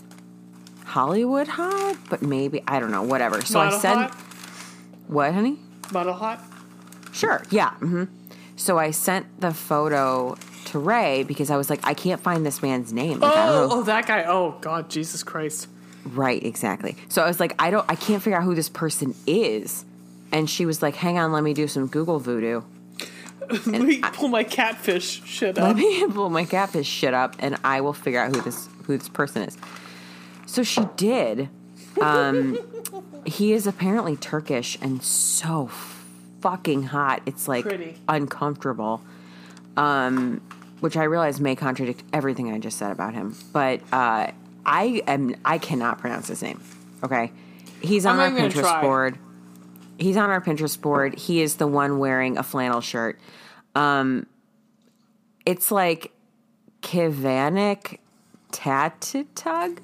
[0.84, 4.14] hollywood hot but maybe i don't know whatever so Model i sent hot.
[5.08, 5.58] what honey
[5.92, 6.42] Model hot.
[7.12, 7.42] Sure.
[7.50, 7.70] Yeah.
[7.74, 8.04] hmm
[8.56, 10.36] So I sent the photo
[10.66, 13.20] to Ray because I was like, I can't find this man's name.
[13.20, 14.24] Like, Oh, oh, that guy.
[14.24, 15.68] Oh, God, Jesus Christ.
[16.04, 16.42] Right.
[16.42, 16.96] Exactly.
[17.08, 17.84] So I was like, I don't.
[17.88, 19.84] I can't figure out who this person is.
[20.32, 22.62] And she was like, Hang on, let me do some Google voodoo.
[23.66, 25.64] Let me pull my catfish shit up.
[25.64, 28.96] Let me pull my catfish shit up, and I will figure out who this who
[28.96, 29.58] this person is.
[30.54, 31.48] So she did.
[32.00, 32.56] Um,
[33.26, 35.68] he is apparently Turkish and so
[36.40, 37.22] fucking hot.
[37.26, 37.96] It's like Pretty.
[38.08, 39.02] uncomfortable.
[39.76, 40.40] Um,
[40.78, 44.30] which I realize may contradict everything I just said about him, but uh,
[44.64, 46.60] I am I cannot pronounce his name.
[47.02, 47.32] Okay,
[47.80, 48.80] he's on I'm our Pinterest try.
[48.80, 49.18] board.
[49.98, 51.18] He's on our Pinterest board.
[51.18, 53.18] He is the one wearing a flannel shirt.
[53.74, 54.26] Um,
[55.44, 56.12] it's like
[56.82, 57.98] Kıvanç
[58.52, 59.76] Tatlıtuğ,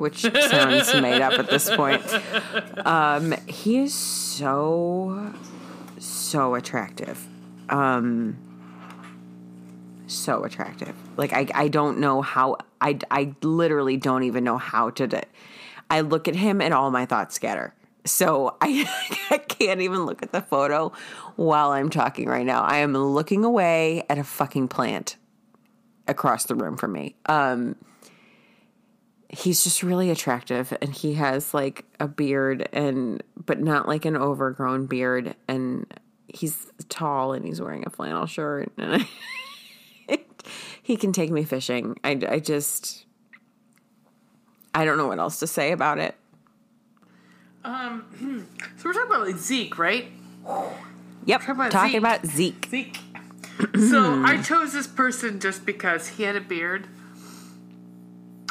[0.00, 2.02] which sounds made up at this point.
[2.86, 5.32] Um, he is so
[5.98, 7.26] so attractive.
[7.68, 8.38] Um,
[10.06, 10.94] so attractive.
[11.16, 12.56] Like I, I don't know how.
[12.80, 15.22] I, I literally don't even know how to.
[15.90, 17.74] I look at him and all my thoughts scatter.
[18.04, 18.88] So I,
[19.30, 20.92] I can't even look at the photo
[21.36, 22.62] while I'm talking right now.
[22.62, 25.16] I am looking away at a fucking plant
[26.08, 27.14] across the room from me.
[27.26, 27.76] Um,
[29.30, 34.16] he's just really attractive, and he has like a beard, and but not like an
[34.16, 35.86] overgrown beard, and
[36.28, 39.06] he's tall, and he's wearing a flannel shirt, and
[40.08, 40.18] I,
[40.82, 41.96] he can take me fishing.
[42.04, 43.06] I, I just,
[44.74, 46.14] I don't know what else to say about it.
[47.64, 48.46] Um,
[48.76, 50.06] so we're talking about like Zeke, right?
[51.26, 51.98] Yep, Talk about talking Zeke.
[51.98, 52.66] about Zeke.
[52.70, 52.98] Zeke.
[53.90, 56.86] so I chose this person just because he had a beard.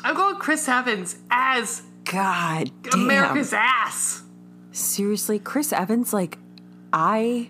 [0.03, 3.01] I'm going Chris Evans as God damn.
[3.01, 4.23] America's ass.
[4.71, 6.37] Seriously, Chris Evans, like,
[6.93, 7.49] I,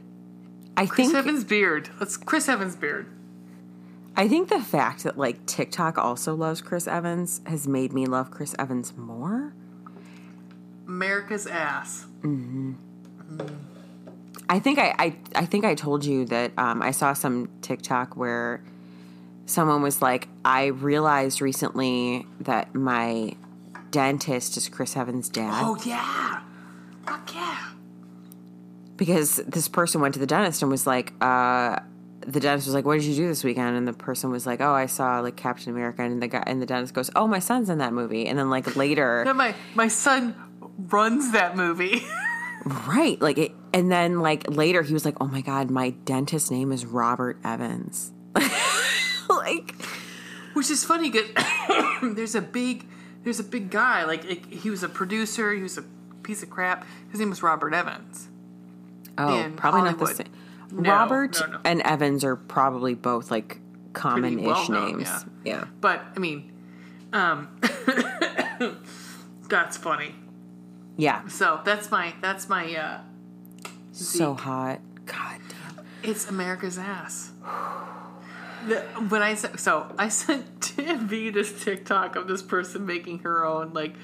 [0.75, 1.89] I Chris think, Evans' beard.
[1.99, 3.07] Let's Chris Evans' beard.
[4.15, 8.31] I think the fact that like TikTok also loves Chris Evans has made me love
[8.31, 9.53] Chris Evans more.
[10.87, 12.05] America's ass.
[14.49, 18.17] I think I, I, I think I told you that um, I saw some TikTok
[18.17, 18.63] where
[19.49, 23.33] someone was like, I realized recently that my
[23.91, 25.63] dentist is Chris Evans' dad.
[25.65, 26.41] Oh yeah.
[27.05, 27.69] Fuck yeah.
[28.97, 31.79] because this person went to the dentist and was like, uh,
[32.27, 34.61] the dentist was like, "What did you do this weekend?" And the person was like,
[34.61, 37.39] "Oh, I saw like Captain America." And the guy and the dentist goes, "Oh, my
[37.39, 40.35] son's in that movie." And then like later, No, my my son
[40.89, 42.03] runs that movie.
[42.87, 46.51] right, like it, and then like later he was like, "Oh my god, my dentist's
[46.51, 48.11] name is Robert Evans."
[49.37, 49.75] like,
[50.53, 51.29] Which is funny because
[52.15, 52.85] there's a big
[53.23, 55.83] there's a big guy like it, he was a producer, he was a
[56.23, 56.85] piece of crap.
[57.11, 58.29] His name was Robert Evans.
[59.17, 60.27] oh, probably not the same.
[60.71, 61.59] No, Robert no, no.
[61.65, 63.59] and Evans are probably both like
[63.93, 65.25] common-ish well-known, names.
[65.43, 65.55] yeah.
[65.55, 65.65] yeah.
[65.81, 66.51] But I mean,
[67.11, 67.59] um,
[69.49, 70.15] that's funny.
[70.97, 71.27] Yeah.
[71.27, 73.01] So that's my that's my uh,
[73.91, 74.79] So hot.
[75.05, 75.85] God damn.
[76.03, 77.31] It's America's ass.
[78.67, 83.19] The, when I sent, so I sent Tim V this TikTok of this person making
[83.19, 83.95] her own like.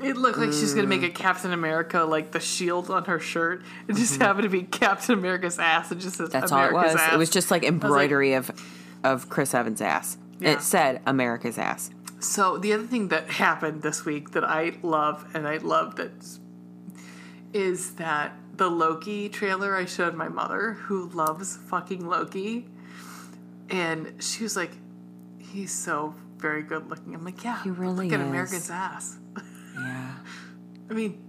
[0.00, 1.14] It looked like she's gonna make a mm.
[1.14, 3.62] Captain America like the shield on her shirt.
[3.88, 4.22] It just mm-hmm.
[4.22, 5.90] happened to be Captain America's ass.
[5.90, 7.00] It just says That's America's all it was.
[7.00, 7.14] ass.
[7.14, 8.50] It was just like like- embroidery of
[9.02, 10.16] of Chris Evans' ass.
[10.38, 10.52] Yeah.
[10.52, 11.90] It said America's ass.
[12.20, 16.12] So the other thing that happened this week that I love and I love that
[17.52, 22.66] is that the Loki trailer I showed my mother who loves fucking Loki
[23.70, 24.72] and she was like
[25.38, 27.14] he's so very good looking.
[27.14, 28.26] I'm like, yeah, He really look at is.
[28.28, 29.16] America's ass.
[29.74, 30.14] Yeah.
[30.90, 31.22] I mean,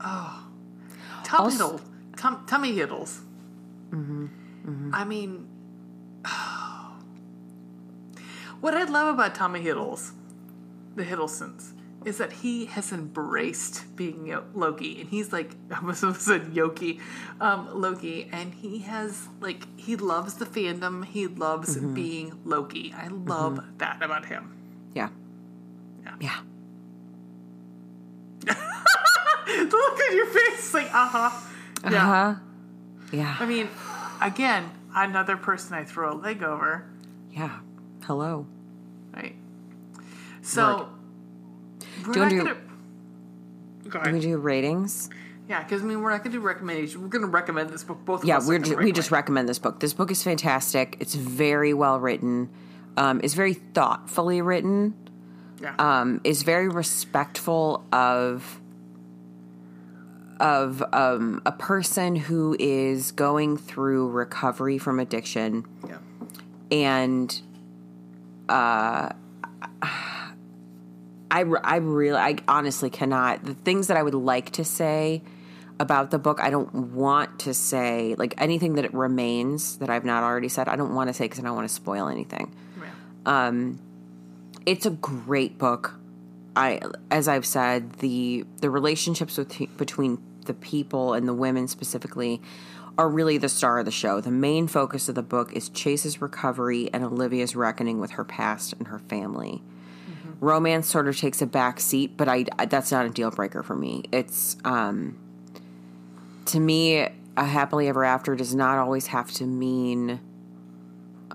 [0.00, 0.46] oh,
[1.24, 1.80] Tom Also- Hiddle,
[2.16, 3.20] Tom, Tommy Hiddles.
[3.90, 4.90] Mm-hmm.
[4.94, 5.46] I mean,
[8.60, 10.12] what I love about Tommy Hiddles,
[10.96, 11.72] the Hiddlestons,
[12.04, 17.00] is that he has embraced being Loki, and he's like I almost said Yoki,
[17.40, 21.04] um, Loki, and he has like he loves the fandom.
[21.04, 21.94] He loves Mm-hmm.
[21.94, 22.94] being Loki.
[22.96, 24.54] I love that about him.
[24.94, 25.08] Yeah.
[26.02, 26.14] Yeah.
[26.20, 26.40] Yeah.
[28.40, 28.54] the
[29.70, 31.40] look on your face, like uh huh.
[31.90, 32.02] Yeah.
[32.02, 32.34] Uh-huh.
[33.12, 33.36] Yeah.
[33.38, 33.68] I mean,
[34.20, 36.86] again, another person I throw a leg over,
[37.30, 37.60] yeah.
[38.04, 38.46] Hello.
[39.14, 39.34] right?
[40.42, 40.88] So,
[42.06, 42.44] we're Do you wanna do-
[43.90, 44.04] gonna.
[44.04, 45.10] Do we do ratings?
[45.48, 46.96] Yeah, because I mean, we're not gonna do recommendations.
[46.96, 48.04] We're gonna recommend this book.
[48.04, 48.22] Both.
[48.22, 49.46] Of Yeah, us we're ju- we just recommend.
[49.46, 49.80] recommend this book.
[49.80, 50.96] This book is fantastic.
[51.00, 52.48] It's very well written.
[52.96, 54.94] Um, it's very thoughtfully written.
[55.60, 55.74] Yeah.
[55.78, 58.60] Um, is very respectful of
[60.40, 65.98] of um, a person who is going through recovery from addiction yeah.
[66.72, 67.40] and
[68.48, 69.10] uh
[71.34, 75.20] I, I really I honestly cannot the things that I would like to say
[75.80, 80.04] about the book I don't want to say like anything that it remains that I've
[80.04, 82.54] not already said I don't want to say because I don't want to spoil anything
[82.80, 83.46] yeah.
[83.46, 83.80] Um,
[84.64, 85.94] it's a great book
[86.54, 86.80] I
[87.10, 92.40] as I've said the the relationships with, between the people and the women specifically
[92.96, 94.20] are really the star of the show.
[94.20, 98.72] The main focus of the book is Chase's recovery and Olivia's reckoning with her past
[98.74, 99.62] and her family.
[100.44, 103.74] Romance sort of takes a back seat, but I, that's not a deal breaker for
[103.74, 104.04] me.
[104.12, 105.18] It's um
[106.46, 110.20] to me a happily ever after does not always have to mean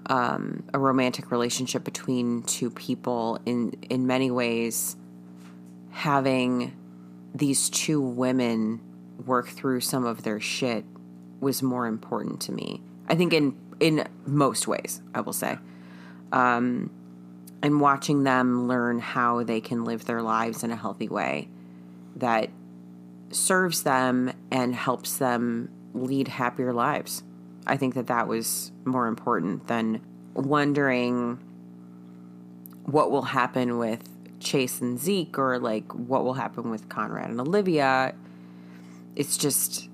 [0.06, 4.96] um, a romantic relationship between two people in in many ways
[5.92, 6.76] having
[7.34, 8.80] these two women
[9.26, 10.86] work through some of their shit
[11.42, 12.82] was more important to me.
[13.08, 15.58] I think in in most ways, I will say.
[16.32, 16.92] Um
[17.62, 21.48] and watching them learn how they can live their lives in a healthy way
[22.16, 22.50] that
[23.32, 27.24] serves them and helps them lead happier lives.
[27.68, 30.02] I think that that was more important than
[30.34, 31.40] wondering
[32.86, 34.10] what will happen with
[34.40, 38.16] Chase and Zeke or like what will happen with Conrad and Olivia.
[39.16, 39.90] It's just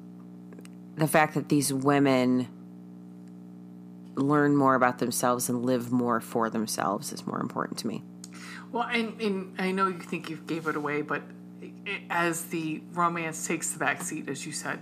[0.96, 2.48] the fact that these women
[4.16, 8.04] learn more about themselves and live more for themselves is more important to me.
[8.72, 11.22] Well, and, and I know you think you gave it away, but
[12.10, 14.80] as the romance takes the back seat, as you said,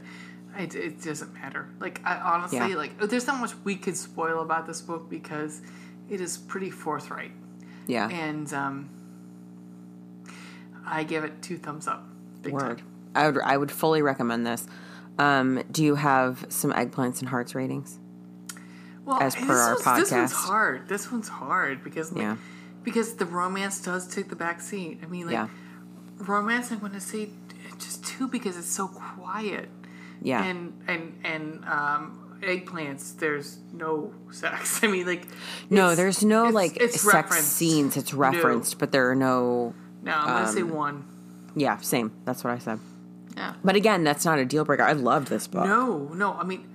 [0.58, 1.68] it, it doesn't matter.
[1.80, 2.76] Like, I honestly, Yeah.
[2.76, 5.62] like, there's not much we could spoil about this book because
[6.10, 7.32] it is pretty forthright.
[7.88, 8.08] Yeah.
[8.10, 8.90] And um,
[10.86, 12.06] I give it two thumbs up.
[12.42, 12.78] Big Word.
[12.80, 12.88] time.
[13.16, 14.66] I would I would fully recommend this.
[15.20, 18.00] Um, do you have some eggplants and hearts ratings?
[19.06, 20.88] Well, as per this our one's- This one's hard.
[20.88, 22.36] This one's hard because, like, Yeah.
[22.84, 25.00] because the romance does take the back seat.
[25.04, 25.48] I mean, like, Yeah.
[26.20, 27.30] romance, I'm going to say
[27.80, 29.70] just two because it's so quiet.
[30.22, 30.42] Yeah.
[30.42, 35.28] and and and um eggplants there's no sex i mean like
[35.70, 37.52] no, there's no it's- like it's sex referenced.
[37.54, 37.98] scenes.
[37.98, 38.20] It's No.
[38.20, 39.74] referenced, but there are no.
[40.02, 41.04] no i'm gonna say Um, one
[41.56, 42.12] Yeah, same.
[42.24, 42.80] That's what I said.
[43.36, 44.84] yeah But again, that's not a deal breaker.
[44.84, 45.66] I loved this book.
[45.66, 46.66] no no i mean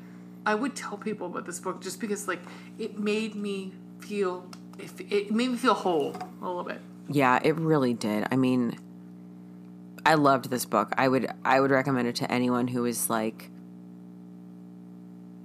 [0.47, 2.40] i would tell people about this book just because like
[2.78, 4.47] it made me feel
[4.78, 8.27] if it made me feel whole a little bit Yeah, it really did.
[8.31, 8.77] I mean,
[10.05, 10.93] I loved this book.
[10.98, 13.51] I would I would recommend it to anyone who is like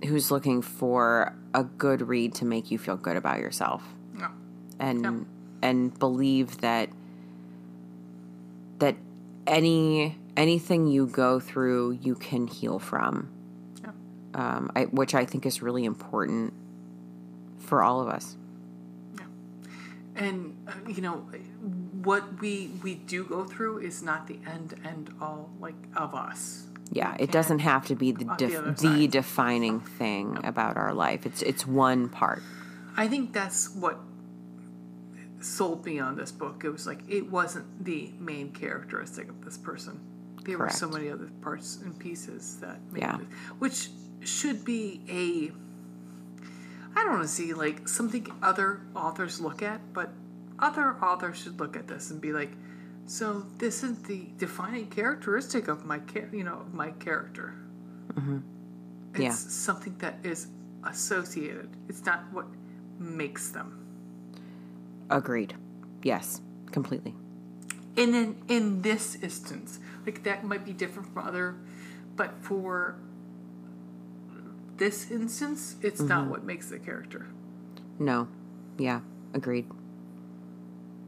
[0.05, 3.81] who's looking for a good read to make you feel good about yourself
[4.13, 4.27] no
[4.79, 5.13] and Yep.
[5.61, 6.89] and believe that
[8.79, 8.97] that
[9.47, 13.29] any anything you go through you can heal from.
[14.33, 14.55] Yeah.
[14.57, 16.53] Um, I, which I think is really important
[17.59, 18.35] for all of us.
[20.15, 21.25] and uh, you know
[22.03, 26.67] what we we do go through is not the end end all like of us
[26.91, 31.25] Yeah, it doesn't have to be the def- the the defining thing about our life.
[31.25, 32.43] It's it's one part.
[32.95, 33.97] I think that's what
[35.41, 36.63] sold me on this book.
[36.63, 39.99] It was like it wasn't the main characteristic of this person.
[40.45, 43.19] There were so many other parts and pieces that made Yeah.
[43.21, 43.27] it,
[43.59, 43.89] which
[44.27, 45.51] should be a
[46.95, 50.11] I don't want to see like something other authors look at, but
[50.59, 52.51] other authors should look at this and be like,
[53.07, 57.53] so this is the defining characteristic of my char- you know my character.
[58.09, 59.21] It's Mm-hmm.
[59.21, 59.31] Yeah.
[59.31, 60.47] something that is
[60.85, 61.69] associated.
[61.89, 62.45] It's not what
[62.99, 63.79] makes them.
[65.09, 65.55] Agreed.
[66.03, 66.41] Yes,
[66.71, 67.15] completely.
[67.97, 71.55] And in in this instance, like that might be different from other,
[72.15, 72.95] but for
[74.77, 76.07] this instance, it's Mm-hmm.
[76.09, 77.27] not what makes the character.
[77.99, 78.27] No.
[78.77, 79.01] Yeah,
[79.33, 79.65] agreed.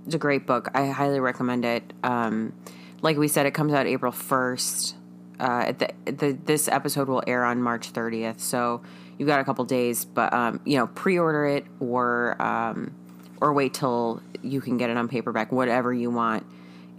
[0.05, 0.69] It's a great book.
[0.75, 1.93] I highly recommend it.
[2.03, 2.53] Um,
[3.01, 4.93] like we said, it comes out April 1st.
[5.39, 8.39] Uh, the, the, this episode will air on March 30th.
[8.39, 8.81] So
[9.17, 12.93] you've got a couple days, but, um, you know, pre order it or, um,
[13.41, 16.45] or wait till you can get it on paperback, whatever you want.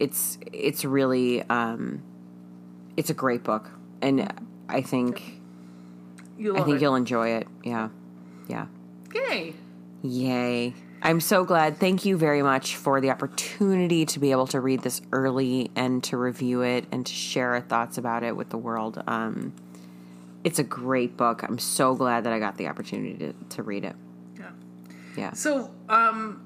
[0.00, 2.02] It's, it's really, um,
[2.96, 3.70] it's a great book.
[4.02, 4.30] And
[4.68, 5.35] I think,
[6.38, 6.82] You I think it.
[6.82, 7.48] you'll enjoy it.
[7.64, 7.88] Yeah.
[8.48, 8.66] Yeah.
[9.14, 9.54] Yay!
[10.02, 10.74] Yay.
[11.02, 11.78] I'm so glad.
[11.78, 16.02] Thank you very much for the opportunity to be able to read this early and
[16.04, 19.02] to review it and to share our thoughts about it with the world.
[19.06, 19.54] Um,
[20.42, 21.42] it's a great book.
[21.42, 23.94] I'm so glad that I got the opportunity to, to read it.
[24.38, 24.50] Yeah.
[25.16, 25.32] Yeah.
[25.32, 26.42] So, um,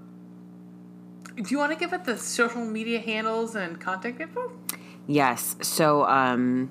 [1.37, 4.53] do you want to give it the social media handles and contact info?
[5.07, 5.57] Yes.
[5.63, 6.71] So, um,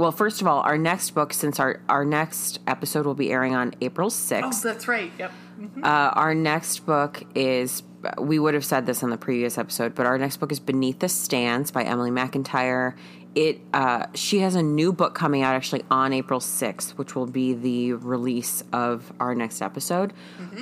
[0.00, 3.54] well, first of all, our next book, since our, our next episode will be airing
[3.54, 4.42] on April 6th.
[4.44, 5.12] Oh, that's right.
[5.18, 5.32] Yep.
[5.60, 5.84] Mhm.
[5.84, 7.82] Uh, our next book is,
[8.18, 11.00] we would have said this on the previous episode, but our next book is Beneath
[11.00, 12.94] the Stands by Emily McIntyre.
[13.34, 17.26] It, uh, she has a new book coming out actually on April 6th, which will
[17.26, 20.12] be the release of our next episode.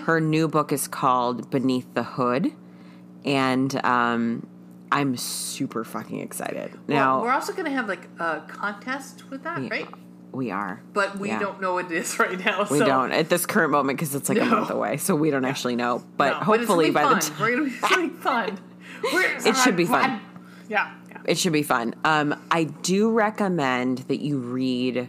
[0.04, 2.52] Her new book is called Beneath the Hood,
[3.24, 4.46] and um,
[4.90, 6.72] I'm super fucking excited.
[6.88, 9.68] Now, we're also going to have like a contest with that, Yeah.
[9.70, 9.88] right?
[10.30, 10.82] we are.
[10.92, 11.38] But we Yeah.
[11.38, 12.66] don't know what it is right now.
[12.70, 12.86] We so.
[12.86, 15.74] don't at this current moment because it's like a month away, so we don't actually
[15.74, 16.02] know.
[16.18, 17.14] But No, hopefully gonna be by fun.
[17.14, 18.58] the time we're gonna be having fun.
[19.12, 20.20] We're- It should be fun.
[20.68, 21.18] Yeah, yeah.
[21.24, 21.94] It should be fun.
[22.04, 25.08] Um, I do recommend that you read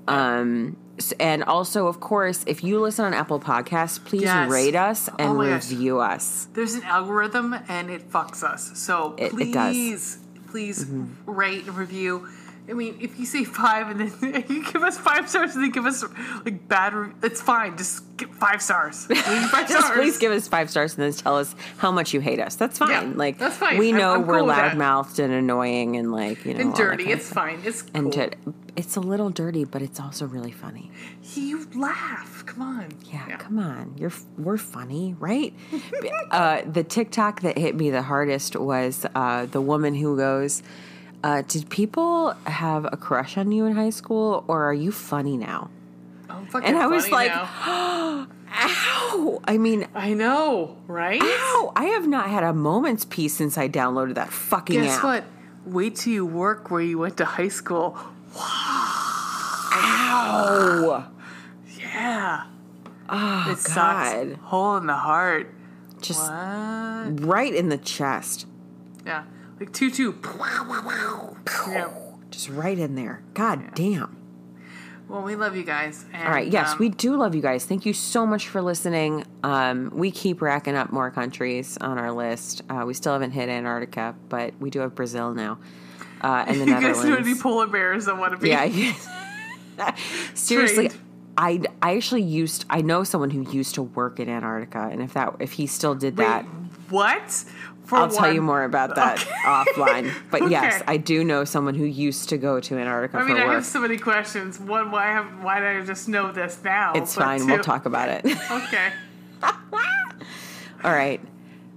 [0.09, 0.77] um,
[1.21, 4.51] and also of course if you listen on apple podcasts please Yes.
[4.51, 5.71] rate us and Oh my gosh.
[5.71, 8.73] review us There's an algorithm and it fucks us.
[8.79, 9.73] So It- it does.
[9.75, 10.19] please,
[10.49, 10.87] please
[11.27, 12.29] rate and review.
[12.71, 15.71] I mean, if you say five and then you give us five stars and then
[15.71, 16.05] give us
[16.45, 17.77] like bad, re- it's fine.
[17.77, 19.07] Just get five stars.
[19.07, 19.17] Five
[19.69, 19.91] just stars.
[19.99, 22.79] please give us five stars and then tell us how much you hate us that's
[22.79, 23.79] fine Yeah, like that's fine.
[23.79, 27.05] we I'm- know I'm we're cool loudmouthed and annoying and like you know and dirty.
[27.11, 27.61] It's fine.
[27.65, 27.91] It's cool.
[27.95, 28.31] and to,
[28.77, 30.91] it's a little dirty but it's also really funny
[31.35, 32.45] you laugh.
[32.47, 32.89] Come on.
[33.13, 33.95] Yeah, come on.
[33.97, 35.55] You're we're funny, right?
[36.33, 40.63] uh, the TikTok that hit me the hardest was uh, the woman who goes,
[41.23, 45.37] uh, "Did people have a crush on you in high school, or are you funny
[45.37, 45.71] now?"
[46.29, 48.27] I'm fucking And I was like, now.
[48.53, 51.21] "Ow!" I mean, I know, right?
[51.23, 51.73] ow!
[51.77, 55.05] I have not had a moment's peace since I downloaded that fucking Guess app.
[55.05, 55.25] what?
[55.67, 57.97] Wait till you work where you went to high school.
[58.35, 58.87] Wow
[59.73, 61.07] Ow!
[61.79, 62.45] Yeah.
[63.09, 63.75] Oh It sucks.
[63.75, 64.35] God!
[64.43, 65.53] Hole in the heart.
[66.01, 67.25] Just What?
[67.27, 68.47] right in the chest.
[69.05, 69.25] Yeah.
[69.61, 70.15] Like tutu.
[71.69, 71.89] Yeah.
[72.31, 73.23] Just right in there.
[73.35, 74.17] God damn.
[75.07, 76.05] Well, we love you guys.
[76.13, 76.51] And, All right.
[76.51, 77.67] Yes, um, we do love you guys.
[77.67, 79.25] Thank you so much for listening.
[79.43, 82.63] Um, we keep racking up more countries on our list.
[82.71, 85.59] Uh, we still haven't hit Antarctica, but we do have Brazil now,
[86.23, 87.43] uh, and the You guys know any Netherlands.
[87.43, 88.51] polar bears that want to be?
[88.51, 88.95] yeah.
[90.35, 91.03] Seriously, Trained.
[91.37, 95.15] I I actually used I know someone who used to work in Antarctica, and if
[95.15, 96.45] that if he still did Wait, that,
[96.89, 97.45] what?
[97.93, 99.31] I'll tell you more about that Okay.
[99.47, 100.15] offline.
[100.31, 103.45] But yes, I do know someone who used to go to Antarctica I mean, I
[103.47, 103.55] work.
[103.55, 104.59] have so many questions.
[104.61, 106.93] One, why have why did I just know this now?
[106.95, 107.47] it's But fine.
[107.47, 108.25] We'll talk about it.
[108.51, 108.93] Okay.
[110.83, 111.21] All right.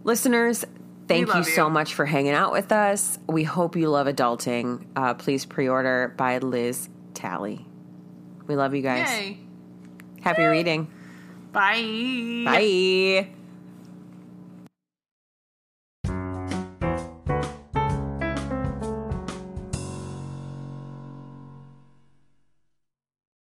[0.05, 0.63] Listeners,
[1.07, 3.19] thank you love so much for hanging out with us.
[3.27, 4.85] We hope you love adulting.
[4.95, 7.65] Uh, please pre order by Liz Talley.
[8.47, 9.09] We love you guys.
[9.09, 9.37] Yay.
[10.21, 10.87] Happy reading.
[11.51, 12.43] Bye.
[12.45, 13.42] Bye.